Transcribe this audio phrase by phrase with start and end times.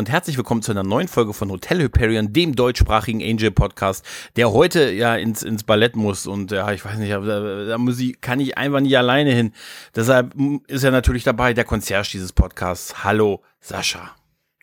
[0.00, 4.02] Und herzlich willkommen zu einer neuen Folge von Hotel Hyperion, dem deutschsprachigen Angel Podcast,
[4.36, 8.00] der heute ja ins, ins Ballett muss und ja, ich weiß nicht, da, da muss
[8.00, 9.52] ich, kann ich einfach nicht alleine hin.
[9.94, 10.34] Deshalb
[10.68, 13.04] ist er natürlich dabei, der Concierge dieses Podcasts.
[13.04, 14.14] Hallo, Sascha.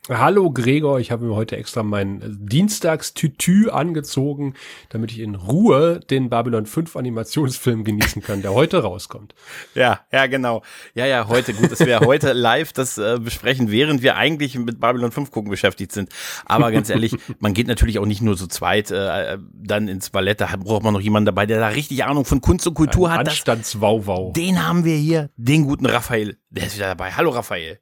[0.09, 4.53] Hallo Gregor, ich habe mir heute extra mein Dienstagstütü angezogen,
[4.88, 9.35] damit ich in Ruhe den Babylon 5 Animationsfilm genießen kann, der heute rauskommt.
[9.75, 10.63] Ja, ja, genau.
[10.95, 11.53] Ja, ja, heute.
[11.53, 15.52] Gut, dass wir heute live das äh, besprechen, während wir eigentlich mit Babylon 5 gucken
[15.52, 16.09] beschäftigt sind.
[16.45, 20.41] Aber ganz ehrlich, man geht natürlich auch nicht nur so zweit äh, dann ins Ballett,
[20.41, 23.19] da braucht man noch jemanden dabei, der da richtig Ahnung von Kunst und Kultur Ein
[23.19, 23.30] hat.
[23.30, 24.31] Anstandswauwau.
[24.31, 26.38] Den haben wir hier, den guten Raphael.
[26.49, 27.11] Der ist wieder dabei.
[27.11, 27.80] Hallo Raphael.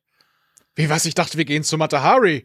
[0.77, 1.05] Wie was?
[1.05, 2.43] Ich dachte, wir gehen zu Matahari.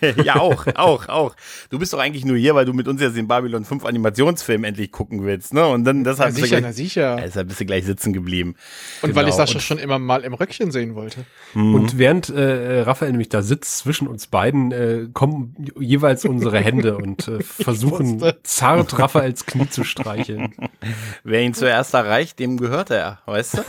[0.24, 1.34] ja, auch, auch, auch.
[1.70, 4.64] Du bist doch eigentlich nur hier, weil du mit uns jetzt den Babylon 5 Animationsfilm
[4.64, 5.66] endlich gucken willst, ne?
[5.66, 7.16] Und dann deshalb na sicher, gleich, na sicher.
[7.16, 8.56] Deshalb bist du gleich sitzen geblieben.
[9.00, 9.20] Und genau.
[9.20, 11.24] weil ich Sascha schon immer mal im Röckchen sehen wollte.
[11.54, 11.74] Mhm.
[11.74, 16.98] Und während äh, Raphael nämlich da sitzt zwischen uns beiden, äh, kommen jeweils unsere Hände
[16.98, 20.52] und äh, versuchen zart Raphaels Knie zu streicheln.
[21.24, 23.62] Wer ihn zuerst erreicht, dem gehört er, weißt du?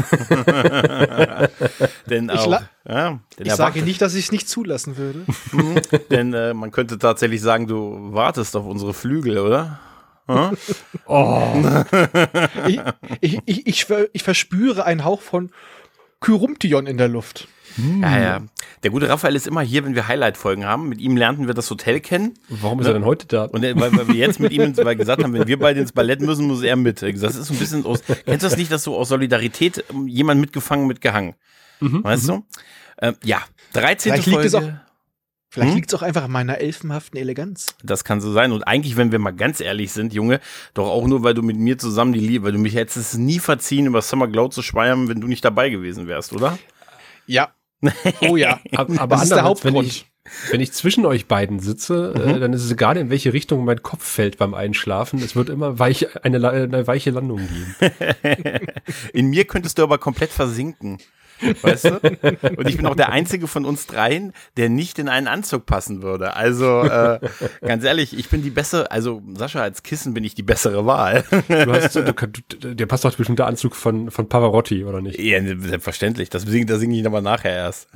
[2.09, 5.25] Denn auch ja, ich sage nicht, dass ich es nicht zulassen würde.
[5.51, 5.81] Mhm.
[6.09, 9.79] denn äh, man könnte tatsächlich sagen, du wartest auf unsere Flügel, oder?
[10.27, 10.57] Hm?
[11.05, 11.53] oh.
[12.67, 12.81] ich,
[13.21, 15.51] ich, ich, ich, ich verspüre einen Hauch von
[16.21, 17.47] Kyrumtion in der Luft.
[18.01, 18.41] Ja, ja.
[18.83, 20.89] Der gute Raphael ist immer hier, wenn wir Highlight-Folgen haben.
[20.89, 22.33] Mit ihm lernten wir das Hotel kennen.
[22.49, 23.45] Warum ist er denn heute da?
[23.45, 26.21] Und weil, weil wir jetzt mit ihm weil gesagt haben, wenn wir beide ins Ballett
[26.21, 27.01] müssen, muss er mit.
[27.01, 28.03] Das ist so ein bisschen aus.
[28.05, 31.35] Kennst du das nicht, dass so aus Solidarität jemand mitgefangen, mitgehangen?
[31.83, 32.45] Mhm, weißt du?
[33.01, 33.41] Ähm, ja,
[33.73, 34.13] 13.
[34.13, 34.37] Vielleicht Folge.
[34.43, 34.73] Liegt es auch,
[35.49, 35.75] vielleicht hm?
[35.75, 37.75] liegt es auch einfach an meiner elfenhaften Eleganz.
[37.83, 38.51] Das kann so sein.
[38.51, 40.39] Und eigentlich, wenn wir mal ganz ehrlich sind, Junge,
[40.73, 43.13] doch auch nur, weil du mit mir zusammen die Liebe, weil du mich hättest es
[43.15, 46.57] nie verziehen, über Summer Glow zu schweiern, wenn du nicht dabei gewesen wärst, oder?
[47.27, 47.53] Ja.
[48.21, 48.59] Oh ja.
[48.75, 49.75] aber, aber das ist der Hauptgrund.
[49.75, 50.05] Wenn ich,
[50.51, 52.35] wenn ich zwischen euch beiden sitze, äh, mhm.
[52.35, 55.19] äh, dann ist es egal, in welche Richtung mein Kopf fällt beim Einschlafen.
[55.19, 57.75] Es wird immer weich, eine, eine weiche Landung geben.
[59.13, 60.99] in mir könntest du aber komplett versinken.
[61.61, 61.99] Weißt du?
[62.57, 66.01] Und ich bin auch der einzige von uns dreien, der nicht in einen Anzug passen
[66.01, 66.35] würde.
[66.35, 67.19] Also äh,
[67.61, 71.23] ganz ehrlich, ich bin die bessere, also Sascha als Kissen bin ich die bessere Wahl.
[71.47, 75.19] Du hast, du, du, dir passt doch bestimmt der Anzug von, von Pavarotti, oder nicht?
[75.19, 76.29] Ja, selbstverständlich.
[76.29, 77.87] Das singe das sing ich aber nachher erst.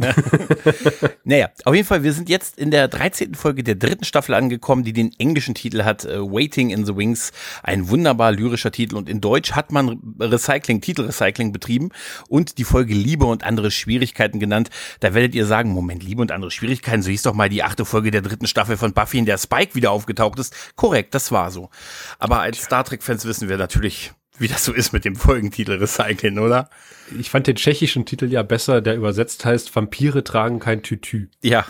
[1.23, 3.35] naja, auf jeden Fall, wir sind jetzt in der 13.
[3.35, 7.31] Folge der dritten Staffel angekommen, die den englischen Titel hat, uh, Waiting in the Wings.
[7.63, 8.95] Ein wunderbar lyrischer Titel.
[8.95, 11.89] Und in Deutsch hat man Recycling, Titelrecycling betrieben
[12.29, 14.69] und die Folge Liebe und und andere Schwierigkeiten genannt.
[14.99, 17.85] Da werdet ihr sagen, Moment, Liebe und andere Schwierigkeiten, so hieß doch mal die achte
[17.85, 20.55] Folge der dritten Staffel von Buffy, in der Spike wieder aufgetaucht ist.
[20.75, 21.69] Korrekt, das war so.
[22.17, 26.39] Aber als Star Trek-Fans wissen wir natürlich, wie das so ist mit dem Folgentitel Recyceln,
[26.39, 26.69] oder?
[27.19, 31.27] Ich fand den tschechischen Titel ja besser, der übersetzt heißt Vampire tragen kein Tütü.
[31.41, 31.65] Ja.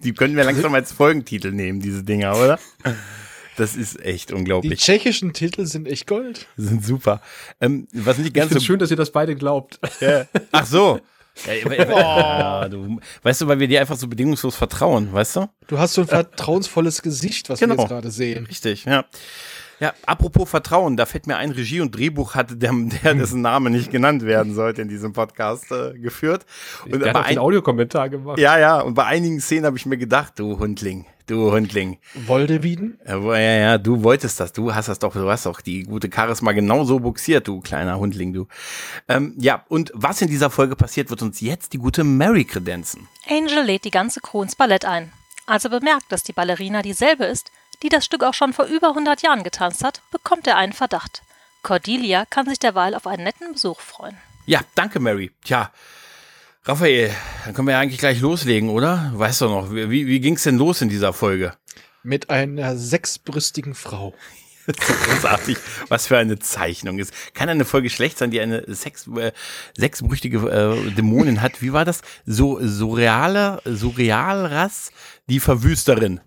[0.00, 2.58] Die können wir langsam als Folgentitel nehmen, diese Dinger, oder?
[3.58, 4.78] Das ist echt unglaublich.
[4.78, 6.46] Die tschechischen Titel sind echt Gold.
[6.56, 7.20] Sind super.
[7.60, 9.80] Ähm, was nicht ganz ich so schön, dass ihr das beide glaubt.
[10.00, 10.26] Ja.
[10.52, 11.00] Ach so.
[11.46, 15.48] Ja, du, weißt du, weil wir dir einfach so bedingungslos vertrauen, weißt du?
[15.68, 17.76] Du hast so ein vertrauensvolles Gesicht, was genau.
[17.76, 18.46] wir jetzt gerade sehen.
[18.46, 19.04] Richtig, ja.
[19.78, 22.72] Ja, apropos Vertrauen, da fällt mir ein, Regie und Drehbuch hatte der,
[23.04, 26.44] der dessen Name nicht genannt werden sollte in diesem Podcast äh, geführt.
[26.90, 28.38] Und der hat einen Audiokommentar gemacht.
[28.38, 31.98] Ja, ja, und bei einigen Szenen habe ich mir gedacht, du Hundling, du Hundling.
[32.14, 32.98] Woldewieden?
[33.06, 36.10] Ja, ja, ja, du wolltest das, du hast das doch, du hast doch die gute
[36.12, 38.46] Charisma genauso buxiert, du kleiner Hundling, du.
[39.08, 43.08] Ähm, ja, und was in dieser Folge passiert, wird uns jetzt die gute Mary kredenzen.
[43.28, 45.12] Angel lädt die ganze Crew ins Ballett ein.
[45.46, 47.50] Als er bemerkt, dass die Ballerina dieselbe ist,
[47.82, 51.22] die das Stück auch schon vor über 100 Jahren getanzt hat, bekommt er einen Verdacht.
[51.62, 54.16] Cordelia kann sich derweil auf einen netten Besuch freuen.
[54.46, 55.30] Ja, danke, Mary.
[55.44, 55.70] Tja,
[56.68, 57.10] Raphael,
[57.46, 59.10] dann können wir ja eigentlich gleich loslegen, oder?
[59.14, 61.54] Weißt du noch, wie, wie ging's denn los in dieser Folge?
[62.02, 64.12] Mit einer sechsbrüstigen Frau.
[64.66, 65.56] Großartig,
[65.88, 67.14] was für eine Zeichnung ist.
[67.32, 69.32] Kann eine Folge schlecht sein, die eine sechs, äh,
[69.78, 71.62] sechsbrüchtige äh, Dämonin hat?
[71.62, 72.02] Wie war das?
[72.26, 74.92] So surreale, surrealras,
[75.26, 76.20] die Verwüsterin.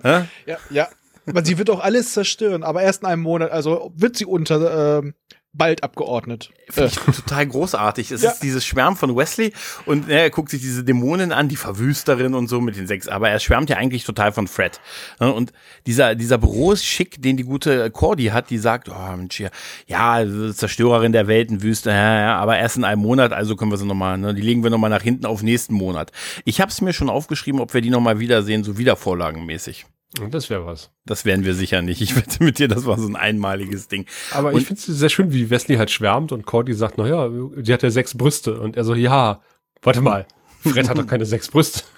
[0.00, 0.26] Hä?
[0.46, 0.88] Ja, ja.
[1.26, 5.02] Aber sie wird auch alles zerstören, aber erst in einem Monat, also wird sie unter
[5.02, 5.12] äh,
[5.54, 6.50] bald abgeordnet.
[6.70, 7.12] Finde ich äh.
[7.12, 8.10] total großartig.
[8.10, 8.30] Es ja.
[8.30, 9.52] ist dieses Schwärm von Wesley
[9.84, 13.28] und er guckt sich diese Dämonen an, die Verwüsterin und so mit den sechs, aber
[13.28, 14.80] er schwärmt ja eigentlich total von Fred.
[15.18, 15.52] Und
[15.86, 19.50] dieser, dieser Büroschick, den die gute Cordy hat, die sagt, oh Mensch, ja,
[19.86, 23.86] ja Zerstörerin der Weltenwüste, ja, ja, aber erst in einem Monat, also können wir sie
[23.86, 26.12] nochmal, ne, die legen wir nochmal nach hinten auf nächsten Monat.
[26.44, 29.86] Ich habe es mir schon aufgeschrieben, ob wir die nochmal wiedersehen, so wiedervorlagenmäßig.
[30.30, 30.90] Das wäre was.
[31.06, 32.02] Das werden wir sicher nicht.
[32.02, 34.06] Ich wette mit dir, das war so ein einmaliges Ding.
[34.30, 37.28] Aber und ich finde es sehr schön, wie Wesley halt schwärmt und Cordy sagt, naja,
[37.28, 38.60] die hat ja sechs Brüste.
[38.60, 39.40] Und er so, ja,
[39.80, 40.26] warte mal,
[40.60, 41.82] Fred hat doch keine sechs Brüste.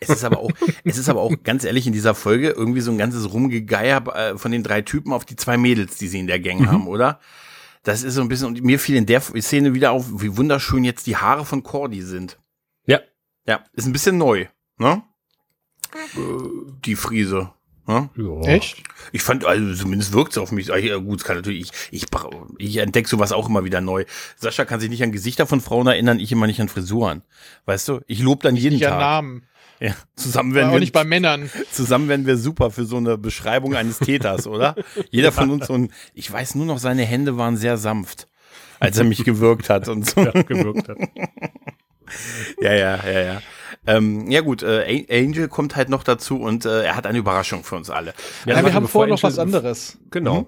[0.00, 0.52] Es ist aber auch,
[0.84, 4.38] es ist aber auch ganz ehrlich in dieser Folge irgendwie so ein ganzes Rumgegeier äh,
[4.38, 6.70] von den drei Typen auf die zwei Mädels, die sie in der Gang mhm.
[6.70, 7.18] haben, oder?
[7.82, 10.84] Das ist so ein bisschen, und mir fiel in der Szene wieder auf, wie wunderschön
[10.84, 12.38] jetzt die Haare von Cordy sind.
[12.86, 13.00] Ja.
[13.44, 15.02] Ja, ist ein bisschen neu, ne?
[16.84, 17.50] Die Friese.
[17.88, 18.10] Ne?
[18.16, 18.40] Ja.
[18.42, 18.82] Echt?
[19.12, 20.66] Ich fand, also zumindest wirkt es auf mich.
[20.66, 22.06] Ja, gut, es kann natürlich, ich, ich,
[22.58, 24.04] ich entdecke sowas auch immer wieder neu.
[24.36, 27.22] Sascha kann sich nicht an Gesichter von Frauen erinnern, ich immer nicht an Frisuren.
[27.64, 28.00] Weißt du?
[28.06, 28.92] Ich lobe dann jeden nicht Tag.
[28.92, 29.42] An Namen.
[29.80, 30.80] Ja, zusammen werden wir.
[30.80, 31.50] Nicht bei Männern.
[31.70, 34.74] Zusammen werden wir super für so eine Beschreibung eines Täters, oder?
[35.10, 38.28] Jeder von uns so ein, ich weiß nur noch, seine Hände waren sehr sanft,
[38.80, 40.20] als er mich gewirkt hat und so.
[40.20, 40.98] Ja, gewirkt hat.
[42.60, 43.42] ja, ja, ja, ja.
[43.88, 47.64] Ähm, ja gut, äh, Angel kommt halt noch dazu und äh, er hat eine Überraschung
[47.64, 48.12] für uns alle.
[48.44, 49.96] Ja, ja wir haben vorher noch was anderes.
[50.10, 50.42] Genau.
[50.42, 50.46] Mhm.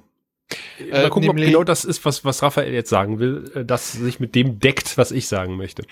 [0.90, 3.92] Mal äh, gucken, ob genau das ist, was, was Raphael jetzt sagen will, äh, das
[3.92, 5.84] sich mit dem deckt, was ich sagen möchte.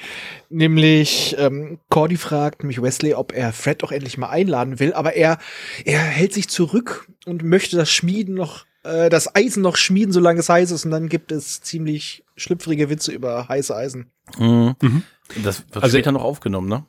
[0.50, 5.14] Nämlich, ähm, Cordy fragt mich Wesley, ob er Fred doch endlich mal einladen will, aber
[5.14, 5.38] er,
[5.86, 10.40] er hält sich zurück und möchte das Schmieden noch, äh, das Eisen noch schmieden, solange
[10.40, 14.10] es heiß ist, und dann gibt es ziemlich schlüpfrige Witze über heiße Eisen.
[14.36, 14.74] Mhm.
[14.82, 15.02] Mhm.
[15.44, 16.84] Das wird also, später noch aufgenommen, ne?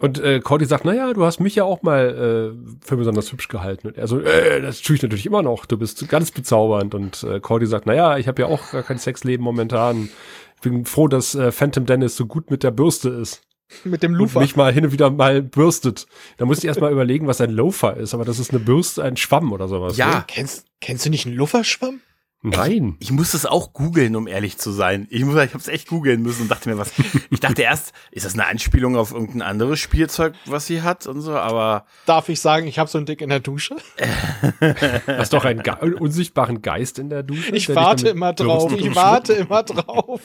[0.00, 3.48] Und äh, Cordy sagt, naja, du hast mich ja auch mal äh, für besonders hübsch
[3.48, 3.88] gehalten.
[3.88, 6.94] Und er so, äh, das tue ich natürlich immer noch, du bist ganz bezaubernd.
[6.94, 10.08] Und äh, Cordy sagt, naja, ich habe ja auch gar kein Sexleben momentan.
[10.56, 13.42] Ich bin froh, dass äh, Phantom Dennis so gut mit der Bürste ist.
[13.84, 14.38] Mit dem Loafer.
[14.38, 16.06] Und mich mal hin und wieder mal bürstet.
[16.38, 18.14] Da musste ich erst mal überlegen, was ein Loafer ist.
[18.14, 19.98] Aber das ist eine Bürste, ein Schwamm oder sowas.
[19.98, 20.24] Ja, ne?
[20.26, 22.00] kennst, kennst du nicht einen Loaferschwamm?
[22.42, 22.96] Nein.
[23.00, 25.06] Ich, ich muss es auch googeln, um ehrlich zu sein.
[25.10, 26.92] Ich muss, ich habe es echt googeln müssen und dachte mir, was.
[27.30, 31.20] Ich dachte erst, ist das eine Anspielung auf irgendein anderes Spielzeug, was sie hat und
[31.20, 31.84] so, aber.
[32.06, 33.76] Darf ich sagen, ich habe so ein Dick in der Dusche?
[35.06, 37.54] Hast doch einen Ge unsichtbaren Geist in der Dusche?
[37.54, 38.72] Ich warte immer drauf.
[38.72, 40.20] Ich warte immer drauf.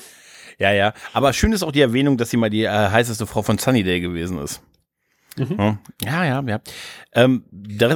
[0.57, 0.93] Ja, ja.
[1.11, 3.99] Aber schön ist auch die Erwähnung, dass sie mal die äh, heißeste Frau von Sunnydale
[3.99, 4.61] gewesen ist.
[5.37, 5.79] Mhm.
[6.01, 6.61] Ja, ja, ja.
[7.13, 7.43] Ähm,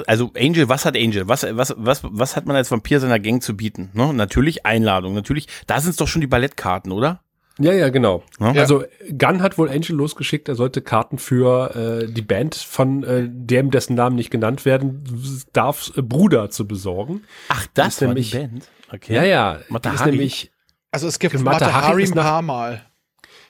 [0.08, 1.28] also Angel, was hat Angel?
[1.28, 3.90] Was, was, was, was hat man als Vampir seiner Gang zu bieten?
[3.94, 4.14] Ne?
[4.14, 5.48] Natürlich Einladung, natürlich.
[5.68, 7.22] Da sind es doch schon die Ballettkarten, oder?
[7.60, 8.24] Ja, ja, genau.
[8.40, 8.54] Ja.
[8.54, 8.86] Also
[9.18, 13.70] Gunn hat wohl Angel losgeschickt, er sollte Karten für äh, die Band von äh, dem,
[13.70, 15.04] dessen Namen nicht genannt werden
[15.52, 17.24] darf, äh, Bruder zu besorgen.
[17.50, 18.70] Ach, das ist nämlich, die Band?
[18.94, 19.14] Okay.
[19.14, 19.54] Ja, ja.
[19.54, 20.52] Ist nämlich
[20.92, 22.86] also es gibt Mata Hari ein paar Mal.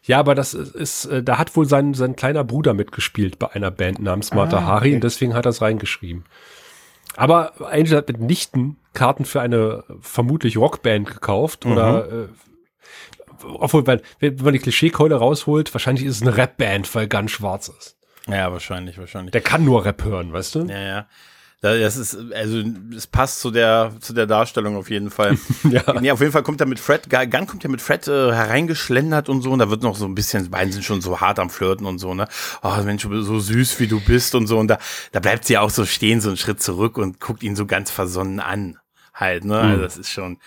[0.10, 3.70] Ja, aber das ist, äh, da hat wohl sein, sein kleiner Bruder mitgespielt bei einer
[3.70, 4.96] Band namens Mata ah, Hari okay.
[4.96, 6.26] und deswegen hat er es reingeschrieben.
[7.16, 11.74] Aber Angel hat mitnichten Karten für eine vermutlich Rockband gekauft mhm.
[11.74, 12.28] oder äh,
[13.44, 17.68] obwohl, wenn, wenn man die Klischeekeule rausholt, wahrscheinlich ist es eine Rapband, weil ganz schwarz
[17.68, 17.96] ist.
[18.26, 19.32] Ja, wahrscheinlich, wahrscheinlich.
[19.32, 20.60] Der kann nur Rap hören, weißt du?
[20.62, 21.08] Ja, ja.
[21.62, 22.64] Das ist, also,
[22.96, 25.38] es passt zu der, zu der Darstellung auf jeden Fall.
[25.70, 26.00] ja.
[26.00, 29.28] Nee, auf jeden Fall kommt er mit Fred, Gunn kommt ja mit Fred äh, hereingeschlendert
[29.28, 31.38] und so, und da wird noch so ein bisschen, die beiden sind schon so hart
[31.38, 32.30] am Flirten und so, ne?
[32.64, 34.78] Oh, Mensch, so süß wie du bist und so, und da,
[35.12, 37.92] da bleibt sie auch so stehen, so einen Schritt zurück und guckt ihn so ganz
[37.92, 38.78] versonnen an.
[39.14, 39.56] Halt, ne?
[39.56, 39.70] Mhm.
[39.72, 40.38] Also, das ist schon,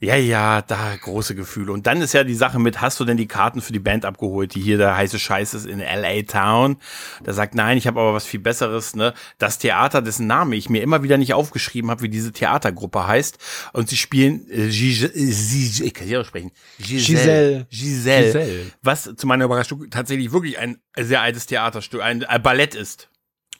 [0.00, 1.72] ja, ja, da große Gefühle.
[1.72, 4.04] Und dann ist ja die Sache mit, hast du denn die Karten für die Band
[4.04, 6.76] abgeholt, die hier der heiße Scheiß ist in LA Town?
[7.24, 9.12] Da sagt, nein, ich habe aber was viel Besseres, ne?
[9.38, 13.38] Das Theater, dessen Name ich mir immer wieder nicht aufgeschrieben habe, wie diese Theatergruppe heißt.
[13.72, 16.52] Und sie spielen äh, Giselle, äh, ich kann hier auch sprechen.
[16.78, 17.66] Giselle.
[17.68, 18.26] Giselle.
[18.26, 18.72] Giselle.
[18.82, 23.08] Was zu meiner Überraschung tatsächlich wirklich ein sehr altes Theaterstück, ein Ballett ist.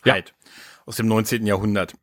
[0.04, 0.12] Ja.
[0.12, 0.34] Halt.
[0.86, 1.46] Aus dem 19.
[1.46, 1.94] Jahrhundert.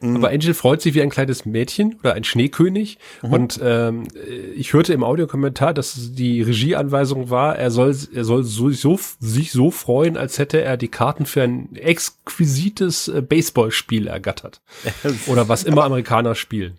[0.00, 0.16] Mhm.
[0.16, 2.98] Aber Angel freut sich wie ein kleines Mädchen oder ein Schneekönig.
[3.22, 3.32] Mhm.
[3.32, 4.08] Und ähm,
[4.54, 9.52] ich hörte im Audiokommentar, dass die Regieanweisung war, er soll, er soll so, so, sich
[9.52, 14.60] so freuen, als hätte er die Karten für ein exquisites äh, Baseballspiel ergattert.
[15.26, 16.78] oder was immer Amerikaner spielen.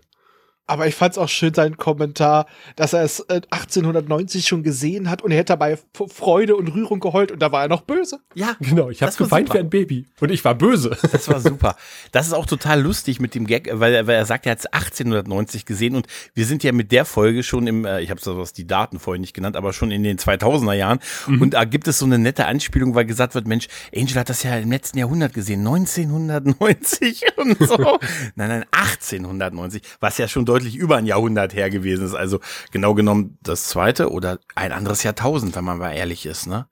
[0.71, 2.45] Aber ich fand es auch schön, seinen Kommentar,
[2.77, 7.01] dass er es 1890 äh, schon gesehen hat und er hätte dabei Freude und Rührung
[7.01, 8.19] geheult und da war er noch böse.
[8.35, 8.89] Ja, genau.
[8.89, 9.59] Ich habe geweint super.
[9.59, 10.97] wie ein Baby und ich war böse.
[11.11, 11.75] Das war super.
[12.13, 14.65] Das ist auch total lustig mit dem Gag, weil, weil er sagt, er hat es
[14.67, 18.53] 1890 gesehen und wir sind ja mit der Folge schon im, äh, ich habe sowas
[18.53, 21.41] die Daten vorhin nicht genannt, aber schon in den 2000er Jahren mhm.
[21.41, 24.43] und da gibt es so eine nette Anspielung, weil gesagt wird, Mensch, Angel hat das
[24.43, 27.75] ja im letzten Jahrhundert gesehen, 1990 und so.
[28.35, 32.13] nein, nein, 1890, was ja schon deutlich über ein Jahrhundert her gewesen ist.
[32.13, 32.39] Also
[32.71, 36.67] genau genommen das zweite oder ein anderes Jahrtausend, wenn man mal ehrlich ist, ne?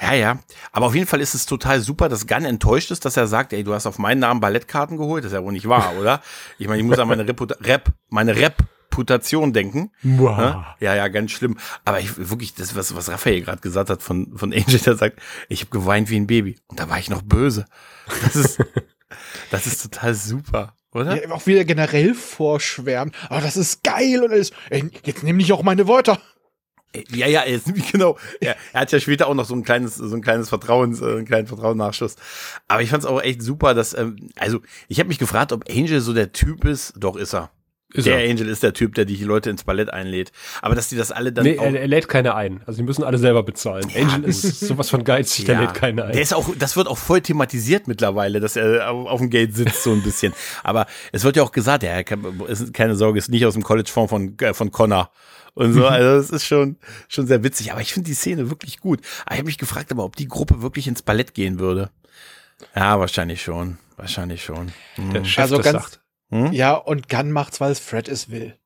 [0.00, 0.38] Ja, ja.
[0.72, 3.52] Aber auf jeden Fall ist es total super, dass Gunn enttäuscht ist, dass er sagt,
[3.52, 5.24] ey, du hast auf meinen Namen Ballettkarten geholt.
[5.24, 6.20] Das ist ja wohl nicht wahr, oder?
[6.58, 8.64] Ich meine, ich muss an meine Reputa Rap, meine Rap
[8.96, 9.90] Reputation denken.
[10.02, 10.38] Wow.
[10.38, 10.66] Ne?
[10.80, 11.58] Ja, ja, ganz schlimm.
[11.84, 15.20] Aber ich wirklich, das, was, was Raphael gerade gesagt hat von, von Angel, der sagt,
[15.48, 16.56] ich habe geweint wie ein Baby.
[16.68, 17.66] Und da war ich noch böse.
[18.22, 18.64] Das ist,
[19.50, 21.22] das ist total super oder?
[21.22, 23.14] Ja, auch wieder generell vorschwärmen.
[23.28, 24.50] Aber das ist geil und alles.
[24.70, 26.20] Ey, jetzt nehme ich auch meine Wörter.
[27.10, 28.18] Ja, ja, er ist, genau.
[28.40, 31.04] Er, er hat ja später auch noch so ein kleines, so ein kleines Vertrauens, äh,
[31.04, 32.16] einen kleinen Vertrauensnachschuss.
[32.68, 35.68] Aber ich fand es auch echt super, dass, ähm, also ich habe mich gefragt, ob
[35.70, 36.94] Angel so der Typ ist.
[36.96, 37.50] Doch ist er.
[37.92, 38.30] Ist der er.
[38.30, 40.32] Angel ist der Typ, der die Leute ins Ballett einlädt.
[40.60, 41.64] Aber dass die das alle dann Nee, auch.
[41.64, 42.60] er, er lädt keine ein.
[42.66, 43.88] Also die müssen alle selber bezahlen.
[43.94, 46.12] Ja, Angel ist sowas von geizig, der lädt keine ein.
[46.12, 49.54] Der ist auch, das wird auch voll thematisiert mittlerweile, dass er auf, auf dem Gate
[49.54, 50.32] sitzt so ein bisschen.
[50.64, 52.00] Aber es wird ja auch gesagt, ja,
[52.48, 55.10] ist, keine Sorge, ist nicht aus dem College-Fonds von, äh, von Connor.
[55.54, 56.76] Und so, also das ist schon,
[57.08, 57.70] schon sehr witzig.
[57.72, 59.00] Aber ich finde die Szene wirklich gut.
[59.24, 61.90] Aber ich habe mich gefragt, aber ob die Gruppe wirklich ins Ballett gehen würde.
[62.74, 63.78] Ja, wahrscheinlich schon.
[63.96, 64.72] Wahrscheinlich schon.
[64.98, 66.00] der Chef Also das ganz- sagt.
[66.30, 66.52] Hm?
[66.52, 68.56] Ja, und Gunn macht's, weil es Fred es will.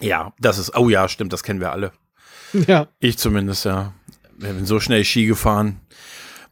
[0.00, 1.92] Ja, das ist, oh ja, stimmt, das kennen wir alle.
[2.66, 2.88] Ja.
[2.98, 3.92] Ich zumindest, ja.
[4.36, 5.80] Wir sind so schnell Ski gefahren.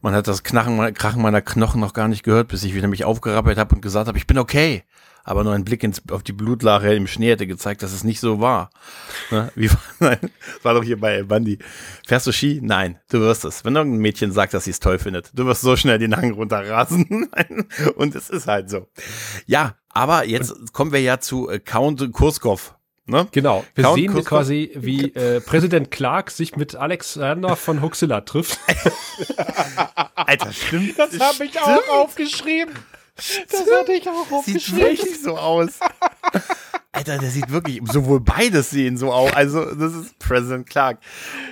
[0.01, 3.03] Man hat das Knachen, Krachen meiner Knochen noch gar nicht gehört, bis ich wieder mich
[3.03, 4.83] aufgerappelt habe und gesagt habe, ich bin okay.
[5.25, 8.19] Aber nur ein Blick ins, auf die Blutlache im Schnee hätte gezeigt, dass es nicht
[8.19, 8.69] so war.
[9.29, 9.51] Ne?
[9.55, 11.59] Wie war, nein, das war doch hier bei Bandi.
[12.07, 12.61] Fährst du Ski?
[12.63, 13.65] Nein, du wirst es.
[13.65, 16.31] Wenn irgendein Mädchen sagt, dass sie es toll findet, du wirst so schnell den Hang
[16.31, 17.29] runterrasen.
[17.95, 18.87] und es ist halt so.
[19.45, 22.75] Ja, aber jetzt kommen wir ja zu äh, Count Kurskov.
[23.05, 23.27] Ne?
[23.31, 23.65] Genau.
[23.73, 28.59] Wir Count sehen Kurskov- quasi, wie äh, Präsident Clark sich mit Alexander von Huxilla trifft.
[30.15, 30.97] Alter, stimmt.
[30.97, 32.73] Das habe ich auch aufgeschrieben.
[33.15, 34.79] Das hatte ich auch Sieht aufgeschrieben.
[34.79, 35.79] wirklich so aus.
[36.91, 39.33] Alter, der sieht wirklich, sowohl beides sehen so aus.
[39.33, 40.99] Also, das ist President Clark.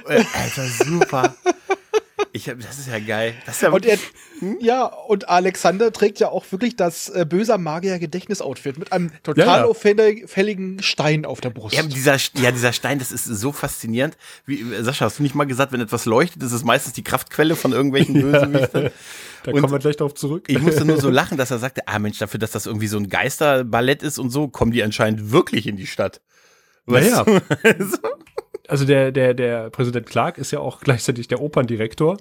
[0.07, 1.35] Äh, Alter, super.
[2.33, 3.35] Ich hab, das ist ja geil.
[3.45, 3.97] Das ist ja Und er,
[4.59, 9.45] ja, und Alexander trägt ja auch wirklich das äh, böser Magier Gedächtnisoutfit mit einem total
[9.45, 9.65] Ja, ja.
[9.65, 11.75] auffälligen Stein auf der Brust.
[11.75, 14.17] ja, dieser, ja, dieser Stein, das ist so faszinierend.
[14.45, 17.03] Wie, äh, Sascha, hast du nicht mal gesagt, wenn etwas leuchtet, ist es meistens die
[17.03, 18.89] Kraftquelle von irgendwelchen Bösewichten?
[19.43, 20.45] Da Und- kommen wir gleich darauf zurück.
[20.47, 22.97] Ich musste nur so lachen, dass er sagte, ah Mensch, dafür, dass das irgendwie so
[22.97, 26.21] ein Geisterballett ist und so, kommen die anscheinend wirklich in die Stadt.
[26.87, 27.23] Naja.
[27.25, 27.39] du?
[28.67, 32.17] Also, der, der, der Präsident Clark ist ja auch gleichzeitig der Operndirektor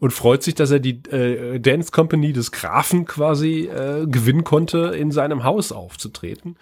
[0.00, 4.94] und freut sich, dass er die äh, Dance Company des Grafen quasi äh, gewinnen konnte,
[4.96, 6.56] in seinem Haus aufzutreten.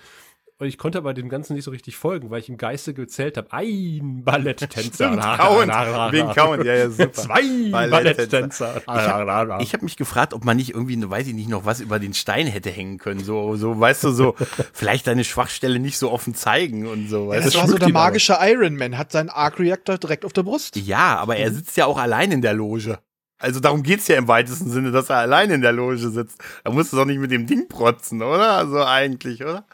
[0.60, 3.38] Und ich konnte aber dem Ganzen nicht so richtig folgen, weil ich im Geiste gezählt
[3.38, 3.50] habe.
[3.50, 5.16] Ein Balletttänzer.
[5.38, 6.12] Count.
[6.12, 7.12] Wegen Count, ja, ja, super.
[7.14, 8.82] Zwei Balletttänzer.
[8.84, 9.60] Balletttänzer.
[9.60, 11.98] Ich habe mich gefragt, ob man nicht irgendwie, ne, weiß ich nicht, noch was über
[11.98, 13.24] den Stein hätte hängen können.
[13.24, 14.34] So, so weißt du, so
[14.74, 17.28] vielleicht deine Schwachstelle nicht so offen zeigen und so.
[17.28, 17.60] Weißt das du?
[17.60, 18.04] war so der ihn aber.
[18.04, 20.76] magische Iron Man, hat seinen Arc Reactor direkt auf der Brust.
[20.76, 22.98] Ja, aber er sitzt ja auch allein in der Loge.
[23.38, 26.38] Also darum geht's ja im weitesten Sinne, dass er allein in der Loge sitzt.
[26.64, 28.52] Da musst du doch nicht mit dem Ding protzen, oder?
[28.52, 29.64] Also eigentlich, oder?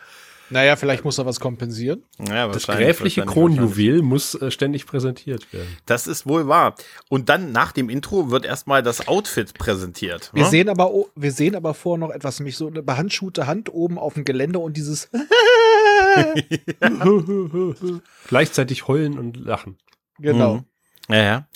[0.51, 2.05] Naja, vielleicht muss er was kompensieren.
[2.19, 5.77] Ja, Das gräfliche Kronjuwel muss äh, ständig präsentiert werden.
[5.87, 6.75] Das ist wohl wahr.
[7.09, 10.31] Und dann nach dem Intro wird erstmal das Outfit präsentiert.
[10.33, 10.49] Wir ne?
[10.51, 14.15] sehen aber, wir sehen aber vor noch etwas, nämlich so eine behandschuhte Hand oben auf
[14.15, 15.09] dem Gelände und dieses
[18.29, 19.77] Gleichzeitig heulen und lachen.
[20.19, 20.55] genau.
[20.55, 20.65] Mhm.
[21.09, 21.49] Ja, ja.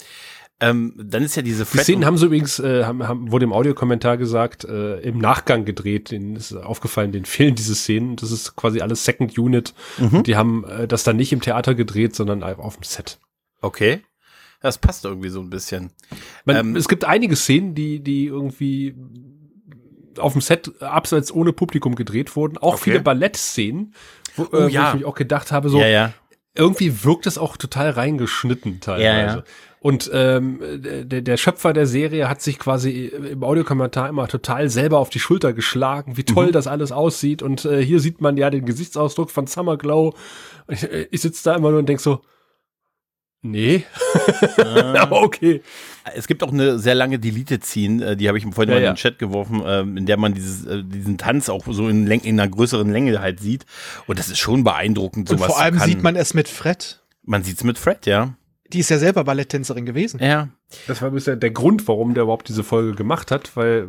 [0.63, 3.53] Ähm, dann ist ja diese Die Szenen haben sie übrigens, äh, haben, haben, wurde im
[3.53, 6.11] Audiokommentar gesagt, äh, im Nachgang gedreht.
[6.11, 8.17] Denen ist aufgefallen, denen fehlen diese Szenen.
[8.17, 9.73] Das ist quasi alles Second Unit.
[9.99, 10.19] Mhm.
[10.19, 13.19] Und die haben äh, das dann nicht im Theater gedreht, sondern auf dem Set.
[13.63, 14.01] Okay.
[14.61, 15.91] Das passt irgendwie so ein bisschen.
[16.45, 18.95] Man, Ähm, es gibt einige Szenen, die, die irgendwie
[20.19, 22.59] auf dem Set abseits ohne Publikum gedreht wurden.
[22.59, 22.83] Auch Okay.
[22.85, 23.95] viele Ballettszenen,
[24.37, 24.89] wo, Oh, äh, wo ja.
[24.89, 26.13] ich mich auch gedacht habe, so, ja, ja.
[26.55, 29.05] irgendwie wirkt es auch total reingeschnitten teilweise.
[29.05, 29.45] Ja, ja.
[29.83, 34.99] Und ähm, der, der Schöpfer der Serie hat sich quasi im Audiokommentar immer total selber
[34.99, 36.53] auf die Schulter geschlagen, wie toll Mhm.
[36.53, 37.43] das alles aussieht.
[37.43, 40.15] Und äh, hier sieht man ja den Gesichtsausdruck von Summer Glow.
[40.69, 42.21] Ich, äh, ich sitze da immer nur und denk so,
[43.41, 43.85] nee,
[44.99, 45.63] aber okay.
[46.15, 48.85] Es gibt auch eine sehr lange Deleted-Scene, äh, die habe ich vorhin Ja, mal in
[48.85, 48.93] ja.
[48.93, 52.21] den Chat geworfen, ähm, in der man dieses, äh, diesen Tanz auch so in, Läng
[52.21, 53.65] in einer größeren Länge halt sieht.
[54.07, 57.01] Und das ist schon beeindruckend, Und sowas vor allem sieht man es mit Fred.
[57.25, 58.35] Man sieht's mit Fred, ja.
[58.73, 60.21] Die ist ja selber Balletttänzerin gewesen.
[60.23, 60.49] Ja.
[60.87, 63.89] Das war bisher der Grund, warum der überhaupt diese Folge gemacht hat, weil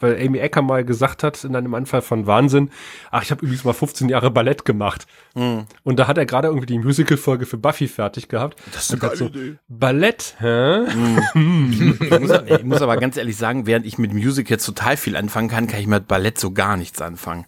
[0.00, 2.70] weil Amy Ecker mal gesagt hat in einem Anfall von Wahnsinn,
[3.10, 5.08] ach, ich habe übrigens mal 15 Jahre Ballett gemacht.
[5.34, 5.66] Mhm.
[5.82, 8.60] Und da hat er gerade irgendwie die Musical-Folge für Buffy fertig gehabt.
[8.72, 9.28] Das Und hat so,
[9.68, 10.84] Ballett, hä?
[10.84, 15.16] Ich muss, ich muss aber ganz ehrlich sagen, während ich mit Music jetzt total viel
[15.16, 17.46] anfangen kann, kann ich mit Ballett so gar nichts anfangen.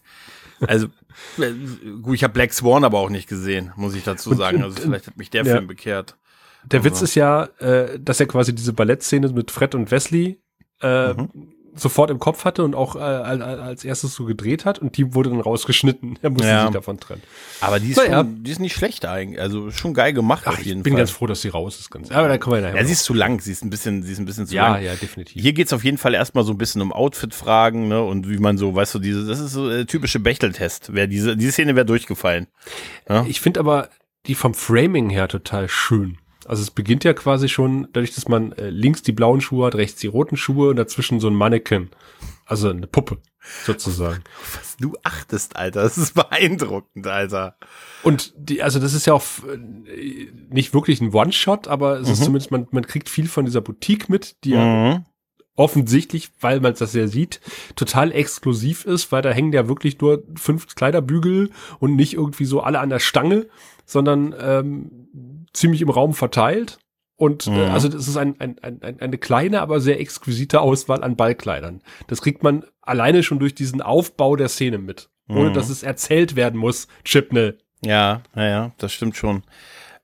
[0.66, 0.88] Also,
[1.38, 1.52] äh,
[2.02, 4.62] gut, ich habe Black Swan aber auch nicht gesehen, muss ich dazu sagen.
[4.62, 5.54] Also vielleicht hat mich der Ja.
[5.54, 6.16] Film bekehrt.
[6.64, 10.40] Der Witz ist ja, äh, dass er quasi diese Ballettszene mit Fred und Wesley
[10.82, 11.28] äh, Mhm.
[11.74, 14.96] sofort im Kopf hatte und auch äh, al- al- als erstes so gedreht hat und
[14.96, 16.18] die wurde dann rausgeschnitten.
[16.22, 16.62] Er musste Ja.
[16.64, 17.22] sich davon trennen.
[17.60, 19.40] Aber die ist, schon, die ist nicht schlecht eigentlich.
[19.40, 21.00] Also schon geil gemacht Ach, auf ich jeden bin Fall.
[21.02, 21.90] ganz froh, dass sie raus ist.
[21.90, 22.76] Ganz, aber da kommen wir nachher.
[22.80, 24.72] ja, sie ist zu lang, sie ist ein bisschen, sie ist ein bisschen zu ja,
[24.72, 24.82] lang.
[24.82, 25.40] ja, definitiv.
[25.40, 28.02] Hier geht's auf jeden Fall erstmal so ein bisschen um Outfit-Fragen, ne?
[28.02, 30.90] Und wie man so, weißt du, diese, das ist so der typische Bechtel-Test.
[30.92, 32.48] Wer diese, diese Szene wäre durchgefallen.
[33.08, 33.24] Ja?
[33.28, 33.90] Ich finde aber
[34.26, 36.18] die vom Framing her total schön.
[36.50, 39.76] Also es beginnt ja quasi schon dadurch, dass man äh, links die blauen Schuhe hat,
[39.76, 41.90] rechts die roten Schuhe und dazwischen so ein Mannequin.
[42.44, 43.18] Also eine Puppe
[43.64, 44.24] sozusagen.
[44.56, 45.82] Was du achtest, Alter.
[45.82, 47.56] Das ist beeindruckend, Alter.
[48.02, 49.58] Und die, also das ist ja auch äh,
[50.48, 54.08] nicht wirklich ein One-Shot, aber es ist zumindest, man, man kriegt viel von dieser Boutique
[54.08, 55.04] mit, die ja Mhm.
[55.54, 57.40] offensichtlich, weil man das ja sieht,
[57.76, 62.60] total exklusiv ist, weil da hängen ja wirklich nur fünf Kleiderbügel und nicht irgendwie so
[62.60, 63.46] alle an der Stange,
[63.86, 66.78] sondern ähm, ziemlich im Raum verteilt.
[67.16, 67.70] Und äh, Mhm.
[67.72, 71.82] also das ist ein, ein, ein, ein- eine kleine, aber sehr exquisite Auswahl an Ballkleidern.
[72.06, 75.54] Das kriegt man alleine schon durch diesen Aufbau der Szene mit, ohne Mhm.
[75.54, 76.88] dass es erzählt werden muss.
[77.04, 77.58] Chipnell.
[77.84, 79.42] Ja, ja, ja, das stimmt schon.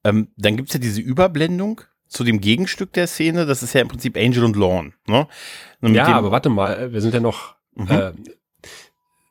[0.04, 3.46] Ähm, dann gibt's ja diese Überblendung zu dem Gegenstück der Szene.
[3.46, 4.92] Das ist ja im Prinzip Angel und Lawn.
[5.06, 5.26] Ne?
[5.80, 7.56] Und Ja, aber warte mal, äh, wir sind ja noch.
[7.74, 7.90] Mhm.
[7.90, 8.12] Äh,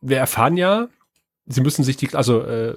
[0.01, 0.87] wir erfahren ja,
[1.47, 2.73] sie müssen sich die, also äh,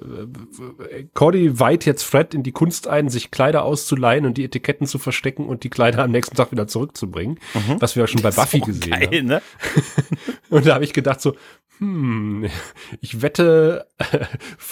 [1.13, 4.99] Cordy weiht jetzt Fred in die Kunst ein, sich Kleider auszuleihen und die Etiketten zu
[4.99, 7.39] verstecken und die Kleider am nächsten Tag wieder zurückzubringen,
[7.79, 9.25] was wir ja schon bei Buffy gesehen geil, haben.
[9.25, 9.41] ne?
[10.49, 11.35] Und da habe ich gedacht so,
[11.77, 12.47] hm,
[13.01, 13.87] ich wette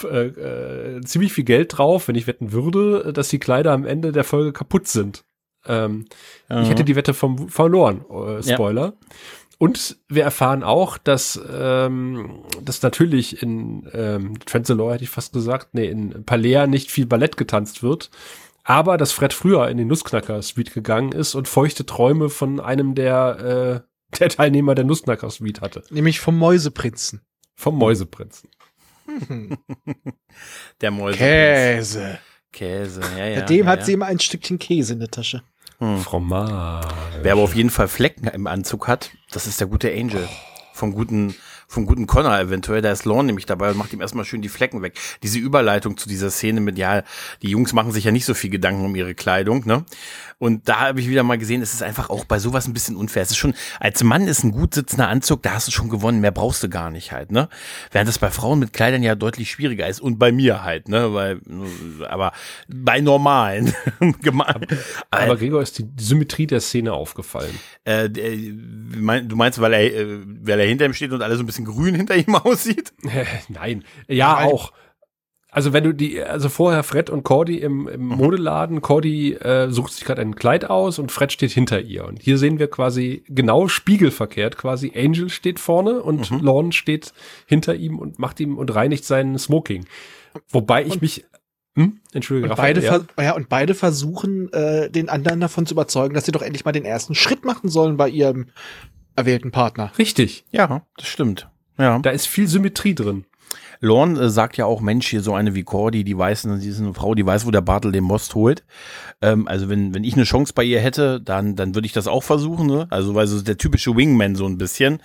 [0.04, 4.12] äh, äh, ziemlich viel Geld drauf, wenn ich wetten würde, dass die Kleider am Ende
[4.12, 5.24] der Folge kaputt sind.
[5.66, 6.06] Ähm,
[6.48, 8.92] Ich hätte die Wette vom, verloren, äh, Ja.
[9.58, 15.74] Und wir erfahren auch, dass, ähm, dass natürlich in ähm, Transalore hätte ich fast gesagt,
[15.74, 18.10] nee, in Palea nicht viel Ballett getanzt wird,
[18.62, 22.94] aber dass Fred früher in den Nussknacker Suite gegangen ist und feuchte Träume von einem
[22.94, 25.82] der, äh, der Teilnehmer der Nussknacker Suite hatte.
[25.90, 27.20] Nämlich vom Mäuseprinzen.
[27.56, 28.50] Vom Mäuseprinzen.
[30.80, 31.18] der Mäuse.
[31.18, 32.18] Käse.
[32.52, 33.40] Käse, ja, ja.
[33.40, 33.84] Bei dem ja, hat ja.
[33.86, 35.42] sie immer ein Stückchen Käse in der Tasche.
[35.78, 36.88] Fromage.
[37.22, 40.28] Wer aber auf jeden Fall Flecken im Anzug hat, das ist der gute Angel.
[40.72, 41.34] Vom guten,
[41.66, 42.82] vom guten Connor eventuell.
[42.82, 44.98] Da ist Lorne nämlich dabei und macht ihm erstmal schön die Flecken weg.
[45.22, 47.02] Diese Überleitung zu dieser Szene mit, ja,
[47.42, 49.84] die Jungs machen sich ja nicht so viel Gedanken um ihre Kleidung, ne?
[50.40, 52.94] Und da habe ich wieder mal gesehen, es ist einfach auch bei sowas ein bisschen
[52.94, 53.22] unfair.
[53.22, 56.20] Es ist schon, als Mann ist ein gut sitzender Anzug, da hast du schon gewonnen,
[56.20, 57.48] mehr brauchst du gar nicht halt, ne?
[57.90, 61.12] Während das bei Frauen mit Kleidern ja deutlich schwieriger ist und bei mir halt, ne?
[61.12, 61.40] Weil,
[62.08, 62.32] aber
[62.68, 63.74] bei normalen.
[64.22, 64.54] Gema-
[65.10, 67.58] Aber Gregor ist die, Symmetrie der Szene aufgefallen.
[67.84, 68.08] Äh,
[68.96, 71.46] mein- du meinst, weil er, äh, weil er hinter ihm steht und alles so ein
[71.46, 72.92] bisschen grün hinter ihm aussieht?
[73.48, 74.46] Nein, ja Nein.
[74.52, 74.72] auch.
[75.58, 79.92] Also wenn du die, also vorher Fred und Cordy im, im Modeladen, Cordy äh, sucht
[79.92, 82.04] sich gerade ein Kleid aus und Fred steht hinter ihr.
[82.04, 87.12] Und hier sehen wir quasi genau spiegelverkehrt, quasi Angel steht vorne und Lorne steht
[87.44, 89.86] hinter ihm und macht ihm und reinigt seinen Smoking.
[90.48, 91.24] Wobei ich mich,
[91.74, 91.98] hm?
[92.12, 93.24] Entschuldige, Und Raphael, beide, ja.
[93.24, 96.70] ja, und beide versuchen, äh, den anderen davon zu überzeugen, dass sie doch endlich mal
[96.70, 98.46] den ersten Schritt machen sollen bei ihrem
[99.16, 99.90] erwählten Partner.
[99.98, 101.48] Richtig, Ja, das stimmt.
[101.78, 101.98] Ja.
[101.98, 103.24] da ist viel Symmetrie drin.
[103.80, 106.68] Lorne äh, sagt ja auch, Mensch, hier so eine wie Cordy, die weiß, ne, sie
[106.68, 108.64] ist eine Frau, die weiß, wo der Bartel den Most holt.
[109.20, 112.06] Ähm, also wenn, wenn ich eine Chance bei ihr hätte, dann, dann würde ich das
[112.06, 112.86] auch versuchen, ne?
[112.90, 115.00] Also weil so der typische Wingman so ein bisschen.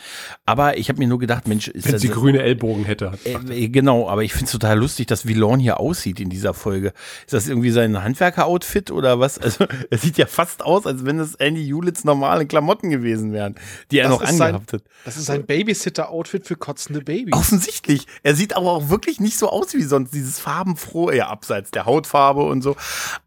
[0.46, 3.12] Aber ich habe mir nur gedacht, Mensch, ist Wenn das, sie grüne Ellbogen hätte.
[3.12, 6.30] hat- Äh, genau, aber ich finde es total lustig, dass wie Lorne hier aussieht in
[6.30, 6.94] dieser Folge.
[7.26, 9.38] Ist das irgendwie sein Handwerker-Outfit oder was?
[9.40, 13.56] Also, er sieht ja fast aus, als wenn es Andy Julits normale Klamotten gewesen wären,
[13.92, 14.84] die er Das noch ist sein- angehabt hat.
[15.06, 17.34] Das ist ein Babysitter-Outfit für kotzende Babys.
[17.34, 18.06] Offensichtlich.
[18.22, 20.14] Er sieht aber auch wirklich nicht so aus wie sonst.
[20.14, 22.76] Dieses farbenfrohe, ja, abseits der Hautfarbe und so.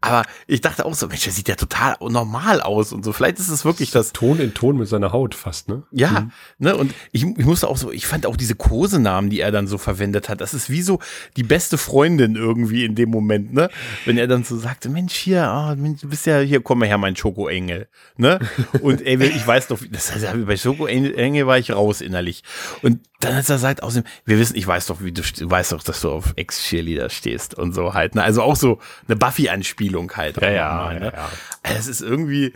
[0.01, 3.13] Aber ich dachte auch so, Mensch, er sieht ja total normal aus und so.
[3.13, 4.13] Vielleicht ist es wirklich das.
[4.13, 5.83] Ton in Ton mit seiner Haut fast, ne?
[5.91, 9.51] Ja, ne, und ich, ich musste auch so, ich fand auch diese Kosenamen, die er
[9.51, 10.99] dann so verwendet hat, das ist wie so
[11.35, 13.69] die beste Freundin irgendwie in dem Moment, ne?
[14.05, 16.87] Wenn er dann so sagte, Mensch, hier, ah, Mensch, du bist ja, hier, komm mal
[16.87, 18.39] her, mein Schokoengel, ne?
[18.81, 22.43] Und ey, ich weiß doch, das heißt, bei Schokoengel war ich raus innerlich.
[22.81, 25.71] Und dann hat er gesagt, außerdem, wir wissen, ich weiß doch, wie du, du weißt
[25.71, 28.23] doch, dass du auf Ex-Cheerleader stehst und so halt, ne?
[28.23, 30.41] Also auch so eine Buffy-Anspielung halt.
[30.41, 31.05] Ja, ja, nochmal, ne?
[31.07, 31.29] ja, ja.
[31.63, 32.53] Also Es ist irgendwie,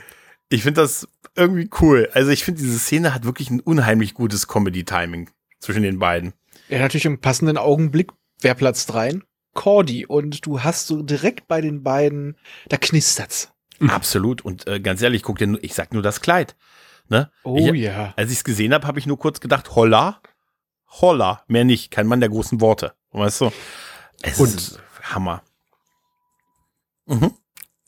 [0.49, 2.09] ich finde das irgendwie cool.
[2.13, 5.29] Also ich finde, diese Szene hat wirklich ein unheimlich gutes Comedy-Timing
[5.59, 6.33] zwischen den beiden.
[6.69, 9.23] Ja, natürlich im passenden Augenblick, wer platzt rein?
[9.53, 10.05] Cordy.
[10.05, 12.35] Und du hast so direkt bei den beiden,
[12.69, 13.51] da knistert's.
[13.87, 14.41] Absolut.
[14.43, 16.55] Und äh, ganz ehrlich, guck dir, nur- ich sag nur das Kleid.
[17.09, 17.29] Ne?
[17.43, 18.13] Oh ich, ja.
[18.15, 20.21] Als ich es gesehen habe, habe ich nur kurz gedacht, holla,
[21.01, 22.93] holla, mehr nicht, kein Mann der großen Worte.
[23.11, 23.51] Weißt du?
[24.21, 25.41] Es Und- ist Hammer.
[27.05, 27.31] Mhm.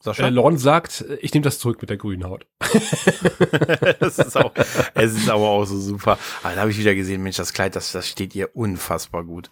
[0.01, 0.27] Sascha?
[0.27, 2.45] Äh, Lorne sagt, ich nehme das zurück mit der grünen Haut.
[4.01, 4.51] das ist auch,
[4.95, 6.17] es ist aber auch so super.
[6.43, 9.49] Aber da habe ich wieder gesehen, Mensch, das Kleid, das, das steht ihr unfassbar gut.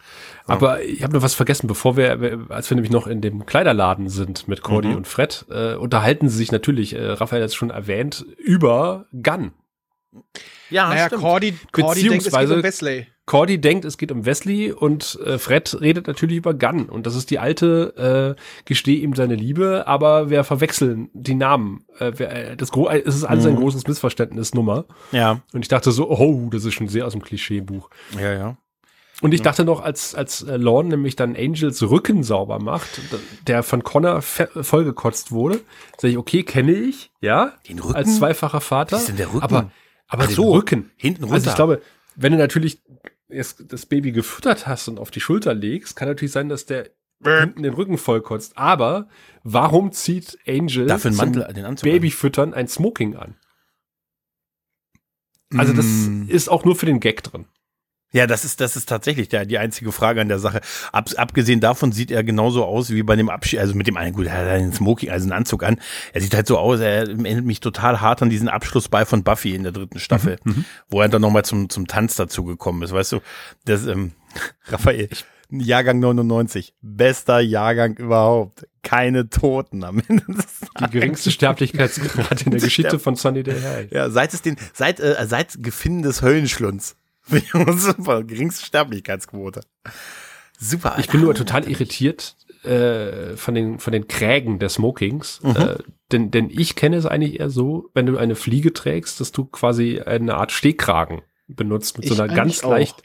[0.50, 0.56] Ja.
[0.56, 4.10] Aber ich habe noch was vergessen, bevor wir, als wir nämlich noch in dem Kleiderladen
[4.10, 4.96] sind mit Cordy Mhm.
[4.98, 9.54] und Fred, äh, unterhalten sie sich natürlich, äh, Raphael hat es schon erwähnt, über Gunn.
[10.72, 11.22] Ja, naja, stimmt.
[11.22, 13.08] Cordy, Cordy denkt, es geht Beziehungsweise- um Wesley.
[13.28, 16.90] Cordy denkt, es geht um Wesley und äh, Fred redet natürlich über Gunn.
[16.90, 21.86] Und das ist die alte, äh, gestehe ihm seine Liebe, aber wir verwechseln die Namen.
[22.00, 23.60] Äh, wer, äh, das Gro es ist alles ein Mhm.
[23.60, 24.86] großes Missverständnis Nummer.
[25.12, 27.90] Ja, Und ich dachte so, oh, das ist schon sehr aus dem Klischeebuch.
[28.20, 28.58] ja, ja.
[29.22, 32.90] Und ich dachte noch, als, als äh, Lorne nämlich dann Angels Rücken sauber macht,
[33.46, 35.60] der von Connor vollgekotzt wurde,
[35.98, 37.96] sage ich, okay, kenne ich, ja, Den Rücken?
[37.96, 38.96] als zweifacher Vater.
[38.96, 39.44] Was ist denn der Rücken?
[39.44, 39.72] Aber,
[40.12, 40.92] aber Ach den so, Rücken.
[40.98, 41.36] hinten runter.
[41.36, 41.82] Also ich glaube,
[42.16, 42.82] wenn du natürlich
[43.30, 46.90] jetzt das Baby gefüttert hast und auf die Schulter legst, kann natürlich sein, dass der
[47.24, 48.58] hinten den Rücken vollkotzt.
[48.58, 49.08] Aber
[49.44, 51.88] warum zieht Angel Dafür einen zum Mantel, den Anzug.
[51.88, 51.92] an.
[51.94, 53.36] Babyfüttern ein Smoking an?
[55.56, 56.28] Also das Mm.
[56.30, 57.46] ist auch nur für den Gag drin.
[58.14, 60.62] Ja, das ist, das ist tatsächlich der, die einzige Frage an der Sache.
[60.92, 64.14] Ab, abgesehen davon sieht er genauso aus wie bei dem Abschied, also mit dem einen,
[64.14, 65.80] gut, er hat einen Smoking, also einen Anzug an.
[66.12, 69.56] Er sieht halt so aus, er erinnert mich total hart an diesen Abschlussball von Buffy
[69.56, 70.38] in der dritten Staffel,
[70.90, 73.20] wo er dann nochmal zum, zum Tanz dazu gekommen ist, weißt du?
[73.64, 74.12] Das, ähm,
[74.66, 75.10] Raphael,
[75.52, 78.68] Jahrgang 99, bester Jahrgang überhaupt.
[78.84, 80.24] Keine Toten am Ende.
[80.28, 83.92] des Die geringste Sterblichkeitsgrad in der Geschichte von Sunny Day High.
[83.92, 86.96] Ja, seit es den, seit, äh, seit Gefinnen des Höllenschlunds.
[87.72, 89.62] Super, geringste Sterblichkeitsquote.
[90.60, 90.96] Super.
[91.00, 95.42] Ich bin nur total irritiert äh, von, den, von den Krägen der Smokings.
[95.44, 95.56] Mhm.
[95.56, 95.76] Äh,
[96.12, 99.46] denn, denn ich kenne es eigentlich eher so, wenn du eine Fliege trägst, dass du
[99.46, 102.70] quasi eine Art Stehkragen benutzt mit so Ich einer ganz auch.
[102.72, 103.02] leicht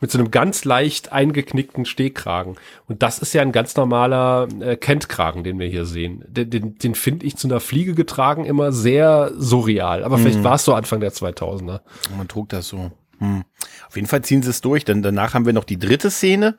[0.00, 2.56] mit so einem ganz leicht eingeknickten Stehkragen.
[2.88, 6.24] Und das ist ja ein ganz normaler äh, Kentkragen, den wir hier sehen.
[6.26, 10.02] Den, den, den finde ich zu einer Fliege getragen immer sehr surreal.
[10.02, 10.44] Aber vielleicht Mhm.
[10.44, 11.80] war es so Anfang der 2000er.
[12.16, 12.90] Man trug das so.
[13.18, 13.44] Hm.
[13.88, 16.56] Auf jeden Fall ziehen sie es durch, denn danach haben wir noch die dritte Szene.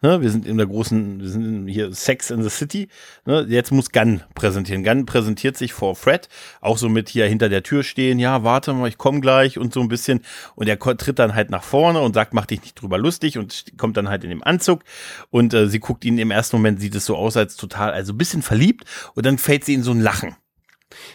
[0.00, 2.88] Ne, wir sind in der großen, wir sind in hier Sex in the City.
[3.26, 4.84] Ne, jetzt muss Gunn präsentieren.
[4.84, 6.28] Gunn präsentiert sich vor Fred,
[6.60, 9.74] auch so mit hier hinter der Tür stehen, ja, warte mal, ich komme gleich und
[9.74, 10.20] so ein bisschen.
[10.54, 13.64] Und er tritt dann halt nach vorne und sagt, mach dich nicht drüber lustig und
[13.76, 14.84] kommt dann halt in dem Anzug.
[15.30, 18.12] Und äh, sie guckt ihn im ersten Moment, sieht es so aus, als total, also
[18.12, 18.84] ein bisschen verliebt.
[19.14, 20.36] Und dann fällt sie in so ein Lachen.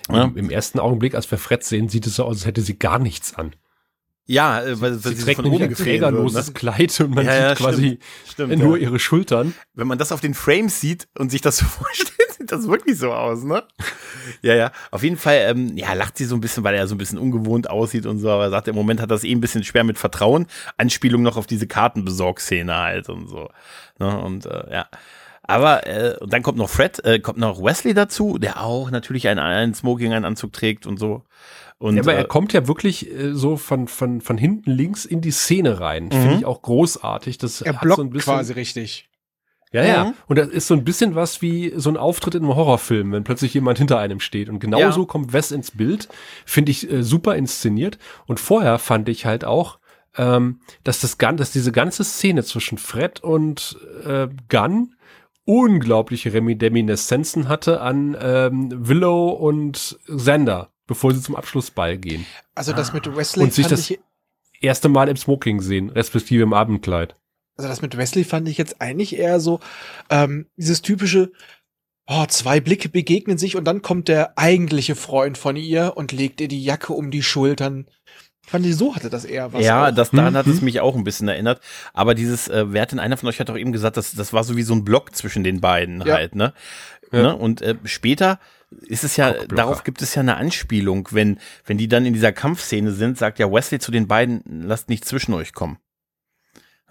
[0.09, 0.31] Ja.
[0.35, 2.99] Im ersten Augenblick, als wir Fred sehen, sieht es so aus, als hätte sie gar
[2.99, 3.55] nichts an.
[4.25, 6.53] Ja, äh, weil, weil Sie trägt nämlich ein gefilmt wird, trägerloses ne?
[6.53, 8.83] Kleid und man Ja, ja, sieht quasi Stimmt, nur ja.
[8.83, 9.53] ihre Schultern.
[9.73, 12.97] wenn man das auf den Frames sieht und sich das so vorstellt, sieht das wirklich
[12.97, 13.63] so aus, ne?
[14.41, 14.71] Ja, ja.
[14.91, 17.19] Auf jeden Fall, ähm, ja, lacht sie so ein bisschen, weil er so ein bisschen
[17.19, 18.29] ungewohnt aussieht und so.
[18.29, 20.47] Aber er sagt, im Moment hat das eh ein bisschen schwer mit Vertrauen.
[20.77, 23.49] Anspielung noch auf diese Kartenbesorgszene halt und so.
[23.99, 24.17] Ne?
[24.19, 24.87] Und äh, ja.
[25.45, 29.27] Aber äh, und dann kommt noch Fred, äh, kommt noch Wesley dazu, der auch natürlich
[29.27, 31.23] einen, einen Smoking, einen Anzug trägt und so.
[31.83, 35.03] Und, Ja, aber äh, er kommt ja wirklich äh, so von, von, von hinten links
[35.03, 36.09] in die Szene rein.
[36.11, 37.39] Finde ich auch großartig.
[37.39, 39.09] Das Er blockt so ein bisschen, quasi richtig.
[39.73, 40.03] Ja, ja.
[40.05, 40.13] Mhm.
[40.27, 43.25] Und das ist so ein bisschen was wie so ein Auftritt in einem Horrorfilm, wenn
[43.25, 44.47] plötzlich jemand hinter einem steht.
[44.47, 45.07] Und genauso Ja.
[45.07, 46.07] kommt Wes ins Bild.
[46.45, 47.97] Finde ich äh, super inszeniert.
[48.27, 49.79] Und vorher fand ich halt auch,
[50.15, 54.95] ähm, dass das dass diese ganze Szene zwischen Fred und äh, Gunn
[55.45, 62.25] unglaubliche Reminiszenzen hatte an ähm, Willow und Xander, bevor sie zum Abschlussball gehen.
[62.55, 63.99] Also das mit Wesley Und sich fand das- ich,
[64.61, 67.15] Erste Mal im Smoking sehen, respektive im Abendkleid.
[67.57, 69.59] also das mit Wesley fand ich jetzt eigentlich eher so
[70.09, 71.31] ähm, dieses typische,
[72.07, 76.39] oh, zwei Blicke begegnen sich und dann kommt der eigentliche Freund von ihr und legt
[76.39, 77.87] ihr die Jacke um die Schultern.
[78.45, 79.63] Fand ich, so hatte das eher was.
[79.65, 79.91] ja, auch.
[79.95, 80.37] das, daran Mhm.
[80.37, 81.59] hat es mich auch ein bisschen erinnert.
[81.93, 84.31] Aber dieses, äh, wer hat denn einer von euch hat doch eben gesagt, das, das
[84.33, 86.15] war so wie so ein Block zwischen den beiden Ja.
[86.15, 86.53] halt, ne?
[87.11, 87.21] Ja.
[87.21, 87.35] ne?
[87.37, 88.39] Und äh, später
[88.81, 92.31] ist es ja, darauf gibt es ja eine Anspielung, wenn, wenn die dann in dieser
[92.31, 95.77] Kampfszene sind, sagt ja Wesley zu den beiden, lasst nicht zwischen euch kommen.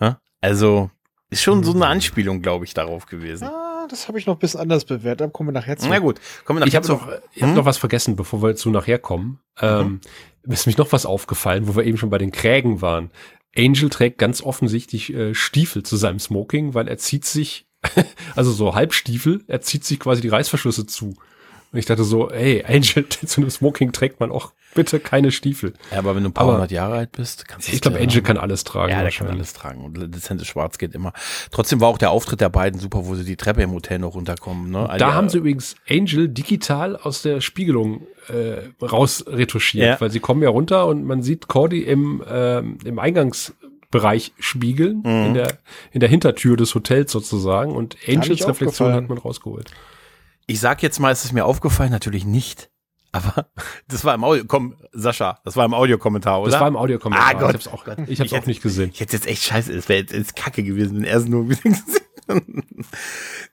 [0.01, 0.21] Ja?
[0.41, 0.91] Also,
[1.31, 3.45] ist schon so eine Anspielung, glaube ich, darauf gewesen.
[3.45, 5.21] Ah, das habe ich noch ein bisschen anders bewertet.
[5.21, 5.89] Da kommen wir nachher zu.
[5.89, 7.57] Na gut, kommen wir Ich habe nachher noch, ich hab Hm?
[7.57, 9.41] noch was vergessen, bevor wir zu nachher kommen.
[9.61, 10.01] Ähm,
[10.43, 13.11] ist mich noch was aufgefallen, wo wir eben schon bei den Krägen waren.
[13.57, 17.67] Angel trägt ganz offensichtlich äh, Stiefel zu seinem Smoking, weil er zieht sich,
[18.37, 21.15] also so Halbstiefel, er zieht sich quasi die Reißverschlüsse zu.
[21.73, 25.75] Und ich dachte so, ey, Angel, zu einem Smoking trägt man auch bitte keine Stiefel.
[25.91, 28.23] Ja, aber wenn du ein paar hundert Jahre alt bist, kannst du Ich glaube, Angel
[28.23, 28.91] kann alles tragen.
[28.93, 29.85] Ja, der kann alles tragen.
[29.85, 31.13] Und dezentes Schwarz geht immer.
[31.51, 34.15] Trotzdem war auch der Auftritt der beiden super, wo sie die Treppe im Hotel noch
[34.15, 34.71] runterkommen.
[34.71, 34.89] Ne?
[34.99, 40.01] Da haben sie übrigens Angel digital aus der Spiegelung äh, rausretuschiert, Ja.
[40.01, 45.27] weil sie kommen ja runter und man sieht Cordy im, ähm, im Eingangsbereich spiegeln, Mhm.
[45.27, 45.59] in, der,
[45.93, 49.71] in der Hintertür des Hotels sozusagen und Angels Reflexion hat man rausgeholt.
[50.47, 52.71] Ich sag jetzt mal, es ist mir aufgefallen, natürlich nicht.
[53.13, 53.47] Aber
[53.89, 56.51] das war im Audio, komm, Sascha, das war im Audiokommentar, oder?
[56.51, 57.29] Das war im Audiokommentar.
[57.29, 57.51] Ah, Gott.
[57.51, 58.91] ich hab's auch, ich hab's Ich auch nicht gesehen.
[58.93, 61.47] Ich hätte jetzt echt scheiße, es wäre jetzt, jetzt kacke gewesen, wenn er es nur
[61.49, 61.77] gesehen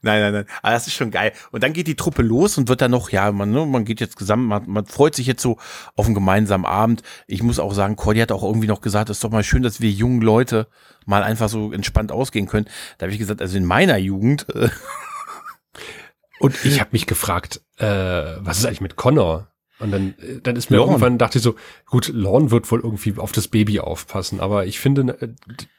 [0.02, 0.46] nein, nein, nein.
[0.62, 1.34] Aber das ist schon geil.
[1.52, 4.00] Und dann geht die Truppe los und wird dann noch, ja, man, ne, man geht
[4.00, 5.58] jetzt zusammen, man, man freut sich jetzt so
[5.96, 7.04] auf einen gemeinsamen Abend.
[7.28, 9.64] Ich muss auch sagen, Cordy hat auch irgendwie noch gesagt, es ist doch mal schön,
[9.64, 10.68] dass wir jungen Leute
[11.06, 12.68] mal einfach so entspannt ausgehen können.
[12.98, 14.48] Da habe ich gesagt, also in meiner Jugend.
[14.56, 14.70] Äh,
[16.40, 19.48] und ich habe mich gefragt, äh, was ist eigentlich mit Connor?
[19.80, 20.92] Und dann, äh, dann ist mir Lorne.
[20.94, 24.40] irgendwann, dachte ich so, gut, Lorne wird wohl irgendwie auf das Baby aufpassen.
[24.42, 25.30] Aber ich finde, äh,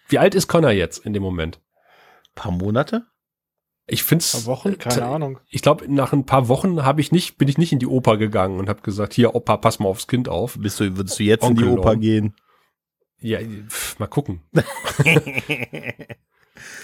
[0.08, 1.60] wie alt ist Connor jetzt in dem Moment?
[2.34, 3.06] paar Monate?
[3.86, 4.46] Ich finde Paar es.
[4.46, 4.78] Wochen?
[4.78, 5.40] Keine Ahnung.
[5.48, 8.16] Ich glaube, nach ein paar Wochen habe ich nicht, bin ich nicht in die Oper
[8.16, 10.56] gegangen und habe gesagt, hier, Opa, pass mal aufs Kind auf.
[10.58, 12.00] Bist du, würdest du jetzt Onkel in die Oper Lorne.
[12.00, 12.34] gehen?
[13.18, 14.40] Ja, pf, mal gucken.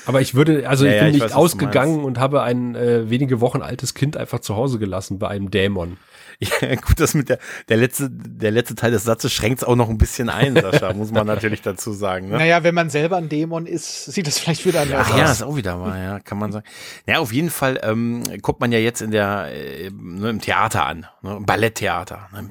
[0.07, 2.74] Aber ich würde, also Ja, ich ja, bin ich nicht weiß, ausgegangen und habe ein
[2.74, 5.98] äh, wenige Wochen altes Kind einfach zu Hause gelassen bei einem Dämon.
[6.38, 9.77] Ja, gut, das mit der, der letzte, der letzte Teil des Satzes schränkt es auch
[9.77, 12.37] noch ein bisschen ein, Sascha, muss man natürlich dazu sagen, ne?
[12.38, 15.31] Naja, wenn man selber ein Dämon ist, sieht das vielleicht wieder anders Ach ja, aus.
[15.33, 16.66] ist auch wieder mal, ja, kann man sagen.
[17.07, 20.87] Ja, auf jeden Fall ähm, guckt man ja jetzt in der äh, ne, im Theater
[20.87, 22.29] an, ne, im Balletttheater.
[22.33, 22.49] Ne, im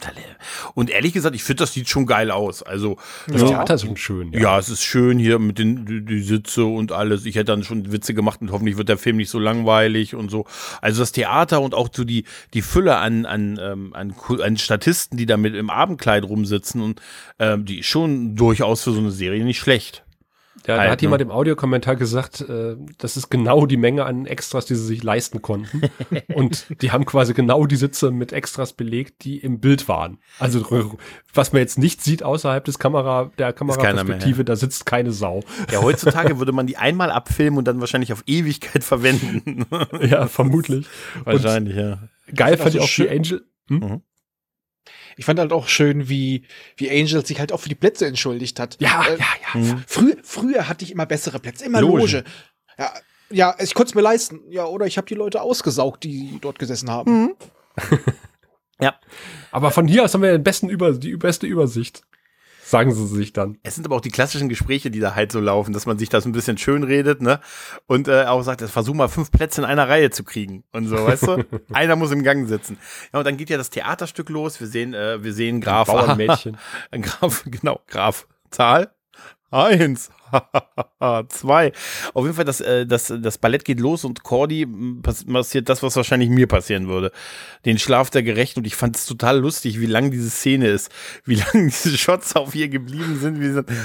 [0.73, 2.63] Und ehrlich gesagt, ich finde, das sieht schon geil aus.
[2.63, 4.33] Also Das ja, Theater ist schon schön.
[4.33, 7.25] ja, es ist schön hier mit den die, die Sitze und alles.
[7.25, 10.29] Ich hätte dann schon Witze gemacht und hoffentlich wird der Film nicht so langweilig und
[10.31, 10.45] so.
[10.81, 15.17] Also das Theater und auch so die die Fülle an an ähm, an, an Statisten,
[15.17, 17.01] die da mit im Abendkleid rumsitzen und
[17.39, 20.05] ähm, die ist schon durchaus für so eine Serie nicht schlecht.
[20.67, 21.05] Ja, da Halt, hat ne?
[21.05, 25.03] jemand im Audiokommentar gesagt, äh, das ist genau die Menge an Extras, die sie sich
[25.03, 25.81] leisten konnten.
[26.33, 30.17] Und die haben quasi genau die Sitze mit Extras belegt, die im Bild waren.
[30.39, 30.97] Also
[31.33, 35.41] was man jetzt nicht sieht außerhalb des Kamera, der Kameraperspektive, da sitzt keine Sau.
[35.71, 39.65] Ja, heutzutage würde man die einmal abfilmen und dann wahrscheinlich auf Ewigkeit verwenden.
[40.01, 40.87] Ja, vermutlich.
[41.25, 41.99] wahrscheinlich, ja.
[42.33, 43.45] Geil fand ich auch auch so die Angel.
[45.17, 46.45] Ich fand halt auch schön, wie,
[46.77, 48.77] wie Angel sich halt auch für die Plätze entschuldigt hat.
[48.79, 49.81] Ja, Äh, ja, ja.
[49.87, 51.99] Früher, früher hatte ich immer bessere Plätze, immer Logen.
[51.99, 52.23] Loge.
[52.77, 52.93] Ja,
[53.31, 54.41] ja, ich konnte es mir leisten.
[54.49, 57.33] Ja, oder ich habe die Leute ausgesaugt, die dort gesessen haben.
[58.79, 58.99] Ja.
[59.51, 62.01] Aber von hier aus haben wir den besten Über die beste Übersicht.
[62.67, 63.59] Sagen sie sich dann.
[63.61, 66.09] Es sind aber auch die klassischen Gespräche, die da halt so laufen, dass man sich
[66.09, 67.39] das ein bisschen schön redet, ne?
[67.85, 70.63] Und äh, auch sagt, versuch mal fünf Plätze in einer Reihe zu kriegen.
[70.71, 71.45] Und so, weißt du?
[71.73, 72.79] Einer muss im Gang sitzen.
[73.13, 74.59] Ja, und dann geht ja das Theaterstück los.
[74.59, 75.87] Wir sehen, äh, wir sehen Graf.
[75.87, 76.57] Bauernmädchen.
[77.01, 78.27] Graf, genau, Graf.
[78.49, 78.91] Zahl?
[79.51, 80.09] Eins.
[81.29, 81.71] Zwei.
[82.13, 85.69] Auf jeden Fall, das, äh, das, das Ballett geht los und Cordy m, pass- passiert
[85.69, 87.11] das, was wahrscheinlich mir passieren würde.
[87.65, 90.89] Den Schlaf der Gerechten und ich fand es total lustig, wie lang diese Szene ist,
[91.25, 93.63] wie lang diese Shots auf ihr geblieben sind, wie sie,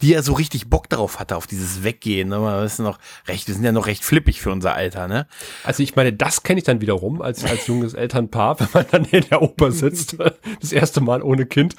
[0.00, 2.30] die er so richtig Bock darauf hatte, auf dieses Weggehen.
[2.30, 2.36] Ne?
[2.36, 5.26] Aber das ist noch recht, wir sind ja noch recht flippig für unser Alter, ne?
[5.64, 9.04] Also ich meine, das kenne ich dann wiederum als, als junges Elternpaar, wenn man dann
[9.06, 10.16] in der Oper sitzt,
[10.60, 11.76] das erste Mal ohne Kind.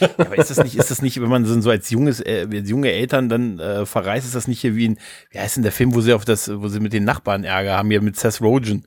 [0.00, 2.68] Ja, aber ist das nicht, ist das nicht, wenn man so als junges, äh, als
[2.68, 4.98] junge Eltern dann äh, verreist, ist das nicht hier wie ein,
[5.30, 7.76] wie heißt denn der Film, wo sie auf das, wo sie mit den Nachbarn Ärger
[7.76, 8.86] haben, hier mit Seth Rogen.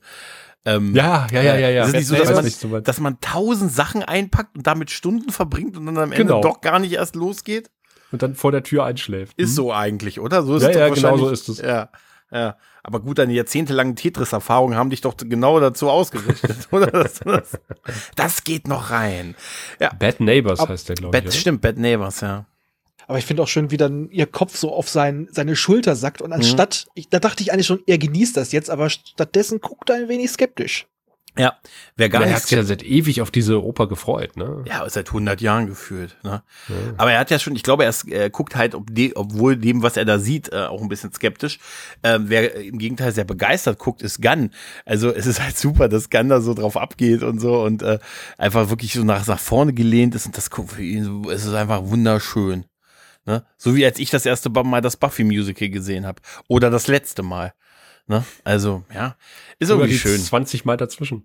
[0.64, 1.82] Ähm, Ja, ja, ja, ja, ja.
[1.84, 4.90] Ist es nicht so, dass man, nicht, so dass man tausend Sachen einpackt und damit
[4.90, 6.42] Stunden verbringt und dann am Ende Genau.
[6.42, 7.70] doch gar nicht erst losgeht?
[8.12, 9.38] und dann vor der Tür einschläft.
[9.38, 10.42] Ist so eigentlich, oder?
[10.42, 10.70] So ist Mhm.
[10.70, 11.58] Ja, es ja, genau so ist es.
[11.58, 11.90] Ja,
[12.32, 12.56] ja.
[12.82, 16.86] Aber gut, deine jahrzehntelangen Tetris-Erfahrungen haben dich doch genau dazu ausgerichtet, oder?
[16.86, 17.58] Das, das,
[18.16, 19.34] das geht noch rein.
[19.78, 21.24] Ja, Bad Neighbors heißt der, glaube ich.
[21.24, 22.46] Bad, stimmt, Bad Neighbors, ja.
[23.06, 26.22] Aber ich finde auch schön, wie dann ihr Kopf so auf sein, seine Schulter sackt.
[26.22, 29.90] Und anstatt, ich, da dachte ich eigentlich schon, er genießt das jetzt, aber stattdessen guckt
[29.90, 30.86] er ein wenig skeptisch.
[31.38, 31.56] Ja,
[31.96, 34.64] wer gar Ja, er hat sich ja seit ewig auf diese Oper gefreut, ne?
[34.66, 36.16] Ja, seit 100 Jahren gefühlt.
[36.22, 36.42] Ne?
[36.96, 39.56] Aber er hat ja schon, ich glaube, er ist, äh, guckt halt, ob de, obwohl
[39.56, 41.58] dem, was er da sieht, äh, auch ein bisschen skeptisch.
[42.02, 44.50] Ähm, wer im Gegenteil sehr begeistert guckt, ist Gunn.
[44.84, 47.98] Also es ist halt super, dass Gunn da so drauf abgeht und so und äh,
[48.36, 51.44] einfach wirklich so nach, nach vorne gelehnt ist und das guckt für ihn, so, es
[51.44, 52.66] ist einfach wunderschön.
[53.26, 53.44] Ne?
[53.56, 56.20] So wie als ich das erste Mal das Buffy-Musical gesehen habe.
[56.48, 57.52] Oder das letzte Mal.
[58.10, 58.24] Ne?
[58.42, 59.16] Also, ja,
[59.60, 60.20] ist irgendwie die schön.
[60.20, 61.24] 20 Mal dazwischen.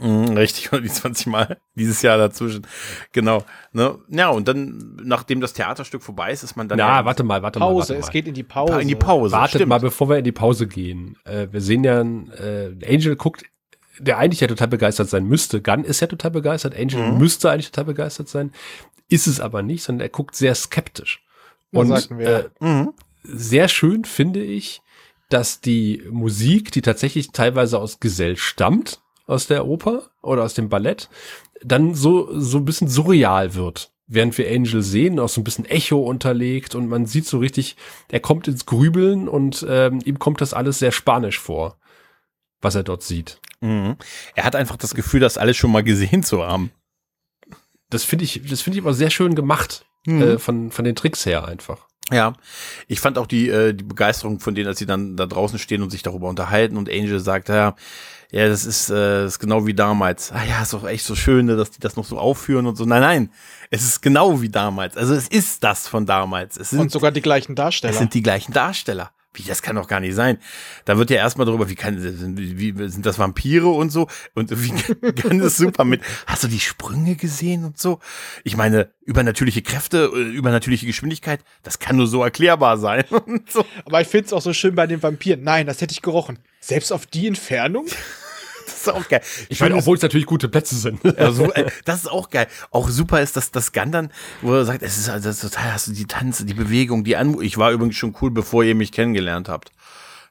[0.00, 2.66] Mhm, richtig, oder die 20 Mal dieses Jahr dazwischen.
[3.12, 3.44] Genau.
[3.72, 3.98] Ne?
[4.08, 6.78] Ja, und dann, nachdem das Theaterstück vorbei ist, ist man dann.
[6.78, 7.66] Na, ja warte mal, warte mal.
[7.66, 8.80] Pause, es geht in die Pause.
[8.80, 9.32] in die Pause.
[9.36, 9.68] Wartet stimmt.
[9.68, 11.18] mal, bevor wir in die Pause gehen.
[11.24, 13.44] Äh, wir sehen ja, äh, Angel guckt,
[13.98, 15.60] der eigentlich ja total begeistert sein müsste.
[15.60, 16.74] Gunn ist ja total begeistert.
[16.74, 17.18] Angel Mhm.
[17.18, 18.52] müsste eigentlich total begeistert sein.
[19.10, 21.22] Ist es aber nicht, sondern er guckt sehr skeptisch.
[21.72, 22.28] Und sagten wir.
[22.28, 22.94] äh, Mhm.
[23.22, 24.80] sehr schön finde ich,
[25.32, 30.68] dass die Musik, die tatsächlich teilweise aus Gesell stammt, aus der Oper oder aus dem
[30.68, 31.08] Ballett,
[31.62, 33.90] dann so, so ein bisschen surreal wird.
[34.08, 37.76] Während wir Angel sehen, auch so ein bisschen Echo unterlegt und man sieht so richtig,
[38.10, 41.78] er kommt ins Grübeln und ähm, ihm kommt das alles sehr spanisch vor,
[42.60, 43.40] was er dort sieht.
[43.60, 43.96] Mhm.
[44.34, 46.72] Er hat einfach das Gefühl, das alles schon mal gesehen zu haben.
[47.90, 50.22] Das finde ich, das finde ich aber sehr schön gemacht, Mhm.
[50.22, 51.86] äh, von, von den Tricks her einfach.
[52.12, 52.34] Ja,
[52.88, 55.82] ich fand auch die, äh, die Begeisterung von denen, als sie dann da draußen stehen
[55.82, 57.74] und sich darüber unterhalten und Angel sagt, ja,
[58.30, 60.32] ja, das ist, äh, das ist genau wie damals.
[60.32, 62.76] Ah ja, ist doch echt so schön, ne, dass die das noch so aufführen und
[62.76, 62.86] so.
[62.86, 63.30] Nein, nein,
[63.70, 64.96] es ist genau wie damals.
[64.96, 66.56] Also es ist das von damals.
[66.56, 67.92] Es sind, Und sogar die gleichen Darsteller.
[67.92, 69.10] es sind die gleichen Darsteller.
[69.34, 70.38] Wie, das kann doch gar nicht sein.
[70.84, 71.96] Da wird ja erstmal darüber, wie kann,
[72.36, 74.08] wie, sind das Vampire und so?
[74.34, 77.98] Und wie kann das super mit, hast du die Sprünge gesehen und so?
[78.44, 83.64] Ich meine, übernatürliche Kräfte, äh, übernatürliche Geschwindigkeit, das kann nur so erklärbar sein und so.
[83.86, 85.42] Aber ich find's auch so schön bei den Vampiren.
[85.42, 86.38] Nein, das hätte ich gerochen.
[86.60, 87.86] Selbst auf die Entfernung?
[88.64, 89.22] Das ist auch geil.
[89.48, 91.00] Ich meine, obwohl es natürlich gute Plätze sind.
[91.22, 92.46] Ja, so, äh, das ist auch geil.
[92.70, 95.92] Auch super ist, dass das Gandern, wo er sagt, es ist also total, hast du
[95.92, 97.44] die Tanze, die Bewegung, die Anmut.
[97.44, 99.72] Ich war übrigens schon cool, bevor ihr mich kennengelernt habt.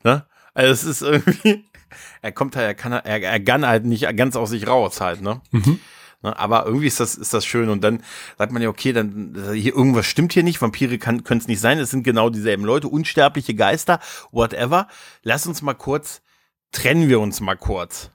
[0.03, 0.25] Ne?
[0.53, 1.65] Also es ist irgendwie,
[2.21, 5.21] er kommt halt, er kann, er, er kann halt nicht ganz aus sich raus halt,
[5.21, 5.41] ne?
[6.23, 7.69] Ne, aber irgendwie ist das, ist das schön.
[7.69, 8.03] Und dann
[8.37, 10.61] sagt man ja, okay, dann hier irgendwas stimmt hier nicht.
[10.61, 11.79] Vampire können es nicht sein.
[11.79, 13.99] Es sind genau dieselben Leute, unsterbliche Geister,
[14.31, 14.87] whatever.
[15.23, 16.21] Lass uns mal kurz,
[16.71, 18.11] trennen wir uns mal kurz.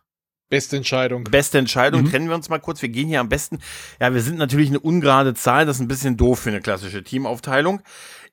[0.49, 1.25] Beste Entscheidung.
[1.25, 2.81] Beste Entscheidung, trennen wir uns mal kurz.
[2.81, 3.59] Wir gehen hier am besten.
[4.01, 7.03] Ja, wir sind natürlich eine ungerade Zahl, das ist ein bisschen doof für eine klassische
[7.03, 7.83] Teamaufteilung.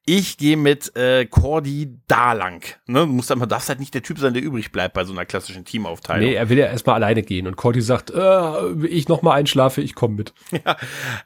[0.06, 2.62] Ich gehe mit äh, Cordy da lang.
[2.88, 3.00] Ne?
[3.00, 5.26] Du musst einfach, darfst halt nicht der Typ sein, der übrig bleibt bei so einer
[5.26, 6.28] klassischen Teamaufteilung.
[6.28, 7.48] Nee, er will ja erstmal alleine gehen.
[7.48, 10.34] Und Cordy sagt, äh, ich noch mal einschlafe, ich komme mit.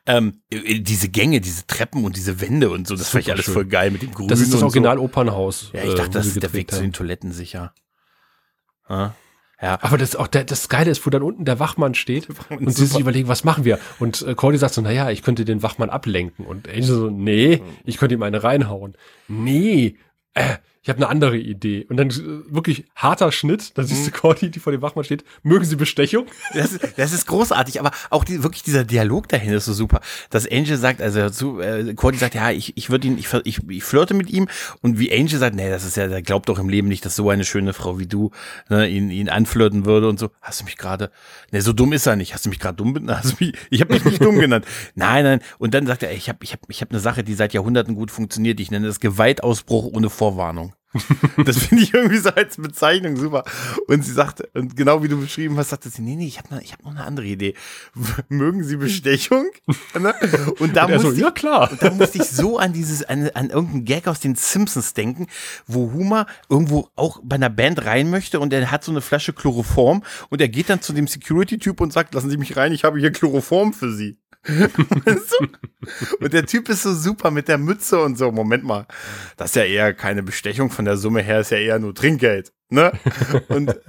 [0.05, 3.45] Ähm, äh, diese Gänge, diese Treppen und diese Wände und so, das fand ich alles
[3.45, 3.53] schön.
[3.55, 4.27] voll geil mit dem Grün.
[4.29, 5.71] Das ist das Original Opernhaus.
[5.71, 5.77] So.
[5.77, 6.83] Ja, ich äh, dachte, wo das ist der Weg gedreht zu haben.
[6.83, 7.73] den Toiletten sicher.
[8.89, 9.15] Ja.
[9.61, 9.79] Ja.
[9.81, 12.85] Aber das auch der, das Geile ist, wo dann unten der Wachmann steht und sie
[12.85, 13.79] sich überlegen, was machen wir?
[13.99, 16.45] Und äh, Cordy sagt so, naja, ich könnte den Wachmann ablenken.
[16.45, 18.95] Und Angel so, nee, ich könnte ihm eine reinhauen.
[19.27, 19.97] Nee,
[20.35, 20.57] äh,
[20.87, 21.85] ich habe eine andere Idee.
[21.89, 23.89] Und dann äh, wirklich harter Schnitt, dann Mhm.
[23.89, 26.27] siehst du Cordy, die vor dem Wachmann steht, mögen sie Bestechung?
[26.53, 29.99] Das ist, das ist großartig, aber auch die, wirklich dieser Dialog dahin ist so super.
[30.29, 33.59] Dass Angel sagt, also zu, äh, Cordy sagt, ja, ich, ich würde ihn, ich, ich,
[33.69, 34.47] ich flirte mit ihm
[34.81, 37.17] und wie Angel sagt, nee, das ist ja, der glaubt doch im Leben nicht, dass
[37.17, 38.31] so eine schöne Frau wie du
[38.69, 40.29] ne, ihn, ihn anflirten würde und so.
[40.41, 41.11] Hast du mich gerade,
[41.51, 42.33] nee, so dumm ist er nicht.
[42.33, 43.25] Hast du mich gerade dumm benannt?
[43.25, 44.65] Hast du mich, ich habe mich nicht dumm genannt.
[44.95, 45.39] Nein, nein.
[45.57, 47.93] Und dann sagt er, ich habe ich hab, ich hab eine Sache, die seit Jahrhunderten
[47.93, 48.59] gut funktioniert.
[48.61, 50.73] Ich nenne das Gewaltausbruch ohne Vorwarnung.
[51.45, 53.43] Das finde ich irgendwie so als Bezeichnung super.
[53.87, 56.61] Und sie sagte, und genau wie du beschrieben hast, sagte sie, nee, nee, ich habe
[56.63, 57.53] ich hab noch eine andere Idee.
[58.29, 59.47] Mögen Sie Bestechung?
[59.97, 60.13] Ne?
[60.59, 61.71] Und da Und muss so, ich, ja klar.
[61.71, 65.27] und da musste ich so an dieses, an, an irgendeinen Gag aus den Simpsons denken,
[65.65, 69.33] wo Homer irgendwo auch bei einer Band rein möchte und er hat so eine Flasche
[69.33, 72.83] Chloroform und er geht dann zu dem Security-Typ und sagt, lassen Sie mich rein, ich
[72.83, 74.17] habe hier Chloroform für Sie.
[76.19, 78.31] Und der Typ ist so super mit der Mütze und so.
[78.31, 78.87] Moment mal,
[79.35, 82.53] das ist ja eher keine Bestechung von der Summe her, ist ja eher nur Trinkgeld.
[82.69, 82.91] Ne?
[83.49, 83.79] Und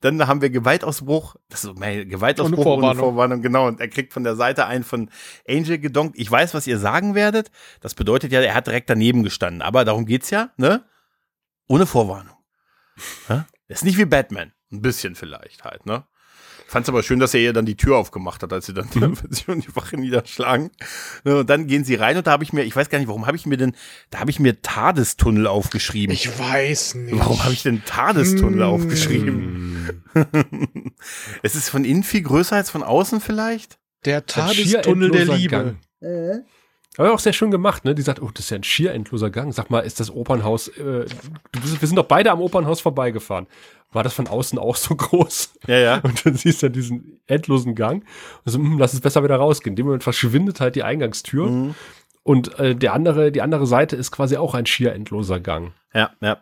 [0.00, 3.04] dann haben wir Gewaltausbruch, das ist mein Gewaltausbruch Ohne ohne Vorwarnung.
[3.04, 3.66] Vorwarnung, genau.
[3.66, 5.10] Und er kriegt von der Seite einen von
[5.48, 6.18] Angel gedonkt.
[6.18, 7.50] Ich weiß, was ihr sagen werdet.
[7.80, 9.62] Das bedeutet ja, er hat direkt daneben gestanden.
[9.62, 10.84] Aber darum geht's ja, ne?
[11.68, 12.36] Ohne Vorwarnung.
[13.28, 13.46] Ja?
[13.68, 14.52] Ist nicht wie Batman.
[14.70, 16.04] Ein bisschen vielleicht halt, ne?
[16.68, 19.66] Fand's aber schön, dass er ihr dann die Tür aufgemacht hat, als sie dann und
[19.66, 20.70] die Wache niederschlagen.
[21.24, 23.26] Und dann gehen sie rein und da habe ich mir, ich weiß gar nicht, warum
[23.26, 23.74] habe ich mir denn,
[24.10, 26.12] da habe ich mir Tadestunnel aufgeschrieben.
[26.12, 27.18] Ich weiß nicht.
[27.18, 28.68] warum habe ich denn Tadestunnel Hm.
[28.68, 30.02] aufgeschrieben?
[31.42, 33.78] es ist von innen viel größer als von außen vielleicht?
[34.04, 35.76] Der Tadestunnel der Liebe.
[36.00, 36.44] Gang.
[36.96, 37.94] Aber auch sehr schön gemacht, ne?
[37.94, 39.52] Die sagt, oh, das ist ja ein schier endloser Gang.
[39.52, 41.06] Sag mal, ist das Opernhaus, äh,
[41.52, 43.46] bist, wir sind doch beide am Opernhaus vorbeigefahren.
[43.92, 45.52] War das von außen auch so groß?
[45.66, 46.00] Ja, ja.
[46.02, 48.04] Und dann siehst du diesen endlosen Gang.
[48.44, 49.72] Und so, hm, lass es besser wieder rausgehen.
[49.72, 51.48] In dem Moment verschwindet halt die Eingangstür.
[51.48, 51.74] Mhm.
[52.22, 55.72] Und äh, der andere, die andere Seite ist quasi auch ein schier endloser Gang.
[55.94, 56.38] Ja, ja.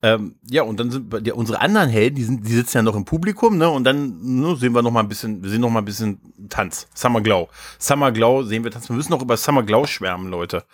[0.00, 2.94] Ähm, ja, und dann sind ja, unsere anderen Helden, die, sind, die sitzen ja noch
[2.94, 3.68] im Publikum, ne?
[3.68, 6.20] Und dann ne, sehen wir noch mal ein bisschen, wir sehen noch mal ein bisschen
[6.48, 6.86] Tanz.
[6.94, 7.48] Summer Glow.
[7.80, 8.88] Summer Glow sehen wir Tanz.
[8.88, 10.64] Wir müssen noch über Summer Glow schwärmen, Leute.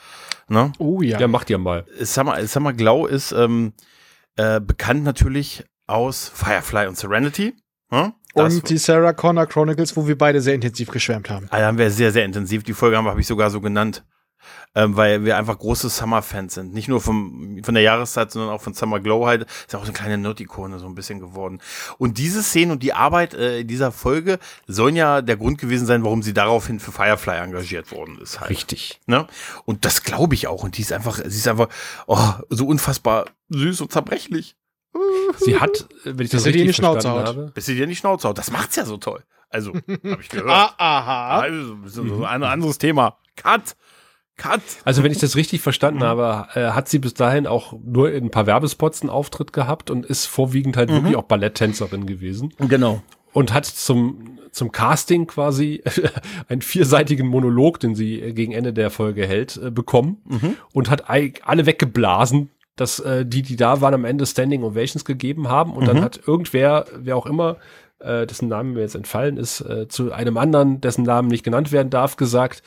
[0.48, 0.72] Ne?
[0.78, 1.18] Oh ja.
[1.18, 1.86] Ja, macht ihr mal.
[2.00, 3.72] Summer, Summer Glow ist ähm,
[4.36, 7.54] äh, bekannt natürlich aus Firefly und Serenity.
[7.90, 8.12] Ne?
[8.34, 11.46] Das- Und die Sarah Connor Chronicles, wo wir beide sehr intensiv geschwärmt haben.
[11.50, 12.62] Ah, da haben wir sehr, sehr intensiv.
[12.62, 14.04] Die Folge haben wir- habe ich sogar so genannt.
[14.74, 16.74] Ähm, weil wir einfach große Summer-Fans sind.
[16.74, 19.42] Nicht nur vom, von der Jahreszeit, sondern auch von Summer Glow halt.
[19.42, 21.60] Ist ja auch so eine kleine Nerd-Ikone so ein bisschen geworden.
[21.98, 25.86] Und diese Szene und die Arbeit äh, in dieser Folge sollen ja der Grund gewesen
[25.86, 28.50] sein, warum sie daraufhin für Firefly engagiert worden ist halt.
[28.50, 29.00] Richtig.
[29.06, 29.26] Ne?
[29.64, 30.64] Und das glaube ich auch.
[30.64, 31.68] Und die ist einfach, sie ist einfach
[32.06, 34.56] oh, so unfassbar süß und zerbrechlich.
[35.38, 37.36] Sie hat, äh, wenn ich das Bis sie dir richtig die Schnauze verstanden haut.
[37.36, 38.38] habe, Bis sie dir in die Schnauze haut.
[38.38, 39.22] Das macht's ja so toll.
[39.50, 40.50] Also, habe ich gehört.
[40.50, 41.40] Ah, aha.
[41.40, 43.18] Also, so ein anderes Thema.
[43.36, 43.76] Cut!
[44.36, 44.60] Cut!
[44.84, 46.04] Also wenn ich das richtig verstanden Mhm.
[46.04, 49.90] habe, äh, hat sie bis dahin auch nur in ein paar Werbespots einen Auftritt gehabt
[49.90, 50.94] und ist vorwiegend halt Mhm.
[50.94, 53.02] wirklich auch Balletttänzerin gewesen Genau.
[53.32, 55.82] und hat zum zum Casting quasi
[56.48, 60.56] einen vierseitigen Monolog, den sie gegen Ende der Folge hält, äh, bekommen Mhm.
[60.72, 65.48] und hat alle weggeblasen, dass äh, die, die da waren, am Ende Standing Ovations gegeben
[65.48, 65.72] haben.
[65.72, 66.02] Und dann Mhm.
[66.02, 67.56] hat irgendwer, wer auch immer,
[67.98, 71.72] äh, dessen Namen mir jetzt entfallen ist, äh, zu einem anderen, dessen Namen nicht genannt
[71.72, 72.62] werden darf, gesagt,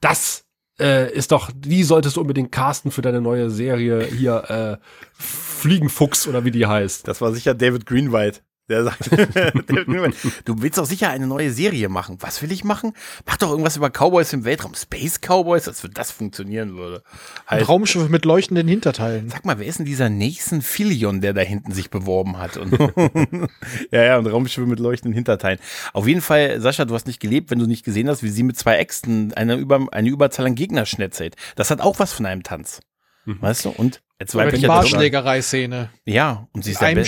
[0.00, 0.44] das
[0.80, 6.26] äh, ist doch, die solltest du unbedingt casten für deine neue Serie hier, äh, Fliegenfuchs
[6.26, 7.06] oder wie die heißt.
[7.06, 8.40] Das war sicher David Greenwhite.
[8.70, 9.10] Der sagt,
[10.44, 12.18] du willst doch sicher eine neue Serie machen.
[12.20, 12.92] Was will ich machen?
[13.26, 14.74] Mach doch irgendwas über Cowboys im Weltraum.
[14.74, 17.02] Space Cowboys, als wenn das funktionieren würde.
[17.46, 19.28] Ein Halt, Raumschiff mit leuchtenden Hinterteilen.
[19.28, 22.56] sag mal, wer ist denn dieser Nathan Fillion, der da hinten sich beworben hat?
[22.58, 22.72] Und
[23.90, 25.58] ja, ja, und Raumschiffe mit leuchtenden Hinterteilen.
[25.92, 28.44] Auf jeden Fall, Sascha, du hast nicht gelebt, wenn du nicht gesehen hast, wie sie
[28.44, 31.34] mit zwei Äxten eine, über, eine Überzahl an Gegner schnetzelt.
[31.56, 32.80] Das hat auch was von einem Tanz.
[33.26, 33.70] Weißt du?
[33.70, 35.90] Und als Oder die weiblicher Barschlägerei-Szene.
[36.04, 37.04] Ja, und sie ist der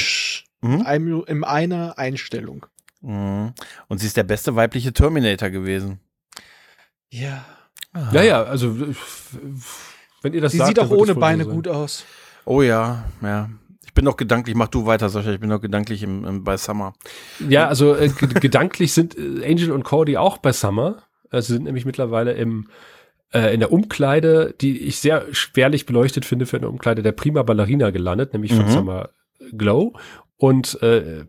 [0.63, 1.25] Mhm.
[1.27, 2.67] in einer Einstellung.
[3.01, 3.53] Mhm.
[3.89, 6.01] Und sie ist der beste weibliche Terminator gewesen.
[7.11, 7.45] Ja.
[8.13, 8.95] Ja, ja, also äh,
[10.23, 12.05] wenn ihr das Sie sagt, sieht auch ohne Beine so gut aus.
[12.45, 13.51] Oh ja, ja.
[13.85, 16.57] Ich bin noch gedanklich, mach du weiter, Sascha, ich bin noch gedanklich im, im, bei
[16.57, 16.95] Summer.
[17.47, 21.03] Ja, also äh, ge- gedanklich sind äh, Angel und Cody auch bei Summer.
[21.31, 22.69] Äh, sie sind nämlich mittlerweile im
[23.35, 27.43] äh, in der Umkleide, die ich sehr schwerlich beleuchtet finde für eine Umkleide der Prima
[27.43, 28.71] Ballerina gelandet, nämlich von Mhm.
[28.71, 29.09] Summer
[29.53, 29.93] Glow.
[30.43, 31.25] Und äh,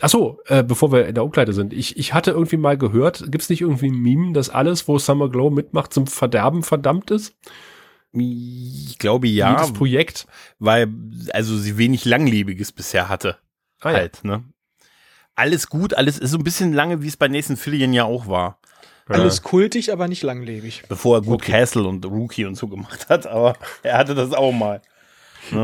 [0.00, 3.32] ach so, äh, bevor wir in der Umkleide sind, ich, ich hatte irgendwie mal gehört,
[3.32, 7.34] gibt's nicht irgendwie ein Meme, dass alles, wo Summer Glow mitmacht, zum Verderben verdammt ist?
[8.12, 10.28] Ich glaube ja, Jedes Projekt.
[10.60, 10.86] weil
[11.32, 13.38] also sie wenig Langlebiges bisher hatte.
[13.80, 13.96] Ah, ja.
[13.96, 14.44] halt, ne?
[15.34, 18.28] Alles gut, alles ist so ein bisschen lange, wie es bei Nathan Fillion ja auch
[18.28, 18.60] war.
[19.08, 20.84] Alles kultig, aber nicht langlebig.
[20.88, 24.52] Bevor er gut Castle und Rookie und so gemacht hat, aber er hatte das auch
[24.52, 24.80] mal.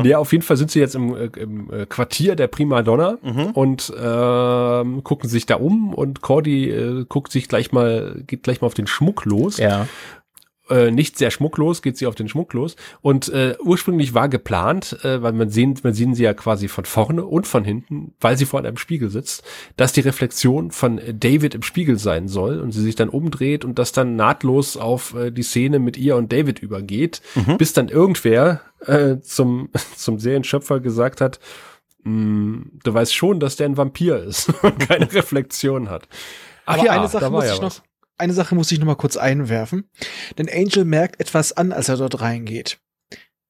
[0.03, 3.17] Ja, auf jeden Fall sind sie jetzt im, äh, im äh, Quartier der Prima Donna
[3.23, 3.45] Mhm.
[3.53, 8.61] und ähm, gucken sich da um und Cordy äh, guckt sich gleich mal, geht gleich
[8.61, 9.57] mal auf den Schmuck los.
[9.57, 9.87] Ja.
[10.69, 12.75] Äh, nicht sehr schmucklos, geht sie auf den Schmuck los.
[13.01, 16.85] Und äh, ursprünglich war geplant, äh, weil man sehen, man sehen sie ja quasi von
[16.85, 19.43] vorne und von hinten, weil sie vor einem Spiegel sitzt,
[19.77, 23.79] dass die Reflexion von David im Spiegel sein soll und sie sich dann umdreht und
[23.79, 27.21] das dann nahtlos auf äh, die Szene mit ihr und David übergeht,
[27.57, 31.39] bis dann irgendwer äh, zum, zum Serienschöpfer gesagt hat,
[32.03, 36.07] "Mm, du weißt schon, dass der ein Vampir ist und keine Reflexion hat.
[36.65, 37.81] Aber eine Sache da war muss ja ich was.
[38.19, 39.89] Eine Sache muss ich noch mal kurz einwerfen.
[40.37, 42.79] Denn Angel merkt etwas an, als er dort reingeht.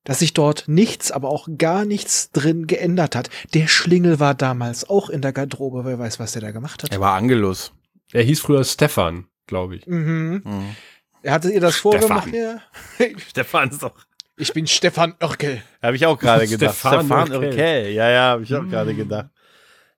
[0.06, 3.30] Dass sich dort nichts, aber auch gar nichts drin geändert hat.
[3.54, 5.86] Der Schlingel war damals auch in der Garderobe.
[5.86, 6.92] Wer weiß, was der da gemacht hat.
[6.92, 7.74] Er war Angelus.
[8.12, 9.86] Er hieß früher Stefan, glaube ich.
[9.88, 10.42] Mhm.
[10.46, 10.76] Mhm.
[11.22, 12.30] Er hatte ihr das vorgemacht.
[12.34, 12.62] Ja.
[13.30, 13.94] Stefan ist doch.
[14.38, 15.62] Ich bin Stefan Oerkel.
[15.82, 16.76] Habe ich auch gerade gedacht.
[16.76, 17.32] Stefan Stefan.
[17.32, 17.90] Urkel.
[17.90, 19.30] Ja, ja, habe ich auch gerade gedacht.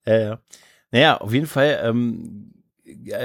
[0.06, 0.40] Ja, ja.
[0.90, 2.52] Naja, auf jeden Fall ähm,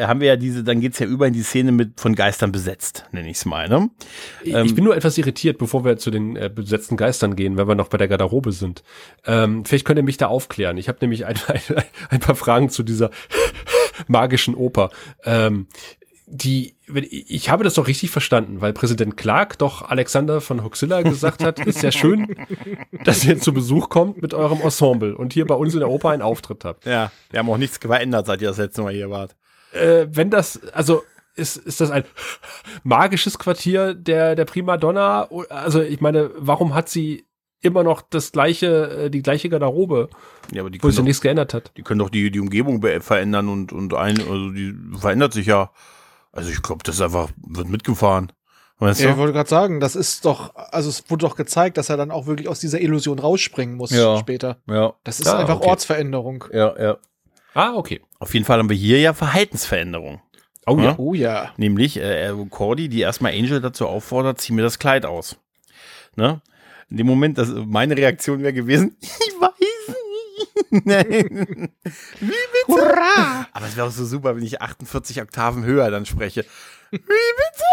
[0.07, 3.05] haben wir ja diese, dann geht's ja über in die Szene mit von Geistern besetzt,
[3.13, 3.69] nenne ich es mal.
[3.69, 3.91] Ne?
[4.43, 7.57] Ich- Ähm, ich bin nur etwas irritiert, bevor wir zu den äh, besetzten Geistern gehen,
[7.57, 8.83] weil wir noch bei der Garderobe sind.
[9.25, 10.77] Ähm, vielleicht könnt ihr mich da aufklären.
[10.79, 11.61] Ich habe nämlich ein, ein,
[12.11, 13.11] ein paar Fragen zu dieser
[14.09, 14.91] magischen Oper.
[15.25, 15.67] Ähm,
[16.29, 21.03] die, wenn- ich habe das doch richtig verstanden, weil Präsident Clark doch Alexander von Huxilla
[21.03, 22.35] gesagt hat, ist ja schön,
[23.05, 26.11] dass ihr zu Besuch kommt mit eurem Ensemble und hier bei uns in der Oper
[26.11, 26.85] einen Auftritt habt.
[26.85, 29.37] Ja, wir haben auch nichts verändert, seit ihr das letzte Mal hier wart.
[29.73, 31.03] Äh, wenn das, also
[31.35, 32.05] ist, ist das ein
[32.83, 35.29] magisches Quartier der, der Primadonna?
[35.51, 37.27] Also ich meine, warum hat sie
[37.61, 40.09] immer noch das gleiche, äh, die gleiche Garderobe,
[40.53, 41.73] Ja, aber die wo sich ja doch, nichts geändert hat?
[41.77, 45.71] die können doch die, die Umgebung verändern und, und ein, also die verändert sich ja.
[46.33, 48.31] Also ich glaube, das ist einfach, wird mitgefahren.
[48.79, 49.19] Weißt Ja, ich du?
[49.21, 52.27] wollte gerade sagen, das ist doch, also es wurde doch gezeigt, dass er dann auch
[52.27, 54.19] wirklich aus dieser Illusion rausspringen muss Ja.
[54.19, 54.59] später.
[54.69, 55.69] Ja, Das ist Ah, einfach okay.
[55.71, 56.45] Ortsveränderung.
[56.53, 56.97] ja, ja.
[57.57, 58.03] Ah, okay.
[58.19, 60.21] Auf jeden Fall haben wir hier ja Verhaltensveränderung.
[60.67, 60.85] Oh Ja.
[60.85, 60.95] ja.
[60.99, 61.53] Oh ja.
[61.57, 65.37] Nämlich äh, Cordy, die erstmal Angel dazu auffordert, zieh mir das Kleid aus.
[66.17, 66.43] Ne?
[66.91, 69.55] In dem Moment, das, meine Reaktion wäre gewesen, ich weiß
[70.71, 70.87] nicht.
[70.87, 71.71] Nein.
[72.21, 72.69] Wie bitte?
[72.69, 73.47] Hurra!
[73.53, 76.45] Aber es wäre auch so super, wenn ich 48 Oktaven höher dann spreche.
[76.99, 77.67] Wie bitte?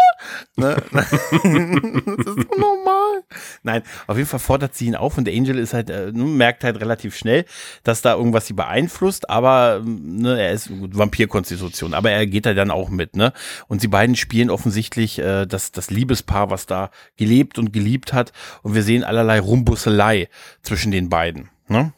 [0.56, 0.76] Ne?
[0.92, 3.24] das ist doch normal.
[3.62, 6.80] Nein, auf jeden Fall fordert sie ihn auf und Angel ist halt, äh, merkt halt
[6.80, 7.44] relativ schnell,
[7.82, 12.54] dass da irgendwas sie beeinflusst, aber ähm, ne, er ist Vampirkonstitution, aber er geht da
[12.54, 13.32] dann auch mit, ne?
[13.68, 18.32] Und sie beiden spielen offensichtlich äh, das, das Liebespaar, was da gelebt und geliebt hat.
[18.62, 20.28] Und wir sehen allerlei Rumbusselei
[20.62, 21.50] zwischen den beiden.
[21.68, 21.92] Ne?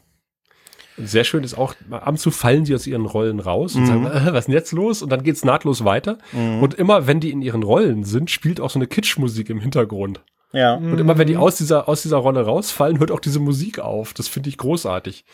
[0.97, 4.05] Sehr schön ist auch, ab und zu fallen sie aus ihren Rollen raus und sagen,
[4.07, 5.01] äh, was ist denn jetzt los?
[5.01, 6.17] Und dann geht's nahtlos weiter.
[6.61, 10.21] Und immer, wenn die in ihren Rollen sind, spielt auch so eine Kitschmusik im Hintergrund.
[10.53, 10.75] Ja.
[10.75, 14.13] Und immer, wenn die aus dieser, aus dieser Rolle rausfallen, hört auch diese Musik auf.
[14.13, 15.25] Das finde ich großartig.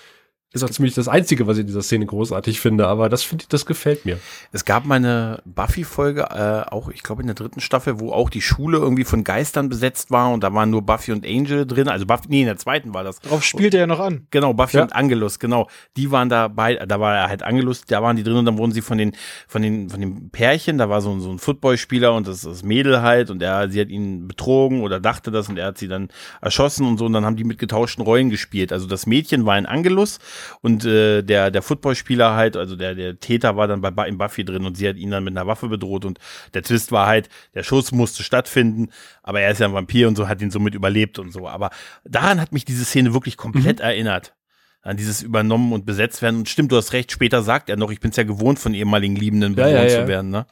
[0.54, 3.42] Ist auch ziemlich das Einzige, was ich in dieser Szene großartig finde, aber das finde
[3.44, 4.20] ich, das gefällt mir.
[4.52, 8.30] Es gab mal eine Buffy-Folge, äh, auch, ich glaube, in der dritten Staffel, wo auch
[8.30, 11.88] die Schule irgendwie von Geistern besetzt war und da waren nur Buffy und Angel drin.
[11.88, 13.20] Also Buffy, nee, in der zweiten war das.
[13.20, 14.28] Darauf spielt er ja noch an.
[14.30, 14.84] Genau, Buffy Ja.
[14.84, 15.68] und Angelus, genau.
[15.98, 18.74] Die waren dabei, da war er halt Angelus, da waren die drin und dann wurden
[18.74, 19.14] sie von den,
[19.48, 22.62] von den, von dem Pärchen, da war so, ein- so ein Footballspieler und das, das
[22.62, 25.88] Mädel halt und er, sie hat ihn betrogen oder dachte das und er hat sie
[25.88, 26.10] dann
[26.42, 28.72] erschossen und so und dann haben die mit getauschten Rollen gespielt.
[28.72, 30.20] Also das Mädchen war in Angelus
[30.62, 34.46] und äh, der, der Footballspieler halt, also der, der Täter war dann bei in Buffy
[34.46, 36.20] drin und sie hat ihn dann mit einer Waffe bedroht und
[36.54, 38.90] der Twist war halt, der Schuss musste stattfinden,
[39.22, 41.48] aber er ist ja ein Vampir und so, hat ihn somit überlebt und so.
[41.48, 41.70] Aber
[42.04, 44.34] daran hat mich diese Szene wirklich komplett erinnert.
[44.82, 46.40] An dieses Übernommen und besetzt werden.
[46.40, 48.74] Und stimmt, du hast recht, später sagt er noch, ich bin es ja gewohnt, von
[48.74, 50.02] ehemaligen Liebenden Ja, bewohnt ja, ja.
[50.02, 50.46] zu werden, ne?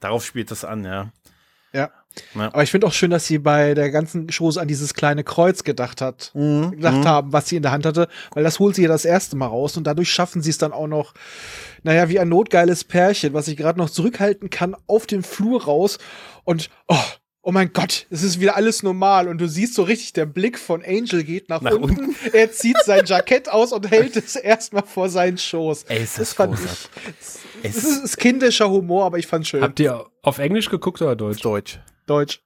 [0.00, 1.12] Darauf spielt das an, ja.
[1.74, 1.90] Ja.
[2.34, 2.46] Ja.
[2.46, 5.64] Aber ich finde auch schön, dass sie bei der ganzen Chose an dieses kleine Kreuz
[5.64, 6.72] gedacht hat, Mhm.
[6.72, 9.36] gedacht haben, was sie in der Hand hatte, weil das holt sie ja das erste
[9.36, 11.14] Mal raus und dadurch schaffen sie es dann auch noch,
[11.82, 15.98] naja, wie ein notgeiles Pärchen, was sich gerade noch zurückhalten kann, auf den Flur raus
[16.44, 16.96] und oh,
[17.42, 20.58] oh mein Gott, es ist wieder alles normal und du siehst so richtig, der Blick
[20.58, 22.14] von Angel geht nach, Nach unten.
[22.32, 25.84] Er zieht sein Jackett aus und hält es erstmal vor seinen Schoß.
[25.88, 26.88] Ey, ist das fand großartig.
[27.62, 27.64] ich.
[27.70, 29.62] Es Es ist, ist kindischer Humor, aber ich fand's schön.
[29.62, 31.42] Habt ihr auf Englisch geguckt oder Deutsch?
[31.42, 31.78] Deutsch.
[32.06, 32.40] Deutsch.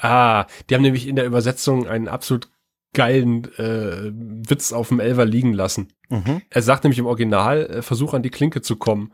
[0.00, 2.50] Ah, die haben nämlich in der Übersetzung einen absolut
[2.92, 4.10] geilen äh,
[4.48, 5.92] Witz auf dem Elver liegen lassen.
[6.08, 6.42] Mhm.
[6.50, 9.12] Er sagt nämlich im Original, äh, versuch an die Klinke zu kommen.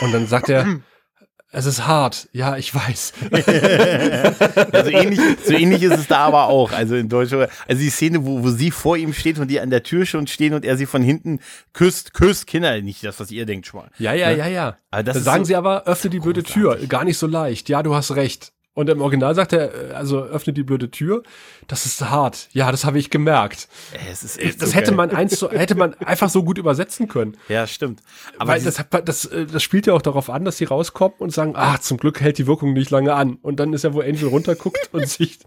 [0.00, 0.66] Und dann sagt er,
[1.50, 2.28] es ist hart.
[2.32, 3.12] Ja, ich weiß.
[3.32, 6.72] ja, so, ähnlich, so ähnlich ist es da aber auch.
[6.72, 7.32] Also in Deutsch.
[7.32, 7.48] Also
[7.82, 10.54] die Szene, wo, wo sie vor ihm steht und die an der Tür schon stehen
[10.54, 11.40] und er sie von hinten
[11.72, 13.90] küsst, küsst, Kinder, nicht das, was ihr denkt, schon mal.
[13.98, 14.38] Ja, ja, Ne?
[14.38, 14.76] ja, ja.
[14.90, 16.76] Aber das sagen so- sie aber, öffne die blöde Tür.
[16.88, 17.68] Gar nicht so leicht.
[17.68, 18.52] Ja, du hast recht.
[18.78, 21.24] Und im Original sagt er, äh, also öffne die blöde Tür.
[21.68, 22.48] Das ist hart.
[22.52, 23.68] Ja, das habe ich gemerkt.
[23.92, 24.96] Ey, Es ist echt Das so hätte geil.
[24.96, 27.36] man eins zu, hätte man einfach so gut übersetzen können.
[27.48, 28.00] Ja, stimmt.
[28.38, 31.30] Aber Weil das, das, äh, das spielt ja auch darauf an, dass sie rauskommen und
[31.30, 33.34] sagen, ah, zum Glück hält die Wirkung nicht lange an.
[33.42, 35.38] Und dann ist ja, wo Angel runterguckt und sich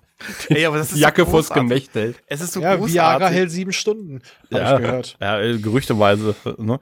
[0.50, 1.50] Ey, aber das ist die so Jacke vors.
[1.50, 2.18] Gemächt hält.
[2.28, 2.94] Es ist so Ja, großartig.
[2.94, 5.18] Viagra hält sieben Stunden, habe ja, ich gehört.
[5.20, 6.36] Ja, äh, gerüchteweise.
[6.60, 6.80] Ne?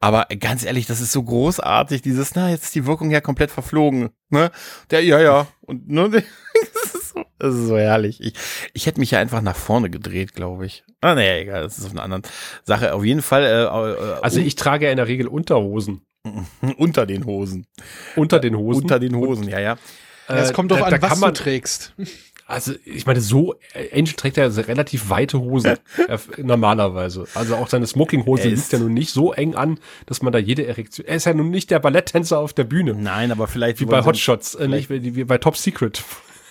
[0.00, 3.50] Aber ganz ehrlich, das ist so großartig, dieses, na, jetzt ist die Wirkung ja komplett
[3.50, 4.10] verflogen.
[4.28, 4.50] Ne?
[4.90, 5.46] Der, ja, ja.
[5.62, 6.22] Und ne,
[6.74, 8.20] das, ist so, das ist so herrlich.
[8.20, 8.34] Ich,
[8.72, 10.84] ich hätte mich ja einfach nach vorne gedreht, glaube ich.
[11.00, 12.22] Ah, naja, egal, das ist auf einer anderen
[12.64, 12.94] Sache.
[12.94, 16.02] Auf jeden Fall äh, äh, Also ich trage ja in der Regel Unterhosen.
[16.24, 16.46] un-
[16.78, 17.66] unter den Hosen.
[18.16, 18.82] Unter den Hosen.
[18.82, 19.76] Unter den Hosen, ja, ja.
[20.28, 21.94] Ja, es Äh, kommt doch an, da was du trägst.
[22.46, 27.26] Also ich meine, so, äh, Angel trägt ja relativ weite Hosen äh, normalerweise.
[27.34, 30.32] Also auch seine Smokinghose Er liegt ist- ja nun nicht so eng an, dass man
[30.32, 31.06] da jede Erektion.
[31.06, 32.94] Er ist ja nun nicht der Balletttänzer auf der Bühne.
[32.94, 36.02] Nein, aber vielleicht Wie bei Hotshots, äh, nicht wie, wie bei Top Secret,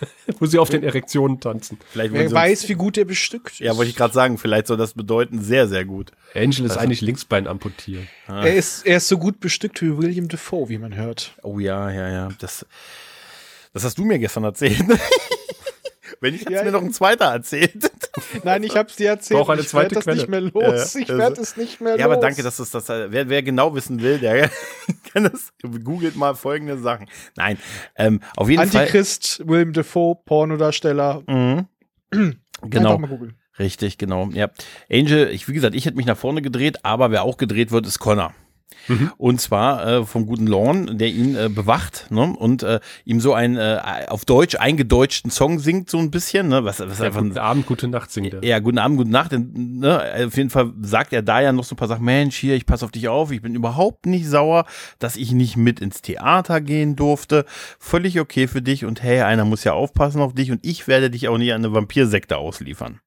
[0.40, 1.78] wo sie auf den Erektionen tanzen.
[1.92, 3.60] Vielleicht Wer weiß, wie gut der bestückt ist.
[3.60, 6.12] Ja, wollte ich gerade sagen, vielleicht soll das bedeuten, sehr, sehr gut.
[6.34, 8.04] Angel ist eigentlich Linksbein amputiert.
[8.28, 11.34] er, ist, er ist so gut bestückt wie William Defoe, wie man hört.
[11.44, 12.30] Oh ja, ja, ja.
[12.40, 12.66] Das,
[13.74, 14.84] das hast du mir gestern erzählt.
[16.20, 16.72] Wenn ich, hat's Ja, mir ja.
[16.72, 17.92] noch ein zweiter erzählt.
[18.44, 19.40] Nein, ich hab's dir erzählt.
[19.40, 20.18] Brauch eine ich werd zweite das Quelle.
[20.18, 20.94] nicht mehr los.
[20.94, 22.14] Ja, ich also- werde es nicht mehr Ja, los.
[22.14, 24.50] aber danke, dass du das, wer, wer genau wissen will, der
[25.14, 25.52] kann das,
[25.84, 27.08] googelt mal folgende Sachen.
[27.36, 27.58] Nein,
[27.96, 31.24] ähm, auf jeden Antichrist, William Defoe, Pornodarsteller.
[31.26, 31.36] Fall.
[31.36, 31.66] Mhm.
[32.62, 33.34] Einfach Genau, mal googeln.
[33.58, 34.30] richtig, genau.
[34.34, 34.50] Ja,
[34.92, 37.88] Angel, ich, wie gesagt, ich hätte mich nach vorne gedreht, aber wer auch gedreht wird,
[37.88, 38.34] ist Connor.
[39.18, 42.36] Und zwar äh, vom guten Lorne, der ihn äh, bewacht ne?
[42.38, 46.64] und äh, ihm so einen äh, auf Deutsch eingedeutschten Song singt, so ein bisschen, ne?
[46.64, 48.44] was, was Ja, einfach guten Abend, gute Nacht singt er.
[48.44, 49.32] Ja, guten Abend, gute Nacht.
[49.32, 52.06] Ne, auf jeden Fall sagt er da ja noch so ein paar Sachen.
[52.06, 53.32] Mensch, hier, ich passe auf dich auf.
[53.32, 54.66] Ich bin überhaupt nicht sauer,
[55.00, 57.46] dass ich nicht mit ins Theater gehen durfte.
[57.80, 58.86] Völlig okay für dich.
[58.86, 60.52] Und hey, einer muss ja aufpassen auf dich.
[60.52, 63.00] Und ich werde dich auch nicht an eine Vampirsekte ausliefern.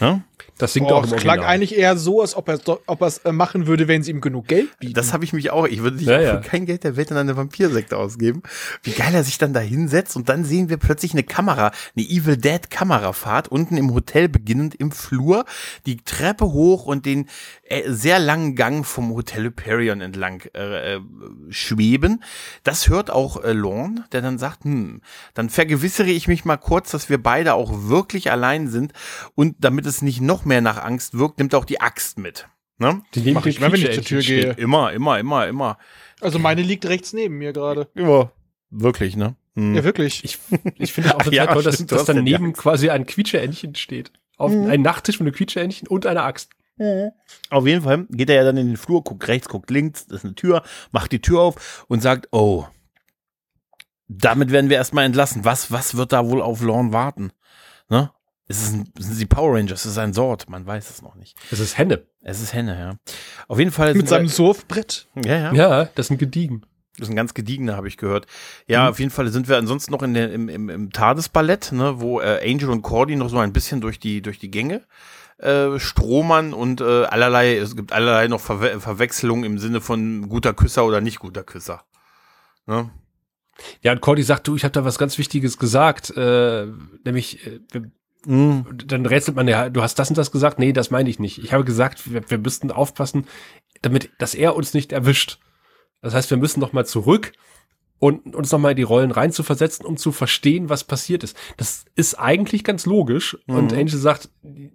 [0.00, 0.22] Ne?
[0.58, 1.54] Das singt Boah, auch im klang Original.
[1.54, 4.48] eigentlich eher so, als ob er ob es äh, machen würde, wenn sie ihm genug
[4.48, 4.94] Geld bieten.
[4.94, 5.66] Das habe ich mich auch.
[5.66, 6.36] Ich würde dich Ja, für ja.
[6.38, 8.42] kein Geld der Welt an eine Vampirsekte ausgeben.
[8.82, 12.06] Wie geil er sich dann da hinsetzt und dann sehen wir plötzlich eine Kamera, eine
[12.06, 15.44] Evil Dead Kamerafahrt unten im Hotel beginnend im Flur,
[15.86, 17.28] die Treppe hoch und den
[17.86, 21.00] sehr langen Gang vom Hotel Hyperion entlang äh, äh,
[21.50, 22.22] schweben.
[22.64, 25.00] Das hört auch äh, Lorne, der dann sagt, hm,
[25.34, 28.92] dann vergewissere ich mich mal kurz, dass wir beide auch wirklich allein sind
[29.34, 32.48] und damit es nicht noch mehr nach Angst wirkt, nimmt er auch die Axt mit.
[32.78, 33.02] Ne?
[33.14, 34.52] Die dem ich mal, wenn ich zur Tür gehe.
[34.52, 35.78] Immer, immer, immer, immer.
[36.20, 37.88] also meine liegt rechts neben mir gerade.
[37.94, 38.30] Ja,
[38.70, 39.36] wirklich, ne?
[39.54, 39.74] Hm.
[39.74, 40.24] Ja, wirklich.
[40.24, 40.38] Ich,
[40.78, 44.12] ich finde auch total Ja, toll, dass, dass daneben quasi ein Quietscheentchen steht.
[44.36, 46.50] Auf ein Nachttisch mit einem Quietscheentchen und einer Axt.
[47.50, 50.18] Auf jeden Fall geht er ja dann in den Flur, guckt rechts, guckt links, das
[50.18, 52.66] ist eine Tür, macht die Tür auf und sagt, oh,
[54.08, 55.44] damit werden wir erstmal entlassen.
[55.44, 57.32] Was, was wird da wohl auf Lorne warten?
[57.88, 58.10] Ne?
[58.48, 59.84] Ist es ein, sind es die Power Rangers?
[59.86, 60.50] Ist es ein Sort?
[60.50, 61.38] Man weiß es noch nicht.
[61.50, 62.06] Das ist Henne.
[62.22, 63.14] Es ist Henne, ja.
[63.48, 63.94] Auf jeden Fall.
[63.94, 65.08] Mit seinem Surfbrett.
[65.24, 65.52] Ja, ja.
[65.54, 66.62] Ja, das sind gediegen.
[66.98, 68.26] Das ist ein ganz gediegener, habe ich gehört.
[68.66, 68.88] Ja, Mhm.
[68.90, 72.20] auf jeden Fall sind wir ansonsten noch in der, im, im, im Tadesballett, ne, wo
[72.20, 74.82] äh, Angel und Cordy noch so ein bisschen durch die, durch die Gänge
[75.42, 80.54] äh, stromern und äh, allerlei, es gibt allerlei noch Verwe Verwechslungen im Sinne von guter
[80.54, 81.84] Küsser oder nicht guter Küsser.
[82.66, 82.90] Ne?
[83.82, 86.66] Ja, und Cordy sagt, du, ich habe da was ganz Wichtiges gesagt, äh,
[87.04, 87.90] nämlich, äh, wir,
[88.24, 90.60] dann rätselt man ja, du hast das und das gesagt?
[90.60, 91.42] Nee, das meine ich nicht.
[91.42, 93.26] Ich habe gesagt, wir, wir müssten aufpassen,
[93.82, 95.38] damit, dass er uns nicht erwischt.
[96.02, 97.32] Das heißt, wir müssen noch mal zurück
[98.02, 101.36] und uns noch mal in die Rollen reinzuversetzen, um zu verstehen, was passiert ist.
[101.56, 103.38] Das ist eigentlich ganz logisch.
[103.46, 103.78] Und Mhm.
[103.78, 104.28] Angel sagt,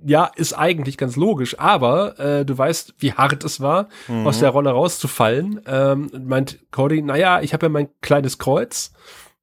[0.05, 4.25] ja, ist eigentlich ganz logisch, aber äh, du weißt, wie hart es war, Mhm.
[4.25, 5.59] aus der Rolle rauszufallen.
[5.67, 8.93] Ähm, und meint Cody, naja, ich habe ja mein kleines Kreuz.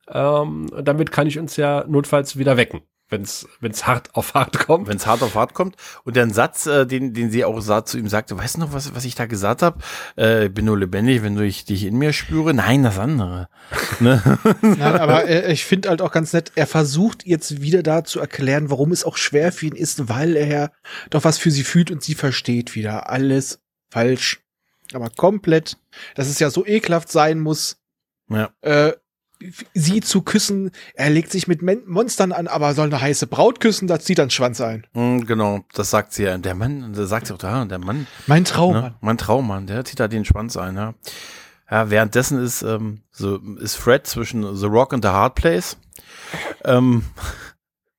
[0.08, 2.80] Ähm, und damit kann ich uns ja notfalls wieder wecken,
[3.14, 4.88] wenn es hart auf hart kommt.
[4.88, 5.76] Wenn es hart auf hart kommt.
[6.04, 8.72] Und der Satz, äh, den, den sie auch sa zu ihm sagte, weißt du noch,
[8.72, 9.78] was, was ich da gesagt habe?
[10.18, 12.52] Äh, ich bin nur lebendig, wenn du ich dich in mir spüre.
[12.54, 13.48] Nein, das andere.
[14.00, 14.38] ne?
[14.60, 18.20] Nein, aber äh, ich finde halt auch ganz nett, er versucht jetzt wieder da zu
[18.20, 20.72] erklären, warum es auch schwer für ihn ist, weil er
[21.10, 23.08] doch was für sie fühlt und sie versteht wieder.
[23.10, 23.60] Alles
[23.90, 24.40] falsch.
[24.92, 25.78] Aber komplett,
[26.14, 27.78] dass es ja so ekelhaft sein muss,
[28.28, 28.50] Ja.
[28.60, 28.92] äh,
[29.74, 30.70] sie zu küssen.
[30.94, 34.18] Er legt sich mit Men Monstern an, aber soll eine heiße Braut küssen, da zieht
[34.18, 34.86] er einen Schwanz ein.
[34.94, 36.36] Mm, Genau, das sagt sie ja.
[36.38, 38.72] Der Mann, das sagt sie auch da, der Mann, Mein Traum.
[38.74, 38.94] ne?
[39.00, 40.94] mein Traummann, der zieht da den Schwanz ein, ja.
[41.70, 45.76] Ja, währenddessen ist, ähm, so, ist Fred zwischen The Rock und The Hard Place.
[46.64, 47.04] Ähm,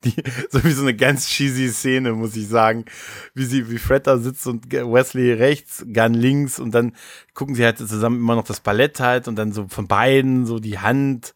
[0.06, 0.14] die,
[0.50, 2.86] so wie so eine ganz cheesy Szene, muss ich sagen.
[3.34, 6.96] Wie sie, wie Fred da sitzt und Wesley rechts, Gunn links und dann
[7.34, 10.60] gucken sie halt zusammen immer noch das Ballett halt und dann so von beiden so
[10.60, 11.34] die Hand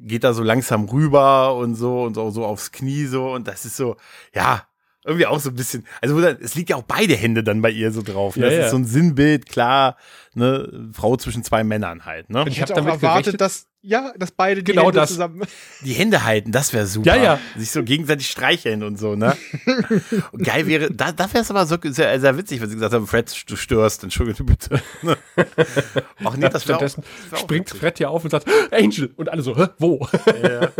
[0.00, 3.64] geht da so langsam rüber und so und so, so aufs Knie so und das
[3.64, 3.96] ist so,
[4.32, 4.67] ja,
[5.08, 7.62] irgendwie auch so ein bisschen, also wo dann, es liegt ja auch beide Hände dann
[7.62, 8.36] bei ihr so drauf.
[8.36, 8.44] Ne?
[8.44, 8.64] Ja, das ja.
[8.66, 9.96] ist so ein Sinnbild, klar,
[10.34, 12.44] ne, Frau zwischen zwei Männern halt, ne?
[12.46, 14.98] Ich Ich hab hätte auch damit erwartet, gerechnet- dass, ja, dass beide die Genau Hände
[14.98, 15.08] das.
[15.10, 15.42] zusammen.
[15.84, 17.16] Die Hände halten, das wäre super.
[17.16, 17.40] Ja, ja.
[17.56, 19.36] Sich so gegenseitig streicheln und so, ne?
[20.32, 22.92] Und geil wäre, da, da wäre es aber so sehr, sehr witzig, wenn sie gesagt
[22.92, 24.82] haben, Fred, du störst, entschuldige bitte.
[25.02, 25.16] Ne?
[26.24, 27.80] Ach nee, das auch, Stattdessen das springt witzig.
[27.80, 29.12] Fred ja auf und sagt, Angel!
[29.16, 30.06] Und alle so, hä, wo?
[30.42, 30.70] Ja.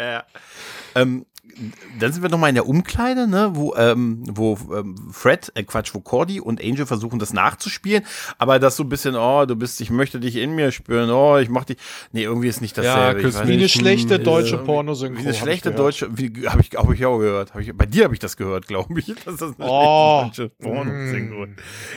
[0.00, 0.24] ja.
[0.94, 1.26] Ähm,
[1.98, 5.62] dann sind wir noch mal in der Umkleide, ne, wo, ähm, wo ähm, Fred, äh,
[5.64, 8.04] Quatsch, wo Cordy und Angel versuchen, das nachzuspielen,
[8.38, 11.36] aber das so ein bisschen, oh, du bist, ich möchte dich in mir spüren, oh,
[11.38, 11.78] ich mach dich,
[12.12, 13.24] nee, irgendwie ist nicht dasselbe.
[13.24, 15.18] weiß Wie eine schlechte Hm, deutsche Irgendwie- Pornosynchro.
[15.22, 17.54] Wie eine schlechte deutsche, wie, habe ich, hab ich auch gehört.
[17.54, 19.06] Hab ich, bei dir habe ich das gehört, glaube ich.
[19.24, 20.20] Das ist eine Oh.
[20.22, 21.46] schlechte deutsche Pornosynchro.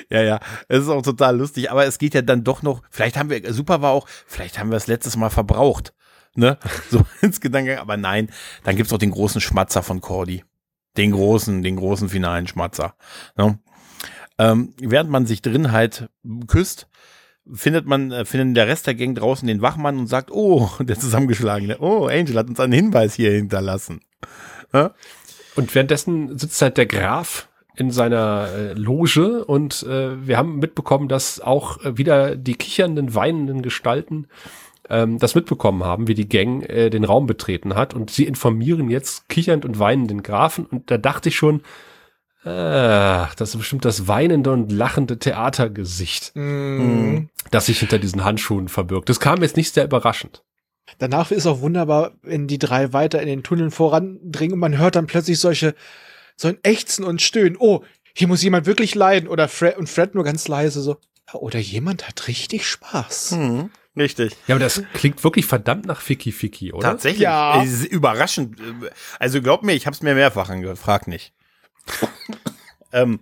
[0.10, 3.18] Ja, ja, es ist auch total lustig, aber es geht ja dann doch noch, vielleicht
[3.18, 5.94] haben wir, super war auch, vielleicht haben wir es letztes Mal verbraucht,
[6.36, 6.58] ne,
[6.90, 8.30] so ins Gedanken, aber nein,
[8.64, 10.44] dann gibt's auch den großen Schmatzer von Cordy.
[10.98, 12.96] Den großen, den großen finalen Schmatzer.
[13.38, 13.60] Ne?
[14.38, 16.10] Ähm, während man sich drin halt
[16.48, 16.88] küsst,
[17.52, 21.00] findet man, äh, findet der Rest der Gang draußen den Wachmann und sagt, oh, der
[21.00, 24.02] zusammengeschlagene, oh, Angel hat uns einen Hinweis hier hinterlassen.
[25.56, 31.08] Und währenddessen sitzt halt der Graf in seiner äh, Loge und äh, wir haben mitbekommen,
[31.08, 34.28] dass auch äh, wieder die kichernden, weinenden Gestalten
[34.92, 38.90] ähm, das mitbekommen haben, wie die Gang äh, den Raum betreten hat und sie informieren
[38.90, 41.62] jetzt kichernd und weinenden Grafen und da dachte ich schon,
[42.44, 47.28] ach, das ist bestimmt das weinende und lachende Theatergesicht, Mm.
[47.52, 49.10] das sich hinter diesen Handschuhen verbirgt.
[49.10, 50.44] Das kam jetzt nicht sehr überraschend.
[50.98, 54.96] Danach ist auch wunderbar, wenn die drei weiter in den Tunneln vorandringen und man hört
[54.96, 55.76] dann plötzlich solche,
[56.36, 57.58] so ein Ächzen und Stöhnen.
[57.60, 57.82] Oh,
[58.16, 59.30] hier muss jemand wirklich leiden.
[59.30, 60.98] Oder Fred, und Fred nur ganz leise so.
[61.32, 63.32] Ja, Oder jemand hat richtig Spaß.
[63.34, 64.36] Hm, richtig.
[64.48, 66.92] Ja, aber das klingt wirklich verdammt nach Ficky Ficky, oder?
[66.92, 67.24] Tatsächlich.
[67.24, 67.62] Ja.
[67.64, 68.58] Es ist überraschend.
[69.20, 70.80] Also glaub mir, ich habe es mir mehrfach angehört.
[70.80, 71.34] Frag nicht.
[72.94, 73.20] ähm,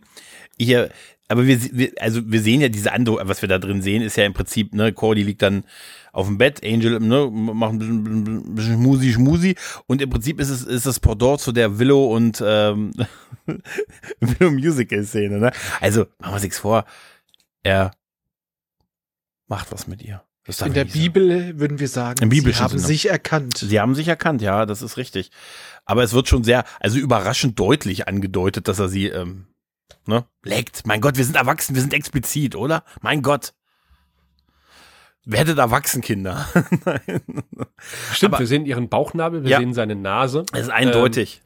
[0.57, 0.91] hier,
[1.29, 4.17] aber wir, wir, also wir sehen ja diese Andro, was wir da drin sehen, ist
[4.17, 5.63] ja im Prinzip, ne, Cordy liegt dann
[6.11, 9.55] auf dem Bett, Angel, ne, macht ein bisschen, bisschen Schmusi, Schmusi
[9.85, 12.93] und im Prinzip ist es, ist das Pendant zu der Willow und ähm,
[14.19, 15.51] Willow Musical Szene, ne?
[15.79, 16.85] Also, machen wir sich's vor,
[17.61, 17.91] er
[19.47, 20.23] macht was mit ihr.
[20.57, 21.03] Das In der nicht sagen.
[21.03, 22.81] Bibel würden wir sagen, Im sie haben Sinne.
[22.81, 23.57] sich erkannt.
[23.59, 25.29] Sie haben sich erkannt, ja, das ist richtig.
[25.85, 29.45] Aber es wird schon sehr, also überraschend deutlich angedeutet, dass er sie, ähm,
[30.07, 30.87] ne, leckt.
[30.87, 32.83] Mein Gott, wir sind erwachsen, wir sind explizit, oder?
[33.01, 33.53] Mein Gott.
[35.25, 36.47] Werdet erwachsen, Kinder.
[36.85, 37.21] Nein.
[38.13, 39.59] Stimmt, Aber- wir sehen ihren Bauchnabel, wir Ja.
[39.59, 40.45] sehen seine Nase.
[40.53, 41.41] Es ist eindeutig.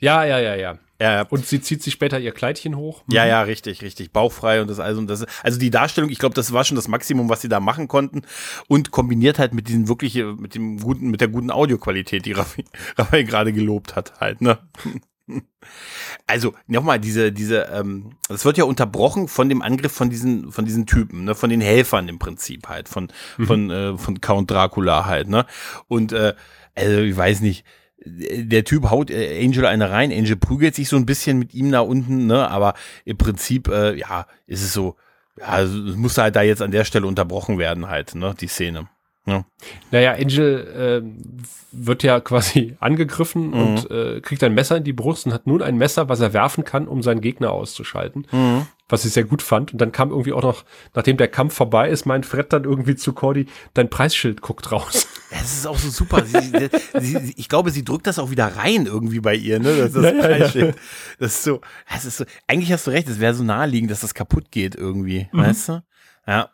[0.00, 0.78] Ja, ja, ja, ja.
[1.00, 3.04] Ja, Und sie zieht sich später ihr Kleidchen hoch.
[3.08, 4.12] ja, ja, richtig, richtig.
[4.12, 6.88] Bauchfrei und das also, und das, also die Darstellung, ich glaube, das war schon das
[6.88, 8.22] Maximum, was sie da machen konnten.
[8.66, 12.32] Und kombiniert halt mit diesen wirklich, äh, mit dem guten, mit der guten Audioqualität, die
[12.38, 12.64] Raffi,
[12.96, 14.58] Raphael gerade gelobt hat, halt, ne?
[16.26, 20.64] Also, nochmal, diese, diese, ähm, das wird ja unterbrochen von dem Angriff von diesen, von
[20.64, 23.46] diesen Typen, ne, von den Helfern im Prinzip halt, von, mhm.
[23.46, 25.44] von, äh, von Count Dracula halt, ne?
[25.86, 26.34] Und äh,
[26.74, 27.66] also ich weiß nicht,
[28.04, 31.70] der Typ haut äh, Angel eine rein, Angel prügelt sich so ein bisschen mit ihm
[31.72, 32.48] da unten, ne?
[32.48, 32.74] Aber
[33.04, 34.96] im Prinzip, äh, ja, ist es so,
[35.38, 35.64] ja,
[35.96, 38.88] muss halt da jetzt an der Stelle unterbrochen werden halt, ne, die Szene.
[39.26, 39.44] Ja.
[39.90, 43.54] Naja, Angel äh, wird ja quasi angegriffen mhm.
[43.54, 46.32] und äh, kriegt ein Messer in die Brust und hat nun ein Messer, was er
[46.32, 48.26] werfen kann, um seinen Gegner auszuschalten.
[48.32, 48.66] Mhm.
[48.88, 49.72] Was ich sehr gut fand.
[49.72, 50.64] Und dann kam irgendwie auch noch,
[50.94, 55.06] nachdem der Kampf vorbei ist, mein Fred dann irgendwie zu Cordy, dein Preisschild guckt raus.
[55.30, 56.24] Es ist auch so super.
[56.24, 56.70] Sie,
[57.00, 59.76] sie, ich glaube, sie drückt das auch wieder rein irgendwie bei ihr, ne?
[59.76, 60.64] Das, das ja, Preisschild.
[60.64, 61.16] Ja, ja.
[61.18, 61.60] Das ist so,
[61.92, 64.74] das ist so, eigentlich hast du recht, es wäre so naheliegend, dass das kaputt geht
[64.74, 65.38] irgendwie, mhm.
[65.38, 65.82] weißt du?
[66.26, 66.48] Ja.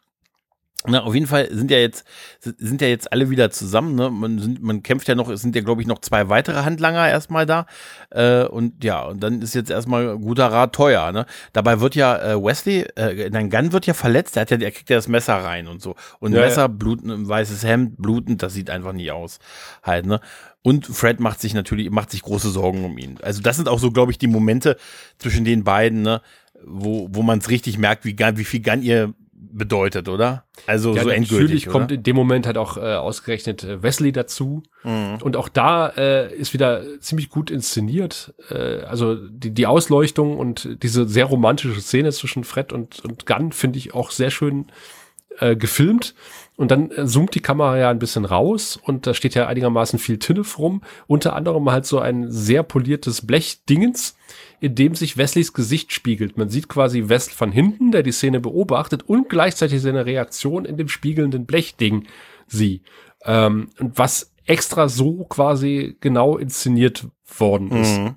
[0.87, 2.05] Na, auf jeden Fall sind ja jetzt,
[2.41, 4.11] sind ja jetzt alle wieder zusammen, ne?
[4.11, 7.09] Man, sind, man kämpft ja noch, es sind ja, glaube ich, noch zwei weitere Handlanger
[7.09, 7.65] erstmal da.
[8.11, 11.25] Äh, und ja, und dann ist jetzt erstmal guter Rat teuer, ne?
[11.55, 14.73] Dabei wird ja äh, Wesley, äh, nein, Gunn wird ja verletzt, der hat ja, der
[14.73, 15.95] kriegt ja das Messer rein und so.
[16.21, 16.67] Und ja, Messer, ja.
[16.67, 19.39] bluten, ein weißes Hemd, blutend, das sieht einfach nicht aus.
[19.83, 20.21] Halt, ne?
[20.61, 23.17] Und Fred macht sich natürlich, macht sich große Sorgen um ihn.
[23.23, 24.77] Also, das sind auch so, glaube ich, die Momente
[25.19, 26.21] zwischen den beiden, ne?
[26.67, 29.15] Wo, wo man es richtig merkt, wie, wie viel Gunn ihr
[29.57, 30.45] bedeutet, oder?
[30.67, 31.41] Also ja, so endgültig.
[31.41, 34.63] Natürlich kommt in dem Moment halt auch äh, ausgerechnet äh, Wesley dazu.
[34.83, 35.19] Mhm.
[35.23, 38.35] Und auch da äh, ist wieder ziemlich gut inszeniert.
[38.51, 43.53] Äh, also die, die Ausleuchtung und diese sehr romantische Szene zwischen Fred und, und Gunn
[43.53, 44.67] finde ich auch sehr schön
[45.39, 46.15] äh, gefilmt.
[46.57, 49.99] Und dann äh, zoomt die Kamera ja ein bisschen raus und da steht ja einigermaßen
[49.99, 50.83] viel Tinnef rum.
[51.07, 54.15] Unter anderem halt so ein sehr poliertes Blechdingens
[54.65, 56.39] in dem sich Wesleys Gesicht spiegelt.
[56.39, 60.79] Man sieht quasi West von hinten, der die Szene beobachtet und gleichzeitig seine Reaktion in
[60.79, 62.07] dem spiegelnden Blechding
[62.47, 62.81] sie.
[63.27, 67.07] Ähm, was extra so quasi genau inszeniert
[67.39, 67.99] worden ist.
[67.99, 68.17] Mhm.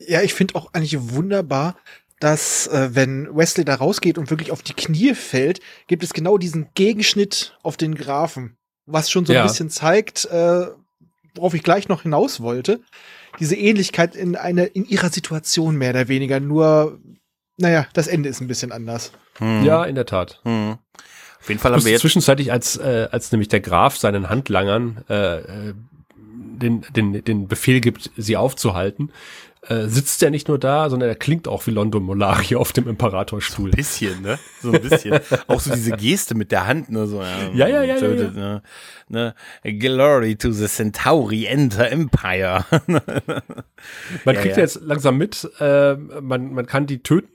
[0.00, 1.76] Ja, ich finde auch eigentlich wunderbar,
[2.20, 6.38] dass äh, wenn Wesley da rausgeht und wirklich auf die Knie fällt, gibt es genau
[6.38, 8.56] diesen Gegenschnitt auf den Graphen,
[8.86, 9.40] was schon so ja.
[9.40, 10.66] ein bisschen zeigt, äh,
[11.34, 12.80] worauf ich gleich noch hinaus wollte
[13.38, 16.40] diese Ähnlichkeit in eine, in ihrer Situation mehr oder weniger.
[16.40, 16.98] Nur,
[17.56, 19.12] naja, das Ende ist ein bisschen anders.
[19.38, 19.64] Hm.
[19.64, 20.40] Ja, in der Tat.
[20.44, 20.78] Hm.
[21.40, 25.04] Auf jeden Fall haben wir jetzt zwischenzeitlich, als, äh, als nämlich der Graf seinen Handlangern
[25.08, 25.74] äh, äh
[26.60, 29.12] den, den, den Befehl gibt, sie aufzuhalten,
[29.62, 32.88] äh, sitzt er nicht nur da, sondern er klingt auch wie London Molari auf dem
[32.88, 33.70] Imperatorstuhl.
[33.70, 34.38] So ein bisschen, ne?
[34.62, 35.20] So ein bisschen.
[35.48, 37.06] auch so diese Geste mit der Hand, ne?
[37.06, 38.62] So, ja, ja, ja, tötet, ja, ja.
[39.08, 39.34] Ne?
[39.64, 39.78] ne?
[39.78, 42.64] Glory to the Centauri, enter Empire.
[42.86, 44.62] man ja, kriegt ja.
[44.62, 47.28] jetzt langsam mit, äh, man, man kann die töten,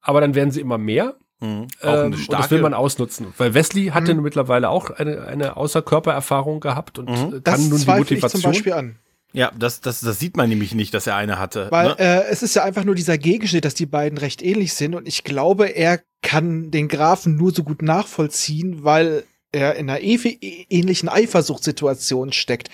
[0.00, 1.16] aber dann werden sie immer mehr.
[1.40, 1.66] Mhm.
[1.82, 3.34] Ähm, und das will man ausnutzen.
[3.36, 4.22] Weil Wesley hatte mhm.
[4.22, 7.30] mittlerweile auch eine, eine Außerkörpererfahrung gehabt und mhm.
[7.30, 8.38] kann das nun die Motivation.
[8.38, 8.98] Ich zum Beispiel an.
[9.32, 11.68] Ja, das, das, das sieht man nämlich nicht, dass er eine hatte.
[11.70, 11.98] Weil ne?
[11.98, 15.06] äh, es ist ja einfach nur dieser Gegenschnitt, dass die beiden recht ähnlich sind und
[15.06, 21.08] ich glaube, er kann den Grafen nur so gut nachvollziehen, weil er in einer ähnlichen
[21.08, 22.70] Eifersuchtssituation steckt.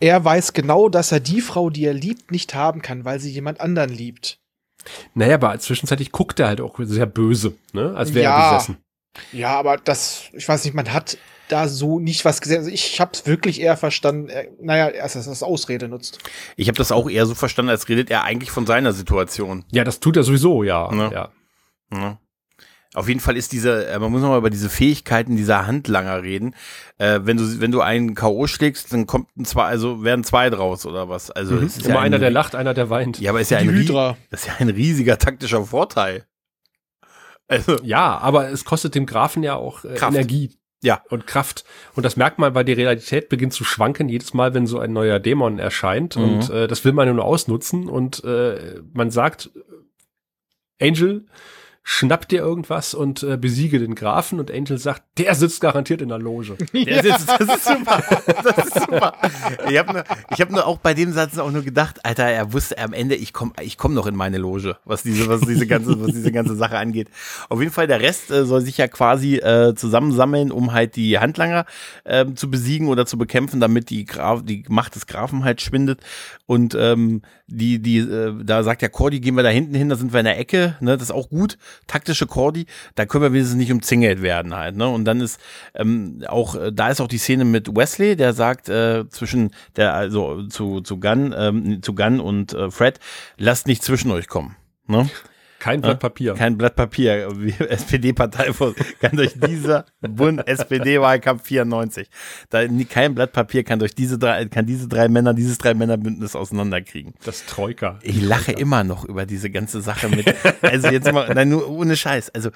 [0.00, 3.30] Er weiß genau, dass er die Frau, die er liebt, nicht haben kann, weil sie
[3.30, 4.38] jemand anderen liebt.
[5.14, 7.94] Naja, aber zwischenzeitlich guckt er halt auch sehr böse, ne?
[7.96, 8.76] Als wäre ja, er besessen.
[9.32, 11.18] Ja, aber das, ich weiß nicht, man hat
[11.48, 12.58] da so nicht was gesehen.
[12.58, 16.18] Also ich habe es wirklich eher verstanden, er, naja, erst dass er das Ausrede nutzt.
[16.56, 19.64] Ich habe das auch eher so verstanden, als redet er eigentlich von seiner Situation.
[19.72, 20.90] Ja, das tut er sowieso, ja.
[20.92, 21.10] Ne?
[21.12, 21.28] ja.
[21.90, 22.18] Ne?
[22.94, 26.22] Auf jeden Fall ist diese, äh, man muss noch mal über diese Fähigkeiten dieser Handlanger
[26.22, 26.54] reden.
[26.96, 28.46] Äh, wenn du, wenn du einen K.O.
[28.46, 31.30] schlägst, dann kommt ein zwei, also werden zwei draus oder was.
[31.30, 31.66] Also mhm.
[31.66, 33.20] ist Immer ja einer, der lacht, einer, der weint.
[33.20, 34.16] Ja, aber ist ja ein, Hydra.
[34.30, 36.24] das ist ja ein riesiger taktischer Vorteil.
[37.46, 37.78] Also.
[37.82, 40.57] Ja, aber es kostet dem Grafen ja auch äh, Energie.
[40.82, 41.02] Ja.
[41.08, 41.64] Und Kraft.
[41.94, 44.92] Und das merkt man, weil die Realität beginnt zu schwanken jedes Mal, wenn so ein
[44.92, 46.16] neuer Dämon erscheint.
[46.16, 46.22] Mhm.
[46.22, 47.88] Und äh, das will man nur ausnutzen.
[47.88, 49.50] Und äh, man sagt,
[50.80, 51.26] Angel,
[51.90, 56.10] schnapp dir irgendwas und äh, besiege den Grafen und Angel sagt, der sitzt garantiert in
[56.10, 56.56] der Loge.
[56.72, 58.02] Der sitzt, das ist super.
[58.44, 59.14] Das ist super.
[59.68, 62.52] Ich habe nur, ich hab nur auch bei dem Satz auch nur gedacht, Alter, er
[62.52, 65.66] wusste am Ende, ich komme ich komm noch in meine Loge, was diese, was diese
[65.66, 67.08] ganze, was diese ganze Sache angeht.
[67.48, 71.18] Auf jeden Fall, der Rest äh, soll sich ja quasi äh, zusammensammeln, um halt die
[71.18, 71.64] Handlanger
[72.04, 76.00] äh, zu besiegen oder zu bekämpfen, damit die, Graf, die Macht des Grafen halt schwindet.
[76.46, 79.96] Und ähm, die, die, äh, da sagt ja Cordy, gehen wir da hinten hin, da
[79.96, 81.56] sind wir in der Ecke, ne, das ist auch gut
[81.86, 84.88] taktische Cordy, da können wir wenigstens nicht umzingelt werden halt, ne?
[84.88, 85.40] Und dann ist
[85.74, 89.94] ähm, auch, äh, da ist auch die Szene mit Wesley, der sagt äh, zwischen der,
[89.94, 93.00] also zu, zu Gunn, ähm, zu Gunn und äh, Fred,
[93.36, 94.56] lasst nicht zwischen euch kommen.
[94.86, 95.08] Ne?
[95.58, 96.34] Kein Blatt Papier.
[96.34, 97.28] Kein Blatt Papier.
[97.68, 98.52] SPD-Partei
[99.00, 102.08] kann durch dieser Bund SPD-Wahlkampf 94.
[102.50, 106.36] Da, kein Blatt Papier kann durch diese drei, kann diese drei Männer, dieses drei Männerbündnis
[106.36, 107.14] auseinanderkriegen.
[107.24, 107.98] Das Troika.
[108.02, 110.26] Ich lache immer noch über diese ganze Sache mit.
[110.60, 112.30] Also jetzt mal, nein, nur ohne Scheiß.
[112.30, 112.50] Also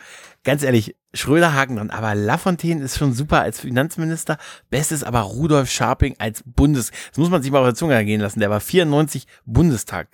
[0.45, 4.39] ganz ehrlich, Schröder haken dran, aber Lafontaine ist schon super als Finanzminister.
[4.71, 8.21] Bestes aber Rudolf Scharping als Bundes, das muss man sich mal auf der Zunge gehen
[8.21, 8.41] lassen.
[8.41, 10.09] Der war 94 Bundestag,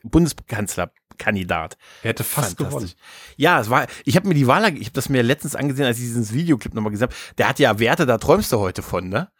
[1.19, 1.77] Bundeskanzlerkandidat.
[2.03, 2.91] Er hätte fast gewonnen.
[3.37, 5.99] Ja, es war, ich habe mir die Wahl, ich habe das mir letztens angesehen, als
[5.99, 7.35] ich dieses Videoclip nochmal gesagt habe.
[7.39, 9.31] Der hat ja Werte, da träumst du heute von, ne?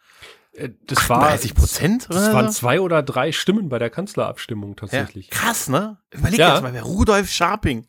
[0.53, 2.07] Äh, Das war 30 Prozent?
[2.09, 5.27] Das waren zwei oder drei Stimmen bei der Kanzlerabstimmung tatsächlich.
[5.31, 5.97] Ja, krass, ne?
[6.11, 6.53] Überleg Ja.
[6.53, 7.83] jetzt mal, wer Rudolf Scharping.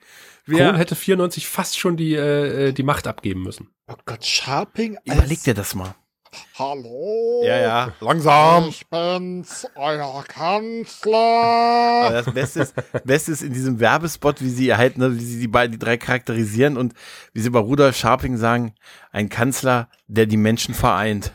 [0.46, 3.68] Kohl Wer, hätte 94 fast schon die, äh, die Macht abgeben müssen.
[3.86, 4.96] Oh Gott, Sharping.
[5.06, 5.94] als- überleg dir das mal.
[6.58, 7.42] Hallo.
[7.44, 8.68] Ja, ja, langsam.
[8.68, 11.16] Ich bin's, euer Kanzler.
[11.16, 12.74] Aber das Beste ist,
[13.04, 15.96] Beste ist in diesem Werbespot, wie sie halt, ne, wie sie die beiden, die drei
[15.96, 16.94] charakterisieren und
[17.32, 18.74] wie sie bei Rudolf Scharping sagen,
[19.10, 21.32] ein Kanzler, der die Menschen vereint.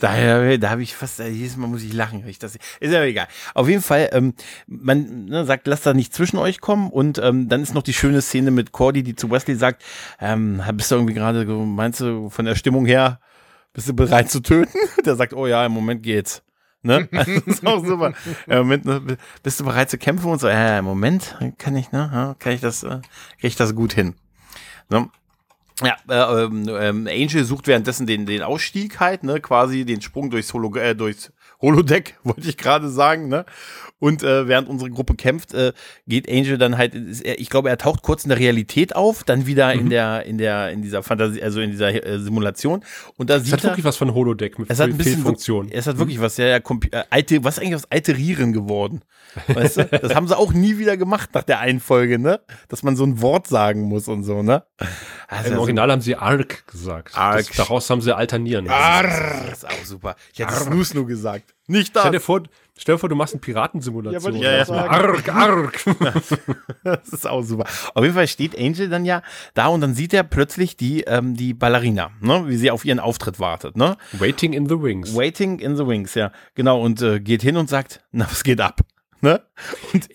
[0.00, 3.02] Daher, da habe ich fast, jedes Mal muss ich lachen, wenn ich das, ist ja
[3.02, 3.28] egal.
[3.54, 4.34] Auf jeden Fall, ähm,
[4.66, 7.94] man ne, sagt, lasst da nicht zwischen euch kommen und ähm, dann ist noch die
[7.94, 9.82] schöne Szene mit Cordy, die zu Wesley sagt,
[10.20, 13.20] ähm, bist du irgendwie gerade, so, meinst du von der Stimmung her,
[13.76, 14.72] bist du bereit zu töten?
[15.04, 16.42] Der sagt, oh ja, im Moment geht's.
[16.82, 17.08] Ne?
[17.12, 18.14] Das ist auch super.
[18.46, 21.92] Im Moment, ne, bist du bereit zu kämpfen und so, ja, im Moment kann ich,
[21.92, 23.00] ne, kann ich das, äh,
[23.38, 24.14] krieg ich das gut hin.
[24.88, 25.10] Ne?
[25.82, 30.30] Ja, äh, ähm, ähm, Angel sucht währenddessen den, den Ausstieg halt, ne, quasi den Sprung
[30.30, 31.30] durchs, Holo äh, durchs
[31.60, 33.44] Holodeck, wollte ich gerade sagen, ne?
[33.98, 35.72] Und äh, während unsere Gruppe kämpft, äh,
[36.06, 39.24] geht Angel dann halt, ist er, ich glaube, er taucht kurz in der Realität auf,
[39.24, 42.84] dann wieder in der, in der, in dieser Fantasie, also in dieser äh, Simulation.
[43.16, 45.14] Und da Es sieht hat er, wirklich was von Holodeck mit es hat ein bisschen
[45.14, 45.70] Fehlfunktion.
[45.72, 49.00] Es hat wirklich was, ja, ja, äh, alte, was ist eigentlich aus Alterieren geworden?
[49.48, 49.84] Weißt du?
[49.84, 52.40] Das haben sie auch nie wieder gemacht nach der einen Folge, ne?
[52.68, 54.64] Dass man so ein Wort sagen muss und so, ne?
[55.28, 57.16] Also, Im Original haben sie Arc gesagt.
[57.16, 57.38] Arc.
[57.48, 58.66] Das, daraus haben sie alternieren.
[58.66, 60.16] Das ist auch super.
[60.32, 61.54] Ich hätte Snooze nur gesagt.
[61.66, 62.24] Nicht Stell dir das.
[62.24, 62.42] vor,
[62.78, 64.36] stell dir vor, du machst eine Piratensimulation.
[64.36, 64.86] Ja, Ja, ja.
[64.88, 65.84] Arg, arg.
[66.84, 67.64] Das ist auch super.
[67.94, 69.22] Auf jeden Fall steht Angel dann ja
[69.54, 72.44] da und dann sieht er plötzlich die, ähm, die Ballerina, ne?
[72.46, 73.96] Wie sie auf ihren Auftritt wartet, ne?
[74.12, 75.16] Waiting in the Wings.
[75.16, 76.30] Waiting in the Wings, ja.
[76.54, 76.80] Genau.
[76.80, 78.80] Und äh, geht hin und sagt, na, was geht ab?
[79.22, 79.40] Ne?
[79.92, 80.08] Und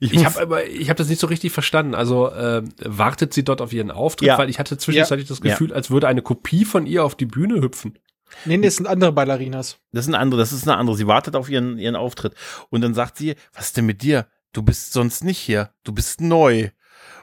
[0.00, 1.94] ich, Ich habe aber, ich habe das nicht so richtig verstanden.
[1.94, 4.38] Also ähm, wartet sie dort auf ihren Auftritt, Ja.
[4.38, 5.50] weil ich hatte zwischenzeitlich das Ja.
[5.52, 7.98] Gefühl, als würde eine Kopie von ihr auf die Bühne hüpfen.
[8.44, 9.78] Nee, nee, das sind andere Ballerinas.
[9.92, 10.96] Das eine andere, das ist eine andere.
[10.96, 12.34] Sie wartet auf ihren, ihren Auftritt.
[12.70, 14.26] Und dann sagt sie, was ist denn mit dir?
[14.52, 15.70] Du bist sonst nicht hier.
[15.84, 16.70] Du bist neu.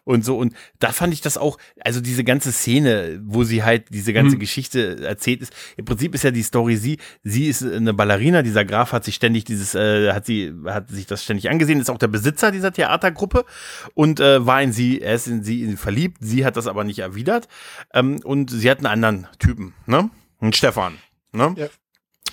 [0.06, 3.86] Und so, und da fand ich das auch, also diese ganze Szene, wo sie halt
[3.89, 4.39] diese ganze Mhm.
[4.39, 8.66] Geschichte erzählt ist, im Prinzip ist ja die Story sie, sie ist eine Ballerina, dieser
[8.66, 11.97] Graf hat sich ständig dieses, äh, hat sie, hat sich das ständig angesehen, ist auch
[11.97, 13.45] der Besitzer dieser Theatergruppe
[13.93, 16.99] und äh, war in sie, er ist in sie verliebt, sie hat das aber nicht
[16.99, 17.47] erwidert
[17.93, 20.10] ähm, und sie hat einen anderen Typen, ne?
[20.41, 20.97] Einen Stefan,
[21.32, 21.56] ne?
[21.58, 21.68] Ja.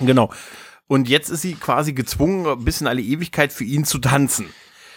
[0.00, 0.32] Genau.
[0.88, 4.46] Und jetzt ist sie quasi gezwungen, bis in alle Ewigkeit für ihn zu tanzen.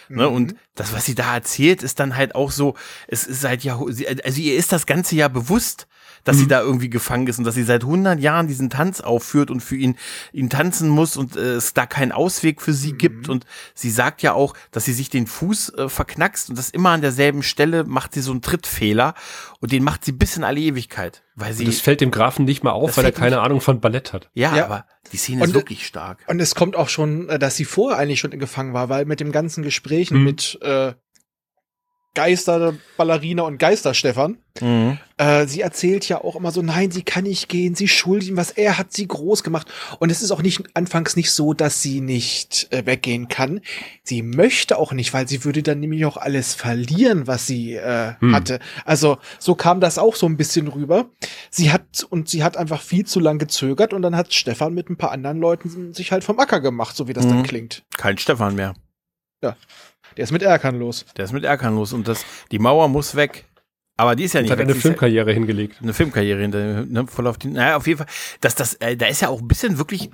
[0.08, 0.34] Ne, Mhm.
[0.34, 2.74] und das, was sie da erzählt, ist dann halt auch so,
[3.08, 5.86] es ist halt ja, also ihr ist das Ganze ja bewusst,
[6.24, 6.40] dass Mhm.
[6.40, 9.60] sie da irgendwie gefangen ist und dass sie seit 100 Jahren diesen Tanz aufführt und
[9.60, 9.96] für ihn,
[10.32, 12.98] ihn tanzen muss und äh, es da keinen Ausweg für sie Mhm.
[12.98, 13.28] gibt.
[13.28, 16.90] Und sie sagt ja auch, dass sie sich den Fuß äh, verknackst und das immer
[16.90, 19.14] an derselben Stelle macht sie so einen Trittfehler
[19.60, 22.64] und den macht sie bis in alle Ewigkeit, weil sie, Das fällt dem Grafen nicht
[22.64, 24.30] mal auf, weil er keine Ahnung von Ballett hat.
[24.34, 24.64] ja, Ja.
[24.64, 26.18] aber die Szene Und, ist äh, wirklich stark.
[26.26, 29.20] Und es kommt auch schon, äh, dass sie vorher eigentlich schon gefangen war, weil mit
[29.20, 30.24] dem ganzen Gesprächen Mhm.
[30.24, 30.94] mit äh,
[32.14, 34.98] Geister Ballerina und Geister Stefan, Mhm.
[35.16, 38.36] äh, sie erzählt ja auch immer so, nein, sie kann nicht gehen, sie schuldet ihm
[38.36, 39.66] was, er hat sie groß gemacht.
[39.98, 43.60] Und es ist auch nicht anfangs nicht so, dass sie nicht äh, weggehen kann.
[44.04, 48.14] Sie möchte auch nicht, weil sie würde dann nämlich auch alles verlieren, was sie äh,
[48.20, 48.32] Hm.
[48.34, 48.60] hatte.
[48.84, 51.06] Also so kam das auch so ein bisschen rüber.
[51.50, 54.88] Sie hat und sie hat einfach viel zu lang gezögert und dann hat Stefan mit
[54.88, 57.30] ein paar anderen Leuten sich halt vom Acker gemacht, so wie das Mhm.
[57.30, 57.82] dann klingt.
[57.96, 58.74] Kein Stefan mehr.
[60.16, 61.04] Der ist mit Erkan los.
[61.16, 63.44] Der ist mit Erkan los und das, die Mauer muss weg.
[63.96, 64.64] Aber die ist ja Und nicht hat weg.
[64.66, 65.76] eine ist ja- Filmkarriere hingelegt.
[65.82, 68.08] eine Filmkarriere hinter, ne, voll auf die, naja, auf jeden Fall,
[68.40, 70.10] dass das, äh, da ist ja auch ein bisschen wirklich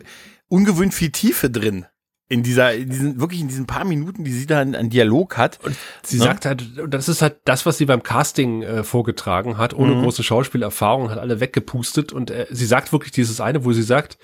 [0.48, 1.86] ungewöhnt viel Tiefe drin.
[2.28, 5.36] In dieser, in diesen, wirklich in diesen paar Minuten, die sie da an, an Dialog
[5.36, 5.58] hat.
[6.04, 6.24] Sie Ne?
[6.24, 9.94] sagt halt, und das ist halt das, was sie beim Casting äh, vorgetragen hat, ohne
[9.96, 10.02] Mhm.
[10.02, 14.16] große Schauspielerfahrung, hat alle weggepustet und äh, sie sagt wirklich dieses eine, wo sie sagt,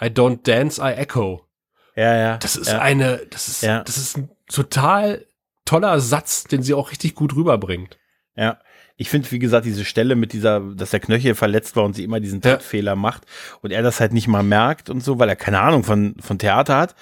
[0.00, 1.46] I don't dance, I echo.
[1.94, 2.36] Ja, ja.
[2.38, 2.78] Das ist ja.
[2.80, 3.82] eine, das ist, Ja.
[3.84, 5.26] das ist ein total
[5.64, 7.98] toller Satz, den sie auch richtig gut rüberbringt.
[8.36, 8.58] Ja.
[8.96, 12.04] Ich finde, wie gesagt, diese Stelle mit dieser, dass der Knöchel verletzt war und sie
[12.04, 12.52] immer diesen Ja.
[12.52, 13.22] Trittfehler macht
[13.62, 16.38] und er das halt nicht mal merkt und so, weil er keine Ahnung von, von
[16.38, 16.94] Theater hat.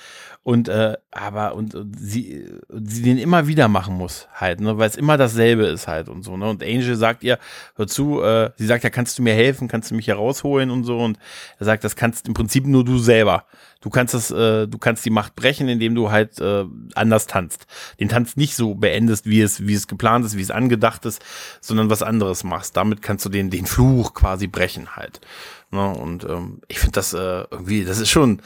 [0.42, 4.88] Und äh, aber und, und sie sie den immer wieder machen muss halt, ne, weil
[4.88, 6.48] es immer dasselbe ist halt und so, ne?
[6.48, 7.38] Und Angel sagt ihr,
[7.76, 10.70] hör zu, äh, sie sagt ja, kannst du mir helfen, kannst du mich hier rausholen
[10.70, 11.18] und so und
[11.59, 13.44] er sagt, das kannst im Prinzip nur du selber.
[13.81, 16.64] Du kannst das, äh, du kannst die Macht brechen, indem du halt äh,
[16.95, 17.66] anders tanzt.
[17.99, 21.22] Den Tanz nicht so beendest, wie es, wie es geplant ist, wie es angedacht ist,
[21.61, 22.76] sondern was anderes machst.
[22.76, 25.20] Damit kannst du den, den Fluch quasi brechen halt.
[25.70, 25.89] Ne?
[25.89, 28.43] Und ähm, ich finde das äh, irgendwie, das ist schon,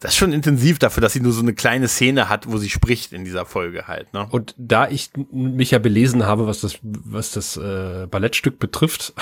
[0.00, 2.70] das ist schon intensiv dafür, dass sie nur so eine kleine Szene hat, wo sie
[2.70, 4.12] spricht in dieser Folge halt.
[4.14, 4.28] Ne?
[4.30, 9.12] Und da ich mich ja belesen habe, was das, was das äh, Ballettstück betrifft,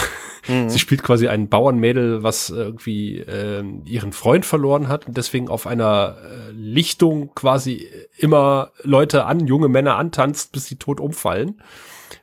[0.47, 0.69] mhm.
[0.69, 5.67] sie spielt quasi ein Bauernmädel, was irgendwie äh, ihren Freund verloren hat und deswegen auf
[5.67, 11.63] einer äh, Lichtung quasi immer Leute an, junge Männer antanzt, bis sie tot umfallen.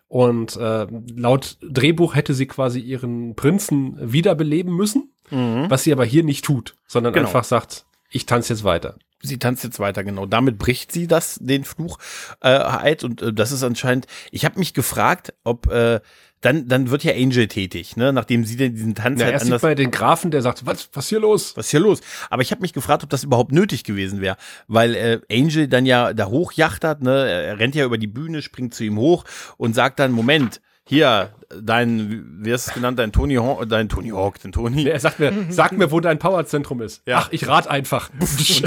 [0.08, 0.86] Und äh,
[1.16, 5.66] laut Drehbuch hätte sie quasi ihren Prinzen wiederbeleben müssen, mhm.
[5.70, 7.26] was sie aber hier nicht tut, sondern genau.
[7.26, 8.95] einfach sagt, ich tanze jetzt weiter.
[9.22, 10.26] Sie tanzt jetzt weiter, genau.
[10.26, 11.97] Damit bricht sie das, den Fluch
[12.41, 13.03] äh, halt.
[13.03, 16.01] Und äh, das ist anscheinend, ich habe mich gefragt, ob äh,
[16.41, 18.11] dann, dann wird ja Angel tätig, ne?
[18.11, 19.61] nachdem sie denn diesen Tanz ja, halt erst anders.
[19.61, 21.55] Sieht man den Grafen, der sagt, was, was hier los?
[21.55, 22.01] Was hier los?
[22.30, 24.36] Aber ich habe mich gefragt, ob das überhaupt nötig gewesen wäre,
[24.68, 27.30] weil äh, Angel dann ja da hochjachtert, ne?
[27.30, 29.24] Er rennt ja über die Bühne, springt zu ihm hoch
[29.55, 33.88] und sagt dann, Moment, hier, dein, wie hast du es genannt, dein Tony Hawk, dein
[33.88, 34.86] Tony Hawk, den Tony.
[34.88, 37.02] Er sagt mir, sag mir, wo dein Powerzentrum ist.
[37.06, 37.20] Ja.
[37.20, 38.10] Ach, ich rat einfach.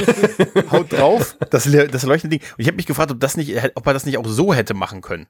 [0.71, 2.49] Haut drauf, das, das leuchtende Ding.
[2.53, 4.73] Und ich habe mich gefragt, ob das nicht, ob er das nicht auch so hätte
[4.75, 5.27] machen können.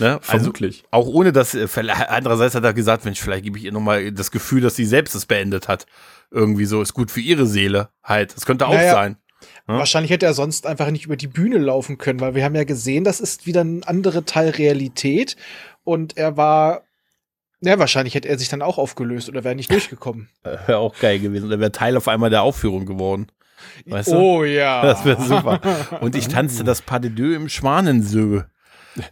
[0.00, 0.14] Ne?
[0.14, 0.84] Also Vermutlich.
[0.90, 1.68] Also, auch ohne das, äh,
[2.08, 5.14] andererseits hat er gesagt, Mensch, vielleicht gebe ich ihr nochmal das Gefühl, dass sie selbst
[5.14, 5.86] es beendet hat.
[6.30, 8.34] Irgendwie so, ist gut für ihre Seele halt.
[8.34, 9.16] Das könnte auch naja, sein.
[9.68, 9.78] Ja?
[9.78, 12.64] Wahrscheinlich hätte er sonst einfach nicht über die Bühne laufen können, weil wir haben ja
[12.64, 15.36] gesehen, das ist wieder ein anderer Teil Realität
[15.90, 16.82] und er war
[17.62, 20.28] ja, wahrscheinlich hätte er sich dann auch aufgelöst oder wäre nicht durchgekommen.
[20.42, 21.46] Wäre auch geil gewesen.
[21.46, 23.26] Oder wäre Teil auf einmal der Aufführung geworden.
[23.84, 24.16] Weißt du?
[24.16, 24.80] Oh ja.
[24.82, 25.60] Das wäre super.
[26.00, 28.42] Und ich tanzte das Pas de deux im Schwanensö.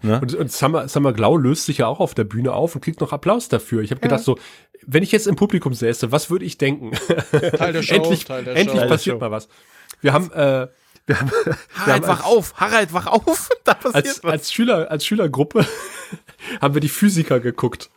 [0.02, 0.20] Ne?
[0.20, 3.00] Und, und Summer, Summer Glau löst sich ja auch auf der Bühne auf und kriegt
[3.00, 3.82] noch Applaus dafür.
[3.82, 4.38] Ich habe gedacht so,
[4.86, 6.92] wenn ich jetzt im Publikum säße, was würde ich denken?
[7.30, 8.88] Teil der Show, endlich Teil der endlich Show.
[8.88, 9.48] passiert mal was.
[10.00, 10.68] Wir haben, äh,
[11.06, 13.50] wir haben, Harald, wir haben wach auf, Harald, wach auf.
[13.64, 14.32] Da passiert als, was.
[14.32, 15.66] Als Schüler, als Schülergruppe
[16.60, 17.90] haben wir die Physiker geguckt.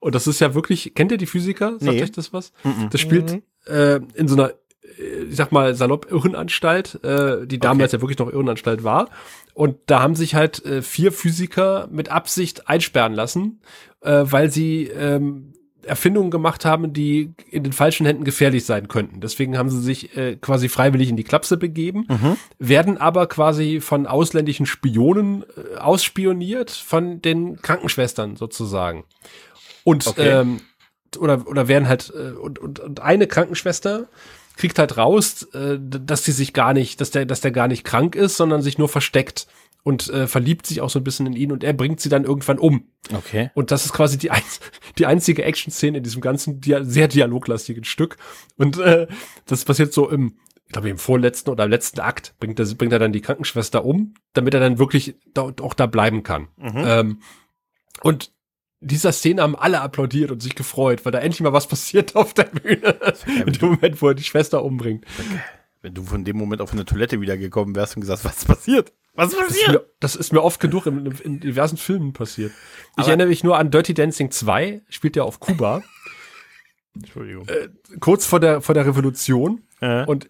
[0.00, 1.72] Und das ist ja wirklich, kennt ihr die Physiker?
[1.72, 2.02] Sagt nee.
[2.02, 2.52] euch das was?
[2.62, 2.90] Mm -mm.
[2.90, 3.42] Das spielt mhm.
[3.66, 4.50] äh, in so einer,
[4.98, 7.98] äh, ich sag mal, salopp Irrenanstalt, äh, die damals okay.
[7.98, 9.10] ja wirklich noch Irrenanstalt war.
[9.54, 13.60] Und da haben sich halt äh, vier Physiker mit Absicht einsperren lassen,
[14.02, 15.52] äh, weil sie ähm,
[15.82, 19.20] Erfindungen gemacht haben, die in den falschen Händen gefährlich sein könnten.
[19.20, 22.36] Deswegen haben sie sich äh, quasi freiwillig in die Klapse begeben, mhm.
[22.58, 29.04] werden aber quasi von ausländischen Spionen äh, ausspioniert, von den Krankenschwestern sozusagen.
[29.84, 30.40] Und okay.
[30.40, 30.60] ähm,
[31.18, 34.08] oder oder werden halt äh, und, und, und eine Krankenschwester
[34.56, 37.84] kriegt halt raus, äh, dass sie sich gar nicht, dass der dass der gar nicht
[37.84, 39.46] krank ist, sondern sich nur versteckt
[39.82, 42.24] und äh, verliebt sich auch so ein bisschen in ihn und er bringt sie dann
[42.24, 42.88] irgendwann um.
[43.12, 43.50] Okay.
[43.54, 44.42] Und das ist quasi die, ein,
[44.98, 48.16] die einzige Action-Szene in diesem ganzen dia sehr dialoglastigen Stück.
[48.56, 49.06] Und äh,
[49.46, 52.98] das passiert so im, ich glaube, im vorletzten oder letzten Akt bringt er, bringt er
[52.98, 56.48] dann die Krankenschwester um, damit er dann wirklich da, auch da bleiben kann.
[56.58, 56.82] Mhm.
[56.84, 57.22] Ähm,
[58.02, 58.32] und
[58.80, 62.34] dieser Szene haben alle applaudiert und sich gefreut, weil da endlich mal was passiert auf
[62.34, 62.98] der Bühne.
[63.46, 65.06] In dem Moment, wo er die Schwester umbringt.
[65.18, 65.40] Okay.
[65.88, 68.92] Wenn du von dem Moment auf eine Toilette wiedergekommen wärst und gesagt, was ist passiert?
[69.14, 69.48] Was ist passiert?
[69.48, 72.52] Das ist mir, das ist mir oft genug in, in diversen Filmen passiert.
[72.52, 75.82] Ich Aber erinnere mich nur an Dirty Dancing 2, spielt ja auf Kuba.
[76.94, 77.48] Entschuldigung.
[77.48, 77.70] Äh,
[78.00, 79.62] kurz vor der, vor der Revolution.
[79.80, 80.04] Äh.
[80.04, 80.28] Und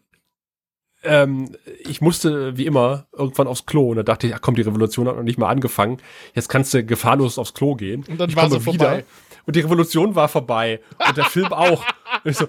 [1.03, 3.91] ähm, ich musste, wie immer, irgendwann aufs Klo.
[3.91, 5.99] Und da dachte ich, ach komm, die Revolution hat noch nicht mal angefangen.
[6.37, 8.05] Jetzt kannst du gefahrlos aufs Klo gehen.
[8.09, 9.05] Und dann ich war sie vorbei.
[9.45, 10.81] Und die Revolution war vorbei.
[11.05, 11.85] Und der Film auch.
[12.23, 12.47] Und ich so,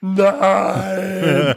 [0.00, 1.54] Nein!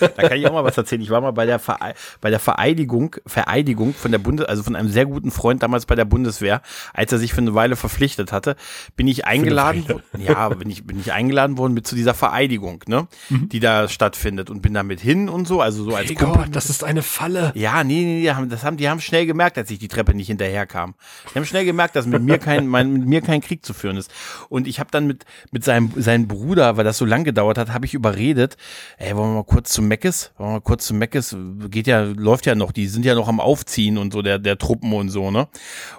[0.00, 1.00] da kann ich auch mal was erzählen.
[1.00, 4.74] Ich war mal bei der, Vere bei der Vereidigung, Vereidigung von der Bundes, also von
[4.74, 6.60] einem sehr guten Freund damals bei der Bundeswehr,
[6.92, 8.56] als er sich für eine Weile verpflichtet hatte,
[8.96, 13.06] bin ich eingeladen, ja, bin ich, bin ich eingeladen worden mit zu dieser Vereidigung, ne,
[13.28, 13.48] mhm.
[13.48, 16.46] die da stattfindet und bin da mit hin und so, also so als hey Kumpel.
[16.46, 17.52] Gott, das ist eine Falle.
[17.54, 20.26] Ja, nee, nee, nee, das haben, die haben schnell gemerkt, als ich die Treppe nicht
[20.26, 20.94] hinterherkam.
[21.30, 23.96] Die haben schnell gemerkt, dass mit mir kein, mein, mit mir kein Krieg zu führen
[23.96, 24.10] ist.
[24.48, 27.58] Und ich habe dann mit, mit seinem, seinem Bruder Bruder, weil das so lang gedauert
[27.58, 28.56] hat, habe ich überredet,
[28.98, 30.32] ey, wollen wir mal kurz zum Meckes?
[30.36, 31.36] Wollen wir mal kurz zum Meckes?
[31.68, 34.58] Geht ja, läuft ja noch, die sind ja noch am Aufziehen und so, der, der
[34.58, 35.48] Truppen und so, ne?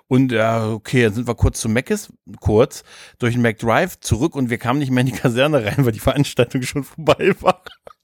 [0.08, 2.84] Und ja, okay, dann sind wir kurz zum Meckes, kurz,
[3.20, 6.00] durch den McDrive zurück und wir kamen nicht mehr in die Kaserne rein, weil die
[6.00, 7.62] Veranstaltung schon vorbei war.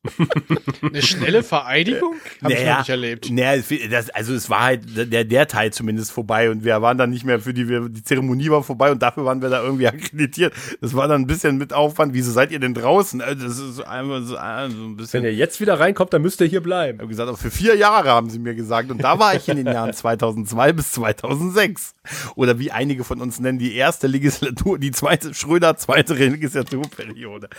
[0.82, 2.16] Eine schnelle Vereidigung?
[2.43, 3.30] Habe ich noch Naja, ich noch nicht erlebt.
[3.32, 7.10] naja, das, also es war halt der, der Teil zumindest vorbei und wir waren dann
[7.10, 9.88] nicht mehr für die, wir, die Zeremonie war vorbei und dafür waren wir da irgendwie
[9.88, 10.53] akkreditiert.
[10.82, 12.14] Das war dann ein bisschen mit Aufwand.
[12.14, 13.22] Wieso seid ihr denn draußen?
[13.22, 15.24] Also Das ist einfach so, ah, so ein bisschen.
[15.24, 16.97] Wenn ihr jetzt wieder reinkommt, dann müsst ihr hier bleiben.
[16.97, 18.91] Ich habe gesagt, aber für vier Jahre haben sie mir gesagt.
[18.91, 21.93] Und da war ich in den Jahren 2002 bis 2006.
[22.36, 27.49] Oder wie einige von uns nennen, die erste Legislatur, die zweite Schröder, zweite Legislaturperiode.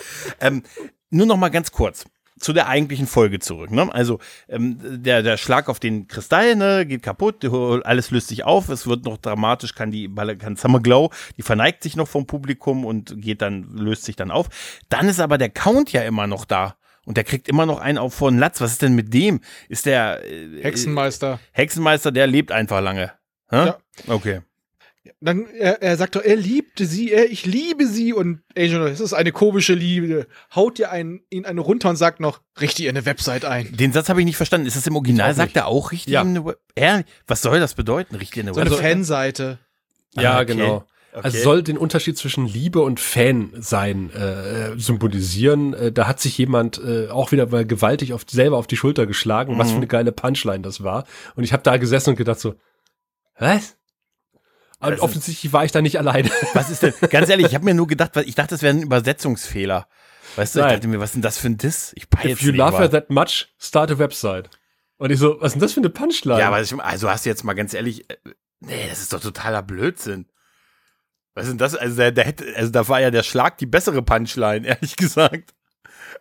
[0.40, 0.62] Ähm,
[1.11, 2.05] nur noch mal ganz kurz
[2.39, 3.70] zu der eigentlichen Folge zurück.
[3.70, 3.93] Ne?
[3.93, 4.18] Also
[4.49, 7.45] ähm, der, der Schlag auf den Kristall ne, geht kaputt,
[7.84, 11.82] alles löst sich auf, es wird noch dramatisch, kann die kann Summer Glow, die verneigt
[11.82, 14.49] sich noch vom Publikum und geht dann, löst sich dann auf.
[14.89, 16.76] Dann ist aber der Count ja immer noch da.
[17.05, 18.61] Und der kriegt immer noch einen auf von Latz.
[18.61, 19.41] Was ist denn mit dem?
[19.70, 21.41] Ist der äh, Hexenmeister.
[21.53, 23.12] Hexenmeister, der lebt einfach lange.
[23.49, 23.57] Hä?
[23.57, 23.78] Ja.
[24.09, 24.43] Okay.
[25.20, 28.12] Dann, er, er sagt doch, er liebte sie, er, ich liebe sie.
[28.12, 30.26] Und Angel, es ist eine komische Liebe.
[30.55, 33.74] Haut dir einen, ihn eine runter und sagt noch, richte ihr eine Website ein.
[33.76, 34.66] Den Satz habe ich nicht verstanden.
[34.66, 35.34] Ist das im Original?
[35.34, 36.12] Sagt er auch richtig?
[36.12, 36.20] Ja.
[36.20, 38.16] Eine Web- Ja, was soll das bedeuten?
[38.16, 38.86] Richtig eine So eine Website?
[38.86, 39.59] Fanseite.
[40.14, 40.46] Ja, Ah, okay.
[40.55, 40.84] genau.
[41.14, 41.20] Okay.
[41.24, 45.72] Also soll den Unterschied zwischen Liebe und Fan sein äh, symbolisieren.
[45.72, 49.07] Äh, da hat sich jemand äh, auch wieder mal gewaltig auf, selber auf die Schulter
[49.07, 49.80] geschlagen, was für Mhm.
[49.80, 51.07] eine geile Punchline das war.
[51.34, 52.55] Und ich habe da gesessen und gedacht so,
[53.38, 53.76] was?
[54.81, 56.31] Und Also- offensichtlich war ich da nicht alleine.
[56.55, 56.95] Was ist denn?
[57.11, 59.89] Ganz ehrlich, ich habe mir nur gedacht, ich dachte, das wäre ein Übersetzungsfehler.
[60.37, 60.74] Weißt du, ich Nein.
[60.74, 61.93] dachte mir, was ist denn das für ein Diss?
[61.97, 64.51] Ich If you love her that much, start a website.
[64.99, 66.39] Und ich so, was ist denn das für eine Punchline?
[66.39, 68.16] Ja, aber ich, also hast du jetzt mal ganz ehrlich, äh,
[68.61, 70.26] nee, das ist doch totaler Blödsinn.
[71.35, 71.74] Was ist denn das?
[71.74, 75.55] Also, der, der hätte, also da war ja der Schlag die bessere Punchline, ehrlich gesagt.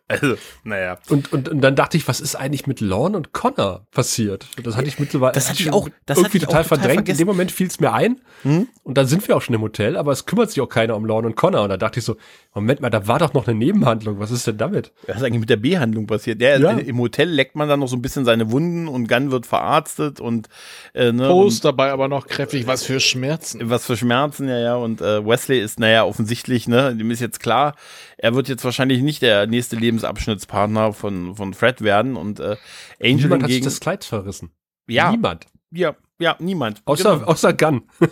[0.09, 0.97] Also, naja.
[1.09, 4.47] Und, und, und dann dachte ich, was ist eigentlich mit Lorne und Connor passiert?
[4.63, 6.77] Das hatte ich mittlerweile Das hatte ich auch- das irgendwie hatte ich auch total total
[6.77, 6.93] verdrängt.
[6.99, 7.19] vergessen.
[7.21, 8.21] In dem Moment fiel es mir ein.
[8.43, 8.67] Hm?
[8.83, 11.03] Und dann sind wir auch schon im Hotel, aber es kümmert sich auch keiner um
[11.05, 11.63] Lorne und Connor.
[11.63, 12.15] Und da dachte ich so,
[12.53, 14.19] Moment mal, da war doch noch eine Nebenhandlung.
[14.19, 14.91] Was ist denn damit?
[15.07, 16.39] Was ist eigentlich mit der B-Handlung passiert?
[16.41, 16.71] Der, Ja.
[16.71, 20.21] Im Hotel leckt man dann noch so ein bisschen seine Wunden und Gunn wird verarztet
[20.21, 20.47] und,
[20.93, 23.61] äh, ne, Post dabei aber noch kräftig, was für Schmerzen.
[23.61, 24.75] und was für Schmerzen, ja, ja.
[24.75, 27.75] Und äh, Wesley ist, naja, offensichtlich, ne, dem ist jetzt klar,
[28.17, 32.15] er wird jetzt wahrscheinlich nicht der nächste Lebensabschnittspartner von, von Fred werden.
[32.15, 32.55] Und äh,
[33.01, 33.65] Angel Niemand hat sich hingegen.
[33.65, 34.51] das Kleid verrissen.
[34.87, 35.47] ja, Niemand.
[35.71, 36.81] ja, ja, niemand.
[36.85, 37.27] Außer, Genau.
[37.27, 37.83] außer Gunn.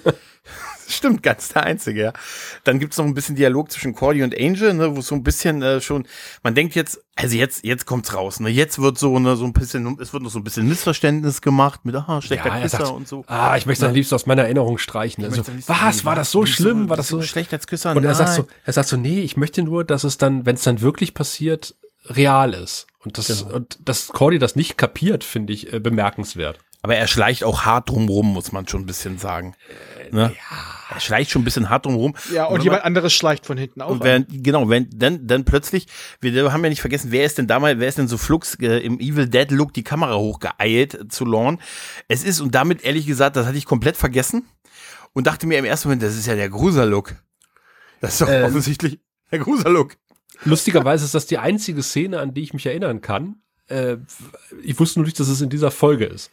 [0.88, 2.14] Stimmt, ganz der Einzige, ja.
[2.64, 5.24] Dann gibt's noch ein bisschen Dialog zwischen Cordy und Angel, ne, wo es so ein
[5.24, 6.08] bisschen äh, schon,
[6.44, 9.54] man denkt jetzt, also jetzt, jetzt kommt's raus, ne, jetzt wird so, ne, so ein
[9.54, 12.78] bisschen, es wird noch so ein bisschen Missverständnis gemacht mit, ah, schlechter Ja, er Küsser
[12.78, 13.24] sagt, und so.
[13.28, 15.24] Ah, ich möchte am liebsten aus meiner Erinnerung streichen.
[15.24, 16.06] Also, was?
[16.06, 16.90] War das so schlimm?
[16.90, 17.96] War das so ein schlechter Küsser?
[17.96, 20.56] Und er sagt so, er sagt so, nee, ich möchte nur, dass es dann, wenn
[20.56, 21.76] es dann wirklich passiert,
[22.08, 22.88] real ist.
[23.00, 23.56] Und das, Genau.
[23.56, 26.60] und dass Cordy das nicht kapiert, finde ich äh, bemerkenswert.
[26.86, 29.56] Aber er schleicht auch hart drumrum, muss man schon ein bisschen sagen.
[30.12, 30.36] Ne?
[30.94, 32.16] Er schleicht schon ein bisschen hart drumrum.
[32.32, 33.90] Ja, und wenn jemand man- anderes schleicht von hinten auch.
[33.90, 35.88] Und wenn, genau, wenn, dann, dann plötzlich,
[36.22, 38.78] wir haben ja nicht vergessen, wer ist denn damals, wer ist denn so flugs äh,
[38.86, 41.58] im Evil Dead Look die Kamera hochgeeilt äh, zu Lorne?
[42.08, 44.46] Es ist, und damit ehrlich gesagt, das hatte ich komplett vergessen
[45.14, 47.16] und dachte mir im ersten Moment, das ist ja der Gruser-Look.
[48.00, 48.44] Das ist doch Ähm.
[48.46, 49.00] offensichtlich
[49.32, 49.96] der Gruser-Look.
[50.44, 53.38] Lustigerweise ist das die einzige Szene, an die ich mich erinnern kann.
[53.70, 53.98] Äh,
[54.62, 56.30] ich wusste nur nicht, dass es in dieser Folge ist.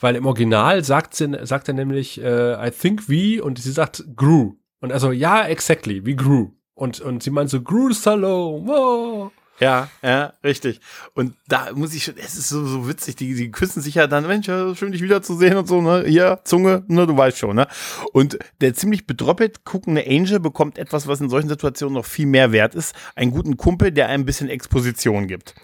[0.00, 4.04] Weil im Original sagt, sie, sagt er nämlich, äh, I think we, und sie sagt
[4.16, 4.54] grew.
[4.80, 6.50] Und also, ja, exactly, we grew.
[6.74, 9.32] Und, und sie meint so, grew Salome, wow.
[9.58, 10.80] Ja, ja, richtig.
[11.14, 14.06] Und da muss ich schon, es ist so, so witzig, die, die küssen sich ja
[14.06, 17.66] dann, Mensch, schön dich wiederzusehen und so, ne, hier, Zunge, ne, du weißt schon, ne.
[18.12, 22.52] Und der ziemlich bedroppelt guckende Angel bekommt etwas, was in solchen Situationen noch viel mehr
[22.52, 25.54] wert ist, einen guten Kumpel, der einem ein bisschen Exposition gibt.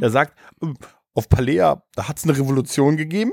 [0.00, 0.32] Er sagt,
[0.62, 0.78] "Ähm,
[1.14, 3.32] auf Palea, da hat's eine Revolution gegeben.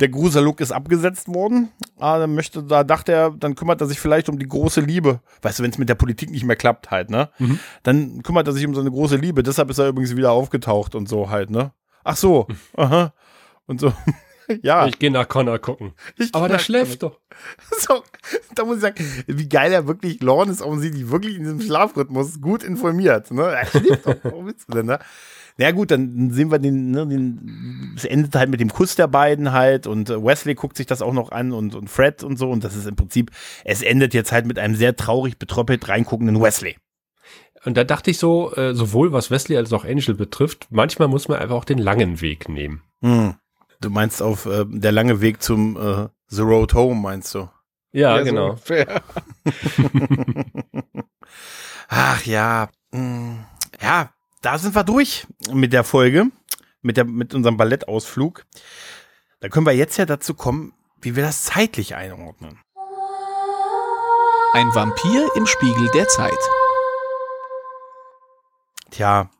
[0.00, 1.70] Der Gruser-Look ist abgesetzt worden.
[1.98, 5.20] Ah, dann möchte, da dachte er, dann kümmert er sich vielleicht um die große Liebe.
[5.40, 7.30] Weißt du, wenn es mit der Politik nicht mehr klappt halt, ne?
[7.82, 9.42] Dann kümmert er sich um seine große Liebe.
[9.42, 11.72] Deshalb ist er übrigens wieder aufgetaucht und so halt, ne?
[12.04, 13.14] Ach so, aha.
[13.66, 13.92] Und so.
[14.62, 14.86] ja.
[14.86, 15.94] Ich gehe nach Connor gucken.
[16.18, 17.20] ich Aber der schläft doch.
[17.78, 18.02] So,
[18.54, 22.40] da muss ich sagen, wie geil er wirklich, Lorne ist offensichtlich wirklich in diesem Schlafrhythmus
[22.40, 23.30] gut informiert.
[23.30, 23.42] Ne?
[23.42, 24.98] Er schläft doch, warum willst du denn, ne?
[25.58, 28.94] Na ja, gut, dann sehen wir den, ne, den, es endet halt mit dem Kuss
[28.94, 32.22] der beiden halt und äh, Wesley guckt sich das auch noch an und, und Fred
[32.22, 33.30] und so und das ist im Prinzip,
[33.64, 36.76] es endet jetzt halt mit einem sehr traurig betroppelt reinguckenden Wesley.
[37.64, 41.26] Und da dachte ich so, äh, sowohl was Wesley als auch Angel betrifft, manchmal muss
[41.26, 42.82] man einfach auch den langen Weg nehmen.
[43.00, 43.34] Hm.
[43.80, 47.48] Du meinst auf äh, der lange Weg zum äh, The Road Home, meinst du?
[47.92, 48.50] Ja, Ja, so genau.
[48.50, 49.02] ungefähr.
[51.88, 53.36] Ach ja, mm,
[53.82, 54.10] ja,
[54.46, 56.26] da sind wir durch mit der Folge,
[56.80, 58.44] mit, der, mit unserem Ballettausflug.
[59.40, 62.60] Da können wir jetzt ja dazu kommen, wie wir das zeitlich einordnen.
[64.52, 66.38] Ein Vampir im Spiegel der Zeit.
[68.92, 69.30] Tja,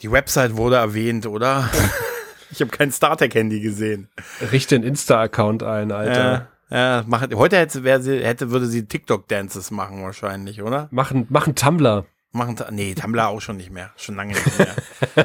[0.00, 1.68] Die Website wurde erwähnt, oder?
[2.50, 4.08] ich habe kein StarTech-Handy gesehen.
[4.50, 6.48] Richte einen Insta-Account ein, Alter.
[6.70, 10.88] Ja, ja mach, heute hätte, sie, hätte, würde sie TikTok-Dances machen wahrscheinlich, oder?
[10.90, 12.06] Machen, machen Tumblr.
[12.32, 13.90] Machen, nee, Tumblr auch schon nicht mehr.
[13.96, 14.76] Schon lange nicht mehr.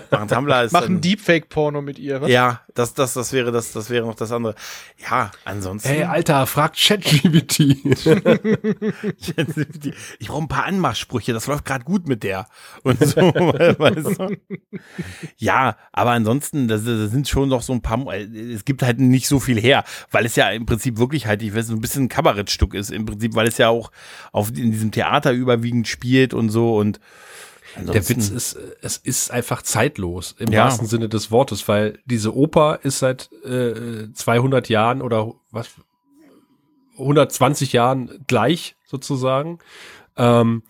[0.09, 0.71] machen Tumblr ist.
[0.71, 2.29] Machen Deepfake-Porno mit ihr, was?
[2.29, 4.55] Ja, das, das, das wäre das, das wäre noch das andere.
[5.09, 5.89] Ja, ansonsten.
[5.89, 7.59] Hey, Alter, fragt ChatGPT.
[10.19, 12.47] ich brauche ein paar Anmachsprüche, das läuft gerade gut mit der.
[12.83, 14.37] Und so, weißt du?
[15.35, 19.27] Ja, aber ansonsten, das, das sind schon noch so ein paar, es gibt halt nicht
[19.27, 22.05] so viel her, weil es ja im Prinzip wirklich halt, ich weiß, so ein bisschen
[22.05, 23.91] ein Kabarettstück ist, im Prinzip, weil es ja auch
[24.31, 26.92] auf, in diesem Theater überwiegend spielt und so und
[27.75, 30.65] der Witz ist, es ist einfach zeitlos im ja.
[30.65, 35.69] wahrsten Sinne des Wortes, weil diese Oper ist seit äh, 200 Jahren oder was
[36.97, 39.59] 120 Jahren gleich sozusagen.
[40.17, 40.63] Ähm,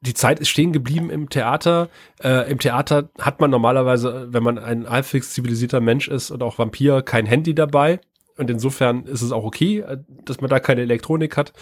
[0.00, 1.88] die Zeit ist stehen geblieben im Theater.
[2.22, 6.58] Äh, Im Theater hat man normalerweise, wenn man ein halbwegs zivilisierter Mensch ist und auch
[6.58, 8.00] Vampir, kein Handy dabei.
[8.36, 11.52] Und insofern ist es auch okay, äh, dass man da keine Elektronik hat.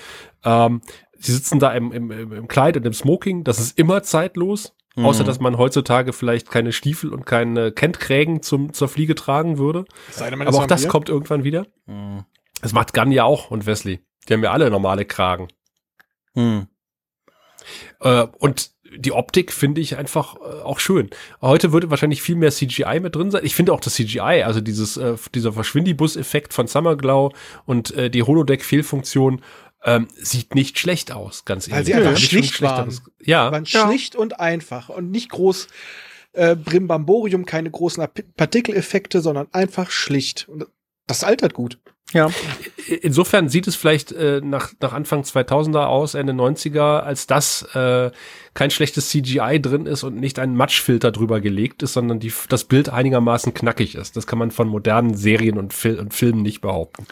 [0.44, 0.82] Ähm,
[1.18, 3.44] sie sitzen da im, im, im Kleid und im Smoking.
[3.44, 4.74] Das ist immer zeitlos.
[4.97, 5.05] Mhm.
[5.05, 9.84] Außer, dass man heutzutage vielleicht keine Stiefel und keine Kentkrägen zum, zur Fliege tragen würde.
[10.48, 11.66] Aber auch das kommt irgendwann wieder.
[11.84, 12.24] Mhm.
[12.62, 14.01] Das macht Gunn ja auch und Wesley.
[14.28, 15.48] Die haben ja alle normale Kragen.
[16.34, 16.68] Mhm.
[18.01, 21.10] Äh, und die Optik finde ich einfach äh, auch schön.
[21.40, 23.44] Heute würde wahrscheinlich viel mehr CGI mit drin sein.
[23.44, 27.32] Ich finde auch das CGI, also dieses, äh, dieser Verschwindibus-Effekt von Summerglow
[27.64, 29.43] und äh, die Holodeck-Fehlfunktion
[29.86, 31.78] ähm, sieht nicht schlecht aus, ganz ehrlich.
[31.78, 32.94] Weil sie einfach schlicht waren.
[33.22, 33.50] Ja.
[33.52, 33.86] waren ja.
[33.86, 35.68] schlicht und einfach und nicht groß
[36.32, 38.04] äh, Brimbamborium, keine großen
[38.36, 40.48] Partikeleffekte, sondern einfach schlicht.
[40.48, 40.66] Und
[41.06, 41.78] das altert gut.
[42.12, 42.30] Ja.
[43.00, 48.10] Insofern sieht es vielleicht äh, nach, nach Anfang 2000er aus, Ende 90er, als dass äh,
[48.54, 52.64] kein schlechtes CGI drin ist und nicht ein Matschfilter drüber gelegt ist, sondern die, das
[52.64, 54.16] Bild einigermaßen knackig ist.
[54.16, 57.06] Das kann man von modernen Serien und, Fil und Filmen nicht behaupten.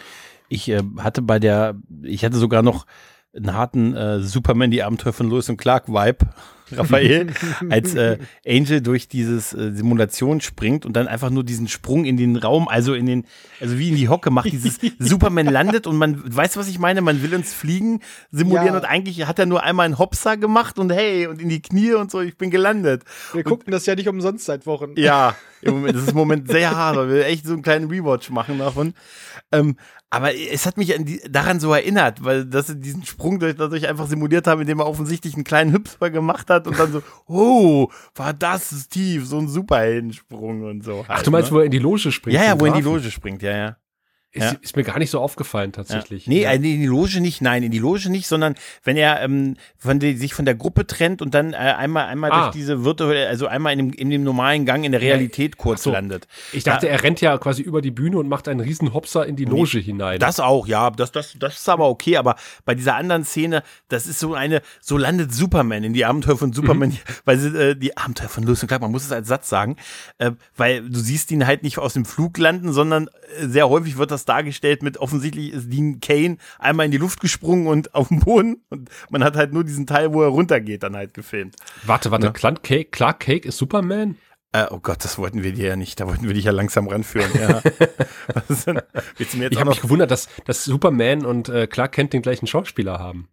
[0.48, 2.86] Ich äh, hatte bei der, ich hatte sogar noch
[3.34, 6.26] einen harten äh, Superman, die Abenteuer von Lewis und Clark Vibe,
[6.72, 7.32] Raphael,
[7.70, 12.16] als äh, Angel durch dieses äh, Simulation springt und dann einfach nur diesen Sprung in
[12.16, 13.26] den Raum, also in den,
[13.60, 16.78] also wie in die Hocke macht, dieses Superman landet und man, weißt du, was ich
[16.78, 17.02] meine?
[17.02, 18.00] Man will uns fliegen
[18.30, 18.76] simulieren ja.
[18.76, 21.92] und eigentlich hat er nur einmal einen Hopser gemacht und hey, und in die Knie
[21.94, 23.02] und so, ich bin gelandet.
[23.32, 24.92] Wir und, gucken das ja nicht umsonst seit Wochen.
[24.96, 27.90] Ja, im Moment, das ist im Moment sehr hart, weil wir echt so einen kleinen
[27.90, 28.94] Rewatch machen davon.
[29.54, 29.76] Ähm,
[30.10, 34.06] aber es hat mich die, daran so erinnert, weil dass sie diesen Sprung dadurch einfach
[34.06, 38.32] simuliert haben, indem er offensichtlich einen kleinen Hüpfer gemacht hat und dann so, oh, war
[38.32, 40.98] das tief, so ein Superheldensprung und so.
[40.98, 41.56] Halt, Ach, du meinst, ne?
[41.56, 42.34] wo er in die Loge springt?
[42.34, 43.76] Ja, ja, wo er in die Loge springt, ja, ja.
[44.34, 44.58] Ist, ja.
[44.60, 46.26] ist, mir gar nicht so aufgefallen tatsächlich.
[46.26, 46.32] Ja.
[46.32, 46.50] Nee, ja.
[46.50, 50.16] in die Loge nicht, nein, in die Loge nicht, sondern wenn er ähm, von die,
[50.16, 52.42] sich von der Gruppe trennt und dann äh, einmal einmal ah.
[52.42, 55.84] durch diese virtuelle, also einmal in dem, in dem normalen Gang in der Realität kurz
[55.84, 55.92] so.
[55.92, 56.26] landet.
[56.52, 59.36] Ich dachte, er rennt ja quasi über die Bühne und macht einen riesen Hopser in
[59.36, 60.18] die Loge nee, hinein.
[60.18, 62.34] Das auch, ja, das, das, das ist aber okay, aber
[62.64, 66.52] bei dieser anderen Szene, das ist so eine, so landet Superman in die Abenteuer von
[66.52, 66.98] Superman, mhm.
[67.24, 69.76] weil sie, äh, die Abenteuer von Lewis und Clark, man muss es als Satz sagen,
[70.18, 73.06] äh, weil du siehst ihn halt nicht aus dem Flug landen, sondern
[73.38, 77.20] äh, sehr häufig wird das dargestellt mit offensichtlich ist Dean Kane einmal in die Luft
[77.20, 80.82] gesprungen und auf dem Boden und man hat halt nur diesen Teil, wo er runtergeht,
[80.82, 81.56] dann halt gefilmt.
[81.84, 82.32] Warte, warte, ja.
[82.32, 84.16] Clark, Cake, Clark Cake ist Superman?
[84.54, 85.98] Äh, oh Gott, das wollten wir dir ja nicht.
[85.98, 87.28] Da wollten wir dich ja langsam ranführen.
[87.34, 87.60] Ja.
[89.18, 93.28] ich habe mich gewundert, dass, dass Superman und äh, Clark Kent den gleichen Schauspieler haben.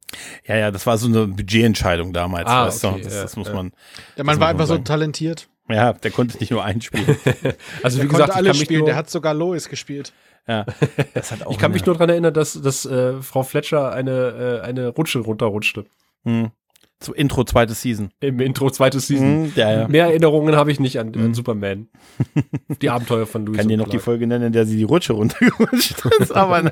[0.47, 2.49] Ja, ja, das war so eine Budgetentscheidung damals.
[2.49, 3.03] Ah, weißt okay, du?
[3.03, 3.71] Das, das muss man.
[4.17, 4.83] Der Mann war einfach sagen.
[4.83, 5.47] so talentiert.
[5.69, 7.05] Ja, der konnte nicht nur einspielen.
[7.83, 8.85] also wie der gesagt, konnte alles spielen.
[8.85, 10.13] Der hat sogar Lois gespielt.
[10.47, 10.65] Ja,
[11.13, 14.61] das hat auch ich kann mich nur daran erinnern, dass, dass äh, Frau Fletcher eine,
[14.63, 15.85] äh, eine Rutsche runterrutschte.
[16.23, 16.51] Hm.
[16.99, 18.11] Zu Intro zweite Season.
[18.19, 19.45] Im Intro zweite Season.
[19.45, 19.87] Hm, ja, ja.
[19.87, 21.25] Mehr Erinnerungen habe ich nicht an, hm.
[21.25, 21.87] an Superman.
[22.81, 23.57] Die Abenteuer von Louis.
[23.57, 26.31] Kann dir noch die Folge nennen, in der sie die Rutsche runtergerutscht ist.
[26.35, 26.71] aber,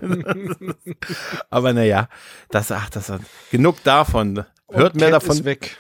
[1.50, 2.10] aber naja,
[2.52, 4.46] das, ach, das hat genug davon.
[4.70, 5.38] Hört Und mehr Cat davon.
[5.38, 5.78] Ist weg.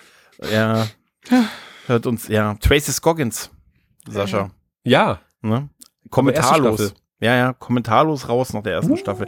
[0.51, 0.87] Ja.
[1.85, 2.55] Hört uns, ja.
[2.55, 3.51] Tracy Scoggins,
[4.07, 4.49] Sascha.
[4.83, 5.19] Ja.
[5.41, 5.69] Ne?
[6.09, 6.93] Kommentarlos.
[7.21, 8.97] Ja, ja, kommentarlos raus nach der ersten uh.
[8.97, 9.27] Staffel.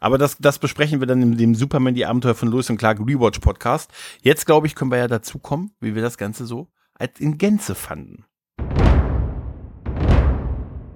[0.00, 2.98] Aber das, das besprechen wir dann in dem Superman die Abenteuer von Lewis und Clark
[2.98, 3.92] Rewatch Podcast.
[4.22, 7.38] Jetzt, glaube ich, können wir ja dazu kommen, wie wir das Ganze so als in
[7.38, 8.24] Gänze fanden.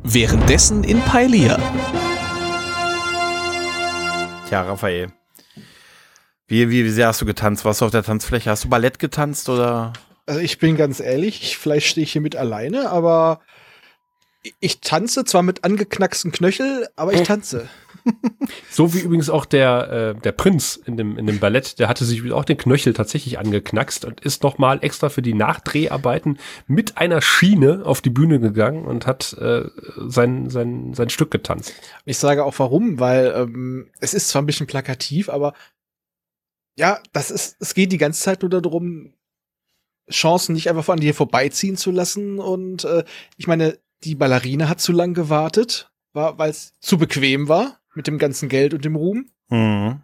[0.02, 1.56] Währenddessen in Pailia.
[4.48, 5.12] Tja, Raphael.
[6.48, 7.64] Wie, wie, wie sehr hast du getanzt?
[7.64, 8.50] Warst du auf der Tanzfläche?
[8.50, 9.92] Hast du Ballett getanzt oder?
[10.26, 13.40] Also ich bin ganz ehrlich, vielleicht stehe ich hier mit alleine, aber
[14.60, 17.68] ich tanze zwar mit angeknacksten Knöchel, aber ich tanze.
[18.68, 22.04] So wie übrigens auch der, äh, der Prinz in dem, in dem Ballett, der hatte
[22.04, 27.22] sich auch den Knöchel tatsächlich angeknackst und ist nochmal extra für die Nachdreharbeiten mit einer
[27.22, 31.74] Schiene auf die Bühne gegangen und hat äh, sein, sein, sein Stück getanzt.
[32.04, 35.52] Ich sage auch warum, weil ähm, es ist zwar ein bisschen plakativ, aber
[36.76, 39.12] ja, das ist, es geht die ganze Zeit nur darum,
[40.10, 42.38] Chancen nicht einfach an dir vorbeiziehen zu lassen.
[42.38, 43.04] Und äh,
[43.36, 48.06] ich meine, die Ballerine hat zu lang gewartet, war, weil es zu bequem war mit
[48.06, 49.30] dem ganzen Geld und dem Ruhm.
[49.48, 50.02] Mhm.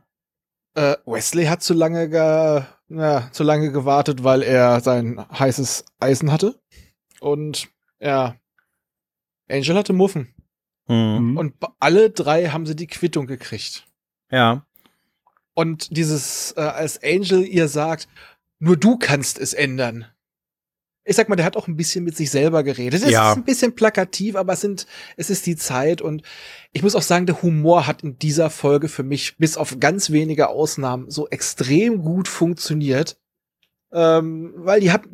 [0.74, 6.32] Äh, Wesley hat zu lange, ge ja, zu lange gewartet, weil er sein heißes Eisen
[6.32, 6.60] hatte.
[7.20, 7.68] Und
[8.00, 8.36] ja,
[9.50, 10.34] Angel hatte Muffen.
[10.86, 11.36] Mhm.
[11.36, 13.86] Und ba- alle drei haben sie die Quittung gekriegt.
[14.30, 14.64] Ja.
[15.54, 18.08] Und dieses, äh, als Angel ihr sagt,
[18.58, 20.06] nur du kannst es ändern.
[21.08, 23.02] Ich sag mal, der hat auch ein bisschen mit sich selber geredet.
[23.02, 23.30] Es Ja.
[23.32, 24.86] ist ein bisschen plakativ, aber es sind,
[25.16, 26.22] es ist die Zeit und
[26.72, 30.10] ich muss auch sagen, der Humor hat in dieser Folge für mich bis auf ganz
[30.10, 33.16] wenige Ausnahmen so extrem gut funktioniert.
[33.90, 35.04] Ähm, weil die hat,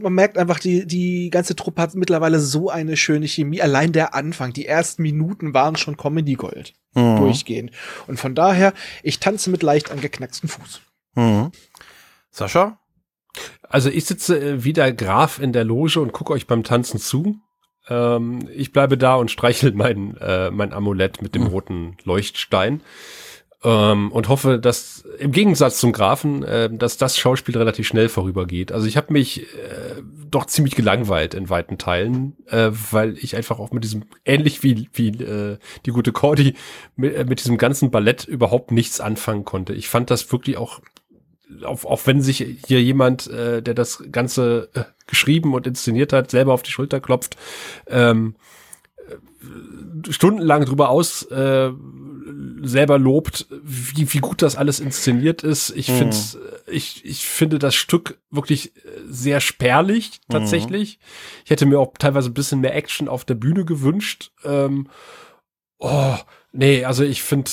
[0.00, 3.62] man merkt einfach, die, die ganze Truppe hat mittlerweile so eine schöne Chemie.
[3.62, 7.16] Allein der Anfang, die ersten Minuten waren schon Comedy Gold Mhm.
[7.16, 7.70] durchgehend.
[8.08, 8.72] Und von daher,
[9.04, 10.80] ich tanze mit leicht angeknacksten Fuß.
[11.14, 11.52] Mhm.
[12.32, 12.80] Sascha?
[13.68, 16.98] Also ich sitze äh, wie der Graf in der Loge und gucke euch beim Tanzen
[16.98, 17.36] zu.
[17.88, 21.48] Ähm, ich bleibe da und streichel mein, äh, mein Amulett mit dem Mhm.
[21.48, 22.82] roten Leuchtstein.
[23.62, 28.72] Ähm, und hoffe, dass im Gegensatz zum Grafen, äh, dass das Schauspiel relativ schnell vorübergeht.
[28.72, 33.58] Also ich habe mich äh, doch ziemlich gelangweilt in weiten Teilen, äh, weil ich einfach
[33.58, 35.56] auch mit diesem, ähnlich wie, wie äh,
[35.86, 36.54] die gute Cordy,
[36.96, 39.72] mit, äh, mit diesem ganzen Ballett überhaupt nichts anfangen konnte.
[39.72, 40.80] Ich fand das wirklich auch
[41.64, 46.30] auch, auch wenn sich hier jemand, äh, der das Ganze äh, geschrieben und inszeniert hat,
[46.30, 47.36] selber auf die Schulter klopft,
[47.86, 48.34] ähm,
[49.08, 51.70] äh, stundenlang drüber aus äh,
[52.62, 55.70] selber lobt, wie, wie gut das alles inszeniert ist.
[55.76, 55.96] Ich Mhm.
[55.98, 56.16] finde,
[56.66, 60.98] ich, ich finde das Stück wirklich äh, sehr spärlich tatsächlich.
[61.44, 64.30] Ich hätte mir auch teilweise ein bisschen mehr Action auf der Bühne gewünscht.
[64.44, 64.88] Ähm,
[65.78, 66.16] oh,
[66.52, 67.50] nee, also ich finde,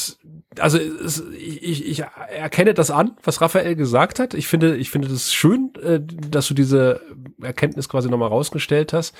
[0.59, 4.33] also es, ich, ich erkenne das an, was Raphael gesagt hat.
[4.33, 7.01] Ich finde, ich finde das schön, äh, dass du diese
[7.41, 9.15] Erkenntnis quasi nochmal rausgestellt hast.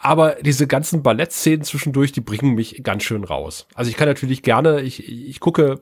[0.00, 3.66] Aber diese ganzen Ballettszenen zwischendurch, die bringen mich ganz schön raus.
[3.74, 5.80] Also ich kann natürlich gerne, ich, ich gucke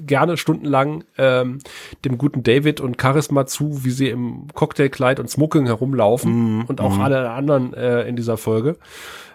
[0.00, 1.58] gerne stundenlang ähm,
[2.04, 6.64] dem guten David und Charisma zu, wie sie im Cocktailkleid und Smoking herumlaufen Mhm.
[6.66, 7.00] und auch Mhm.
[7.00, 8.78] alle anderen äh, in dieser Folge.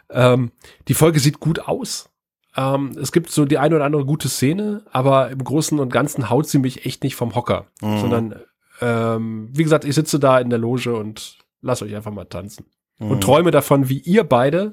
[0.10, 0.52] Ähm,
[0.88, 2.10] die Folge sieht gut aus.
[2.56, 6.30] Ähm, es gibt so die eine oder andere gute Szene, aber im Großen und Ganzen
[6.30, 8.00] haut sie mich echt nicht vom Hocker, Mhm.
[8.00, 8.36] sondern
[8.82, 12.66] ähm, wie gesagt, ich sitze da in der Loge und lass euch einfach mal tanzen
[13.00, 13.12] Mhm.
[13.12, 14.72] und träume davon, wie ihr beide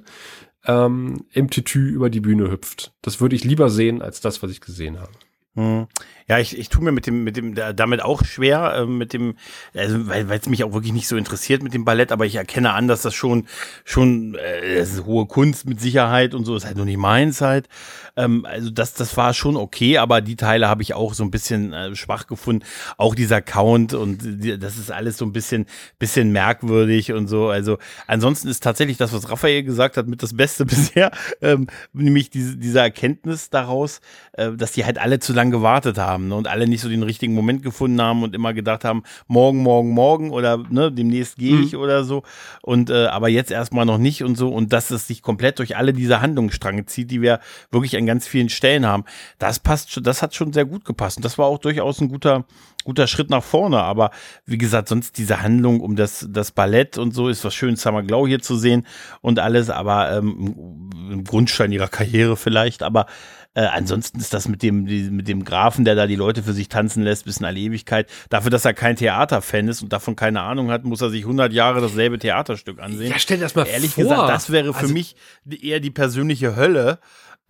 [0.66, 2.92] ähm, im Tütü über die Bühne hüpft.
[3.02, 5.12] Das würde ich lieber sehen als das, was ich gesehen habe.
[5.56, 5.88] Hm.
[6.28, 9.12] Ja, ich, ich tue mir mit dem, mit dem, da- damit auch schwer, äh, mit
[9.12, 9.34] dem,
[9.74, 12.36] also weil weil es mich auch wirklich nicht so interessiert mit dem Ballett, aber ich
[12.36, 13.48] erkenne an, dass das schon,
[13.84, 17.40] schon, äh, das ist hohe Kunst mit Sicherheit und so, ist halt nur nicht meins
[17.40, 17.68] halt.
[18.16, 21.32] Ähm, also das, das war schon okay, aber die Teile habe ich auch so ein
[21.32, 22.64] bisschen äh, schwach gefunden.
[22.96, 25.66] Auch dieser Count und die, das ist alles so ein bisschen,
[25.98, 27.48] bisschen merkwürdig und so.
[27.48, 31.10] Also ansonsten ist tatsächlich das, was Raphael gesagt hat, mit das Beste bisher,
[31.42, 34.00] ähm, nämlich diese, diese Erkenntnis daraus,
[34.34, 37.02] äh, dass die halt alle zu lange gewartet haben ne, und alle nicht so den
[37.02, 41.60] richtigen Moment gefunden haben und immer gedacht haben, morgen, morgen, morgen oder ne, demnächst gehe
[41.60, 42.22] ich oder so.
[42.62, 45.76] Und äh, aber jetzt erstmal noch nicht und so und dass es sich komplett durch
[45.76, 47.40] alle diese Handlungsstränge zieht, die wir
[47.70, 49.04] wirklich an ganz vielen Stellen haben.
[49.38, 51.16] Das passt schon, das hat schon sehr gut gepasst.
[51.16, 52.44] Und das war auch durchaus ein guter,
[52.84, 53.78] guter Schritt nach vorne.
[53.78, 54.10] Aber
[54.44, 58.02] wie gesagt, sonst diese Handlung um das, das Ballett und so ist was schön, Summer
[58.02, 58.86] Glow hier zu sehen
[59.22, 63.06] und alles, aber ähm, im Grundstein ihrer Karriere vielleicht, aber
[63.54, 66.52] äh, ansonsten ist das mit dem, die, mit dem Grafen, der da die Leute für
[66.52, 68.08] sich tanzen lässt, bis in alle Ewigkeit.
[68.28, 71.52] Dafür, dass er kein Theaterfan ist und davon keine Ahnung hat, muss er sich 100
[71.52, 73.10] Jahre dasselbe Theaterstück ansehen.
[73.10, 74.04] Ja, stell dir das mal Ehrlich vor.
[74.04, 75.16] gesagt, das wäre für Also- mich
[75.60, 77.00] eher die persönliche Hölle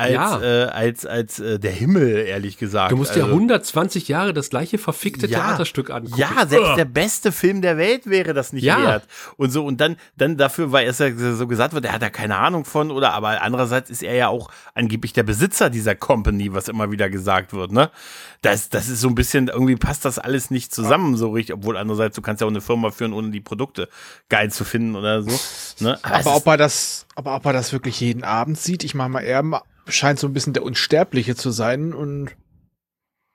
[0.00, 0.40] als, Ja.
[0.42, 2.90] äh, als, als äh, der Himmel, ehrlich gesagt.
[2.92, 5.38] Du musst dir Also- 120 Jahre das gleiche verfickte Ja.
[5.40, 6.18] Theaterstück angucken.
[6.18, 8.82] Ja, selbst der beste Film der Welt wäre das nicht Ja.
[8.82, 9.06] wert.
[9.36, 12.10] Und so, und dann, dann dafür, weil es ja so gesagt wird, er hat da
[12.10, 16.52] keine Ahnung von, oder aber andererseits ist er ja auch angeblich der Besitzer dieser Company,
[16.52, 17.90] was immer wieder gesagt wird, ne?
[18.42, 21.76] Das, das ist so ein bisschen, irgendwie passt das alles nicht zusammen so richtig, obwohl
[21.76, 23.88] andererseits, du kannst ja auch eine Firma führen, ohne die Produkte
[24.30, 25.28] geil zu finden oder so.
[25.84, 25.98] Ne?
[26.02, 28.94] es Aber ist- ob er das, aber ob er das wirklich jeden Abend sieht, ich
[28.94, 29.42] meine mal, er
[29.90, 32.30] scheint so ein bisschen der Unsterbliche zu sein und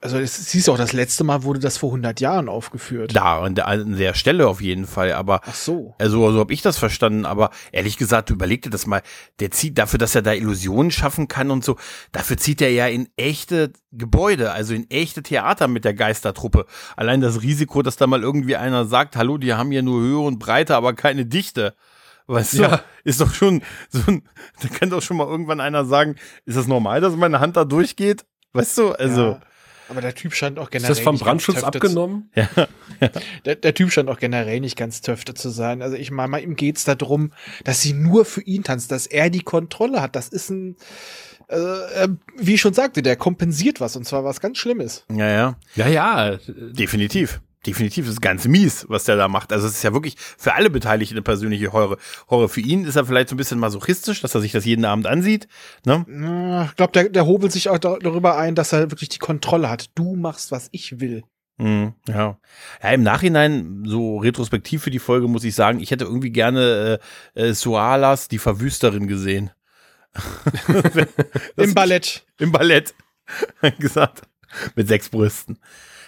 [0.01, 3.15] Also es du auch, das letzte Mal wurde das vor 100 Jahren aufgeführt.
[3.15, 5.95] Da, an der, an der Stelle auf jeden Fall, aber Ach so.
[5.97, 9.01] Also, so habe ich das verstanden, aber ehrlich gesagt, überleg dir das mal,
[9.39, 11.77] der zieht dafür, dass er da Illusionen schaffen kann und so,
[12.11, 16.65] dafür zieht er ja in echte Gebäude, also in echte Theater mit der Geistertruppe.
[16.95, 20.19] Allein das Risiko, dass da mal irgendwie einer sagt, hallo, die haben ja nur Höhe
[20.19, 21.73] und Breite, aber keine Dichte.
[22.27, 22.81] Weißt du, Ja.
[23.03, 24.23] ist doch schon so ein,
[24.61, 26.15] da kann doch schon mal irgendwann einer sagen,
[26.45, 28.25] ist das normal, dass meine Hand da durchgeht?
[28.53, 29.41] Weißt du, also, Ja.
[29.87, 30.89] Aber der Typ scheint auch Ist generell.
[30.89, 32.31] das vom nicht ganz Brandschutz töfte abgenommen?
[33.45, 35.81] Der, der Typ scheint auch generell nicht ganz töfte zu sein.
[35.83, 37.33] Also ich meine, ihm geht's darum,
[37.65, 40.15] dass sie nur für ihn tanzt, dass er die Kontrolle hat.
[40.15, 40.75] Das ist ein,
[41.49, 42.07] äh, äh,
[42.37, 45.05] wie ich schon sagte, der kompensiert was und zwar was ganz Schlimmes.
[45.13, 45.55] ja, ja.
[45.75, 46.37] Ja, ja.
[46.47, 47.41] Definitiv.
[47.65, 49.51] Definitiv, das ist ganz mies, was der da macht.
[49.51, 51.97] Also es ist ja wirklich für alle Beteiligten eine persönliche Horror.
[52.29, 52.49] Horror.
[52.49, 55.07] Für ihn ist er vielleicht so ein bisschen masochistisch, dass er sich das jeden Abend
[55.07, 55.47] ansieht.
[55.85, 56.05] Ne?
[56.69, 59.69] Ich glaube, der, der hobelt sich auch da- darüber ein, dass er wirklich die Kontrolle
[59.69, 59.89] hat.
[59.95, 61.23] Du machst, was ich will.
[61.57, 62.37] Mhm, ja.
[62.83, 66.99] ja, im Nachhinein, so retrospektiv für die Folge, muss ich sagen, ich hätte irgendwie gerne
[67.35, 69.51] äh, äh, Sualas, die Verwüsterin, gesehen.
[71.55, 72.25] Im Ballett.
[72.39, 72.93] Im Ballett.
[73.79, 74.23] gesagt.
[74.75, 75.57] Mit sechs Brüsten.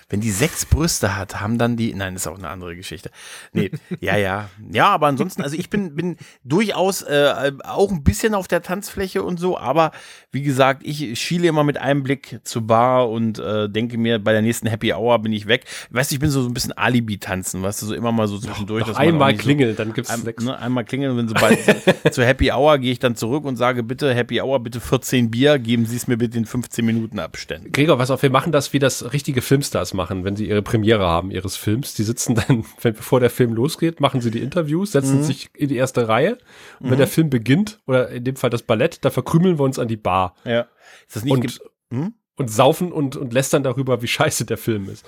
[0.09, 1.93] Wenn die sechs Brüste hat, haben dann die.
[1.93, 3.11] Nein, ist auch eine andere Geschichte.
[3.51, 4.49] Nee, ja, ja.
[4.71, 6.15] Ja, aber ansonsten, also ich bin, bin
[6.45, 9.91] durchaus äh, auch ein bisschen auf der Tanzfläche und so, aber
[10.31, 14.31] wie gesagt, ich schiele immer mit einem Blick zur Bar und äh, denke mir, bei
[14.31, 15.65] der nächsten Happy Hour bin ich weg.
[15.89, 18.39] Weißt du, ich bin so, so ein bisschen Alibi-tanzen, weißt du, so immer mal so
[18.39, 18.85] zwischendurch.
[18.87, 20.41] Man auch einmal nicht so- klingeln, dann gibt's ein, sechs.
[20.43, 21.59] ne, einmal klingeln und wenn sobald
[22.13, 25.59] zur Happy Hour gehe ich dann zurück und sage bitte Happy Hour, bitte 14 Bier,
[25.59, 27.73] geben Sie es mir bitte in 15 Minuten Abständen.
[27.73, 31.05] Gregor, was auf, wir machen das, wie das richtige Filmstars machen, wenn sie ihre Premiere
[31.05, 31.93] haben, ihres Films.
[31.95, 34.99] Die sitzen dann, wenn, bevor der Film losgeht, machen sie die Interviews, Mhm.
[35.01, 36.37] setzen sich in die erste Reihe.
[36.79, 39.77] Und wenn der Film beginnt, oder in dem Fall das Ballett, da verkrümeln wir uns
[39.79, 40.67] an die Bar Ja.
[41.07, 41.59] Ist das nicht und,
[41.91, 42.13] hm?
[42.37, 45.05] und saufen und, und lästern darüber, wie scheiße der Film ist.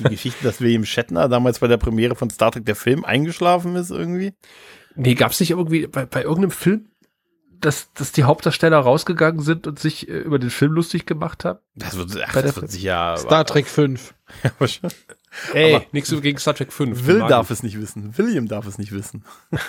[0.00, 3.76] die Geschichte, dass William Shatner damals bei der Premiere von Star Trek der Film eingeschlafen
[3.76, 4.32] ist irgendwie?
[4.96, 6.88] Nee, gab's nicht irgendwie bei, bei irgendeinem Film,
[7.64, 11.58] dass, dass die Hauptdarsteller rausgegangen sind und sich äh, über den Film lustig gemacht haben?
[11.74, 13.16] Das wird, ach, das wird sich ja.
[13.16, 14.14] Star Trek 5.
[15.52, 17.06] Ey, Aber- nichts gegen Star Trek 5.
[17.06, 17.50] Will darf ich.
[17.58, 18.16] es nicht wissen.
[18.16, 19.24] William darf es nicht wissen.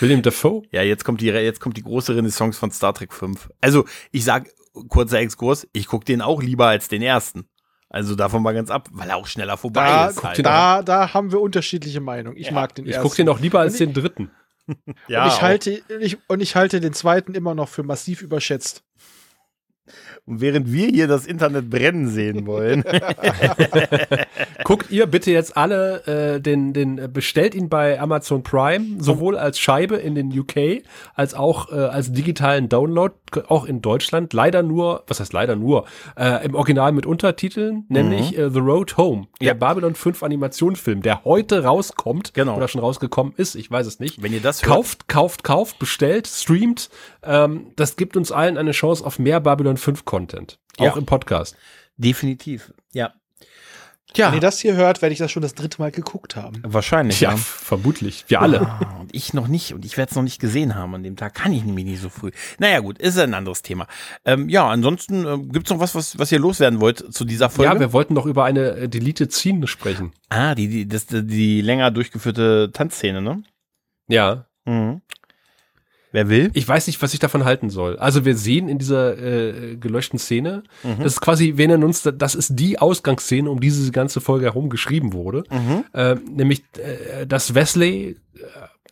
[0.00, 0.62] William Dafoe?
[0.72, 3.50] Ja, jetzt kommt die, jetzt kommt die große Renaissance von Star Trek 5.
[3.60, 4.48] Also, ich sag,
[4.88, 7.46] kurzer Exkurs, ich guck den auch lieber als den ersten.
[7.88, 10.24] Also davon mal ganz ab, weil er auch schneller vorbei Da, ist.
[10.24, 10.44] Halt.
[10.44, 12.36] da, da haben wir unterschiedliche Meinungen.
[12.36, 13.04] Ich mag den Ich ersten.
[13.04, 14.32] gucke den auch lieber als den dritten.
[15.08, 18.82] Ja, und, ich halte, ich, und ich halte den zweiten immer noch für massiv überschätzt.
[20.26, 22.82] Und während wir hier das Internet brennen sehen wollen,
[24.64, 29.36] Guckt ihr bitte jetzt alle äh, den, den, äh, bestellt ihn bei Amazon Prime, sowohl
[29.36, 30.82] als Scheibe in den UK,
[31.14, 33.14] als auch äh, als digitalen Download,
[33.48, 34.32] auch in Deutschland.
[34.32, 35.84] Leider nur, was heißt leider nur,
[36.16, 39.54] äh, im Original mit Untertiteln, nämlich äh, The Road Home, der Ja.
[39.54, 42.56] Babylon 5 Animationsfilm, der heute rauskommt Genau.
[42.56, 44.22] oder schon rausgekommen ist, ich weiß es nicht.
[44.22, 46.88] wenn ihr das hört, Kauft, kauft, kauft, bestellt, streamt.
[47.22, 50.58] Ähm, das gibt uns allen eine Chance auf mehr Babylon 5 Content.
[50.78, 50.96] Auch Ja.
[50.96, 51.56] im Podcast.
[51.96, 52.72] definitiv.
[52.92, 53.14] Ja.
[54.08, 56.60] Wenn Tja, ihr das hier hört, werde ich das schon das dritte Mal geguckt haben.
[56.64, 57.20] wahrscheinlich.
[57.20, 57.36] Ja, Ja.
[57.36, 58.24] vermutlich.
[58.28, 58.60] Wir alle.
[58.60, 59.74] Ah, Und ich noch nicht.
[59.74, 60.94] Und ich werde es noch nicht gesehen haben.
[60.94, 62.30] An dem Tag kann ich nämlich nicht so früh.
[62.58, 63.88] Naja, gut, ist ein anderes Thema.
[64.24, 67.50] Ähm, ja, ansonsten äh, gibt es noch was, was, was ihr loswerden wollt zu dieser
[67.50, 67.72] Folge?
[67.74, 70.12] Ja, wir wollten noch über eine äh, Deleted Scene sprechen.
[70.28, 73.42] ah, die, die, das, die länger durchgeführte Tanzszene, ne?
[74.08, 74.46] Ja.
[74.64, 75.00] Mhm.
[76.14, 76.52] Wer will?
[76.54, 77.96] Ich weiß nicht, was ich davon halten soll.
[77.98, 82.36] Also wir sehen in dieser äh, gelöschten Szene, das ist quasi, wir nennen uns, das
[82.36, 85.42] ist die Ausgangsszene, um diese ganze Folge herum geschrieben wurde.
[85.92, 88.42] Äh, nämlich, äh, dass Wesley äh,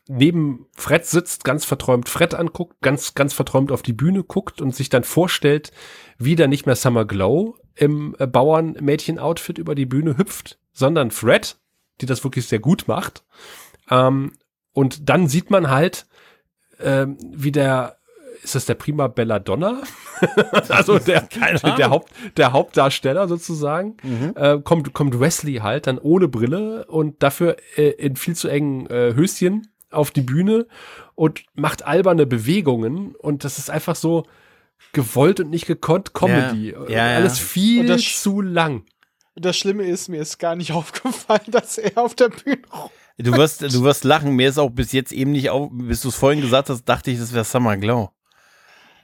[0.09, 4.75] neben Fred sitzt, ganz verträumt Fred anguckt, ganz, ganz verträumt auf die Bühne guckt und
[4.75, 5.71] sich dann vorstellt,
[6.19, 11.57] wie da nicht mehr Summer Glow im äh, Bauernmädchen-Outfit über die Bühne hüpft, sondern Fred,
[12.01, 13.23] die das wirklich sehr gut macht.
[13.91, 14.33] Ähm,
[14.73, 16.07] und dann sieht man halt,
[16.85, 17.97] ähm, wie der,
[18.43, 19.83] ist das der Prima Belladonna?
[20.69, 21.23] also der,
[21.79, 23.97] der, Haupt, der Hauptdarsteller sozusagen,
[24.37, 28.87] äh, kommt, kommt Wesley halt dann ohne Brille und dafür äh, in viel zu engen
[28.87, 30.67] äh, Höschen auf die Bühne
[31.15, 34.25] und macht alberne Bewegungen und das ist einfach so
[34.93, 36.73] gewollt und nicht gekonnt Comedy.
[36.73, 37.17] Ja, ja, ja.
[37.17, 38.85] Alles viel zu lang.
[39.35, 42.63] Das Schlimme ist, mir ist gar nicht aufgefallen, dass er auf der Bühne
[43.19, 44.35] Du wirst, du wirst lachen.
[44.35, 47.11] Mir ist auch bis jetzt eben nicht auf, bis du es vorhin gesagt hast, dachte
[47.11, 48.11] ich, das wäre Summer Glow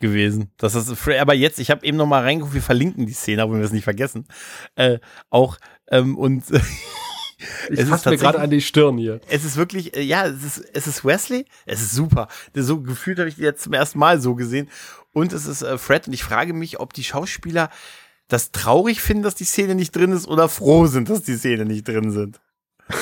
[0.00, 0.50] gewesen.
[0.56, 3.56] Das ist, aber jetzt, ich habe eben noch mal reingeguckt, wir verlinken die Szene, aber
[3.56, 4.26] wir es nicht vergessen.
[4.76, 4.98] Äh,
[5.30, 5.58] auch,
[5.90, 6.44] ähm, und
[7.70, 9.20] Ich Es ist fasse mir gerade an die Stirn hier.
[9.28, 12.26] es ist wirklich, äh, ja, es ist, es ist Wesley, es ist super.
[12.52, 14.68] So gefühlt habe ich die jetzt zum ersten Mal so gesehen.
[15.12, 17.70] Und es ist äh, Fred und ich frage mich, ob die Schauspieler
[18.26, 21.64] das traurig finden, dass die Szene nicht drin ist oder froh sind, dass die Szene
[21.64, 22.40] nicht drin sind.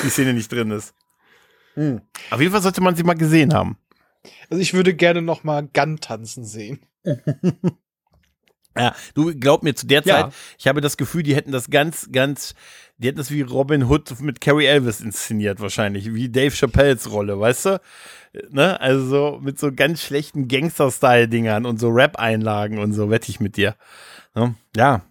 [0.03, 0.93] Die Szene nicht drin ist.
[1.75, 2.01] Hm.
[2.31, 3.77] Auf jeden Fall sollte man sie mal gesehen haben.
[4.49, 6.85] Also ich würde gerne noch mal Gun tanzen sehen.
[8.77, 10.25] Ja, du glaub mir, zu der Ja.
[10.25, 12.53] Zeit, ich habe das Gefühl, die hätten das ganz, ganz,
[12.97, 17.39] die hätten das wie Robin Hood mit Carrie Elvis inszeniert wahrscheinlich, wie Dave Chappelles Rolle,
[17.39, 17.81] weißt du?
[18.49, 18.79] Ne?
[18.79, 23.57] Also so mit so ganz schlechten Gangster-Style-Dingern und so Rap-Einlagen und so, wette ich mit
[23.57, 23.75] dir.
[24.35, 24.55] Ne?
[24.75, 25.01] Ja.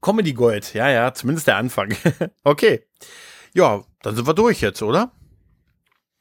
[0.00, 1.92] Comedy Gold, ja, ja, zumindest der Anfang.
[2.44, 2.84] okay.
[3.58, 5.10] Ja, dann sind wir durch jetzt, oder?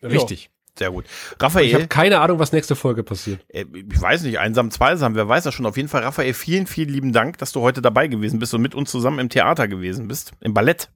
[0.02, 0.50] Richtig.
[0.78, 1.06] Sehr gut.
[1.06, 1.74] Ich Raphael.
[1.74, 3.44] habe keine Ahnung, was nächste Folge passiert.
[3.50, 5.66] Äh, Ich weiß nicht, einsam, zweisam, wer weiß das schon.
[5.66, 8.62] Auf jeden Fall, Raphael, vielen, vielen lieben Dank, dass du heute dabei gewesen bist und
[8.62, 10.90] mit uns zusammen im Theater gewesen bist, im Ballett.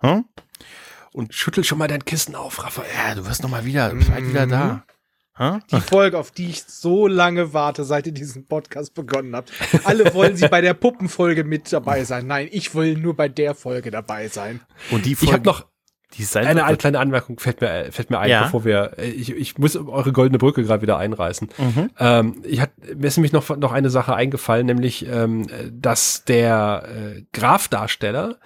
[0.00, 0.24] Hm?
[1.30, 2.88] Schüttel schon mal dein Kissen auf, Raphael.
[2.94, 4.84] Ja, du wirst noch mal wieder, bist bald wieder da.
[5.36, 5.60] Hm?
[5.72, 9.52] Die Folge, auf die ich so lange warte, seit ihr diesen Podcast begonnen habt.
[9.84, 12.26] Alle wollen sie bei der Puppenfolge mit dabei sein.
[12.26, 14.60] Nein, ich will nur bei der Folge dabei sein.
[14.90, 15.66] Und die Ich Folge, habe noch
[16.22, 18.44] sein eine, eine kleine Anmerkung, fällt mir, äh, fällt mir ein, Ja.
[18.44, 21.48] bevor wir, äh, ich, ich muss eure goldene Brücke gerade wieder einreißen.
[21.58, 21.90] Mhm.
[21.98, 26.84] Ähm, ich hat, mir ist nämlich noch, noch eine Sache eingefallen, nämlich, ähm, dass der
[27.16, 28.36] äh, Graf-Darsteller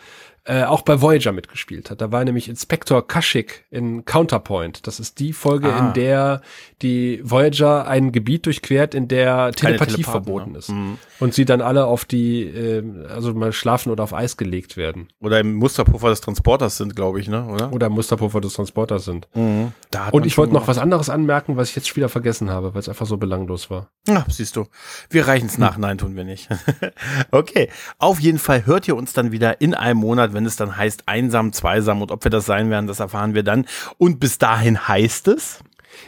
[0.49, 2.01] äh, auch bei Voyager mitgespielt hat.
[2.01, 4.87] Da war nämlich Inspektor Kashyyyk in Counterpoint.
[4.87, 5.89] Das ist die Folge, Ah.
[5.89, 6.41] in der
[6.81, 10.59] die Voyager ein Gebiet durchquert, in der Telepathie verboten ne?
[10.59, 10.71] ist.
[10.71, 10.97] Mhm.
[11.21, 15.09] Und sie dann alle auf die, äh, also mal schlafen oder auf Eis gelegt werden.
[15.21, 17.45] Oder im Musterpuffer des Transporters sind, glaube ich, ne?
[17.45, 17.73] Oder?
[17.73, 19.29] Oder im Musterpuffer des Transporters sind.
[19.35, 19.73] Mhm.
[20.13, 22.89] Und ich wollte noch was anderes anmerken, was ich jetzt wieder vergessen habe, weil es
[22.89, 23.91] einfach so belanglos war.
[24.07, 24.67] Ja, siehst du.
[25.11, 25.77] Wir reichen es nach.
[25.77, 26.49] Nein, tun wir nicht.
[27.33, 27.69] okay.
[27.99, 31.03] Auf jeden Fall hört ihr uns dann wieder in einem Monat, wenn es dann heißt
[31.07, 33.67] einsam, zweisam und ob wir das sein werden, das erfahren wir dann.
[33.99, 35.65] Und bis dahin heißt es.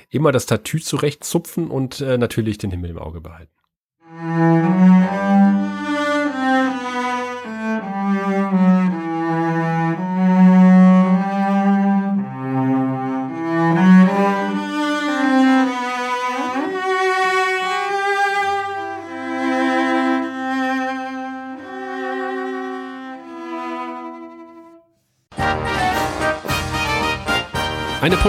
[0.08, 3.50] Immer das Tattoo zurechtzupfen und äh, natürlich den Himmel im Auge behalten.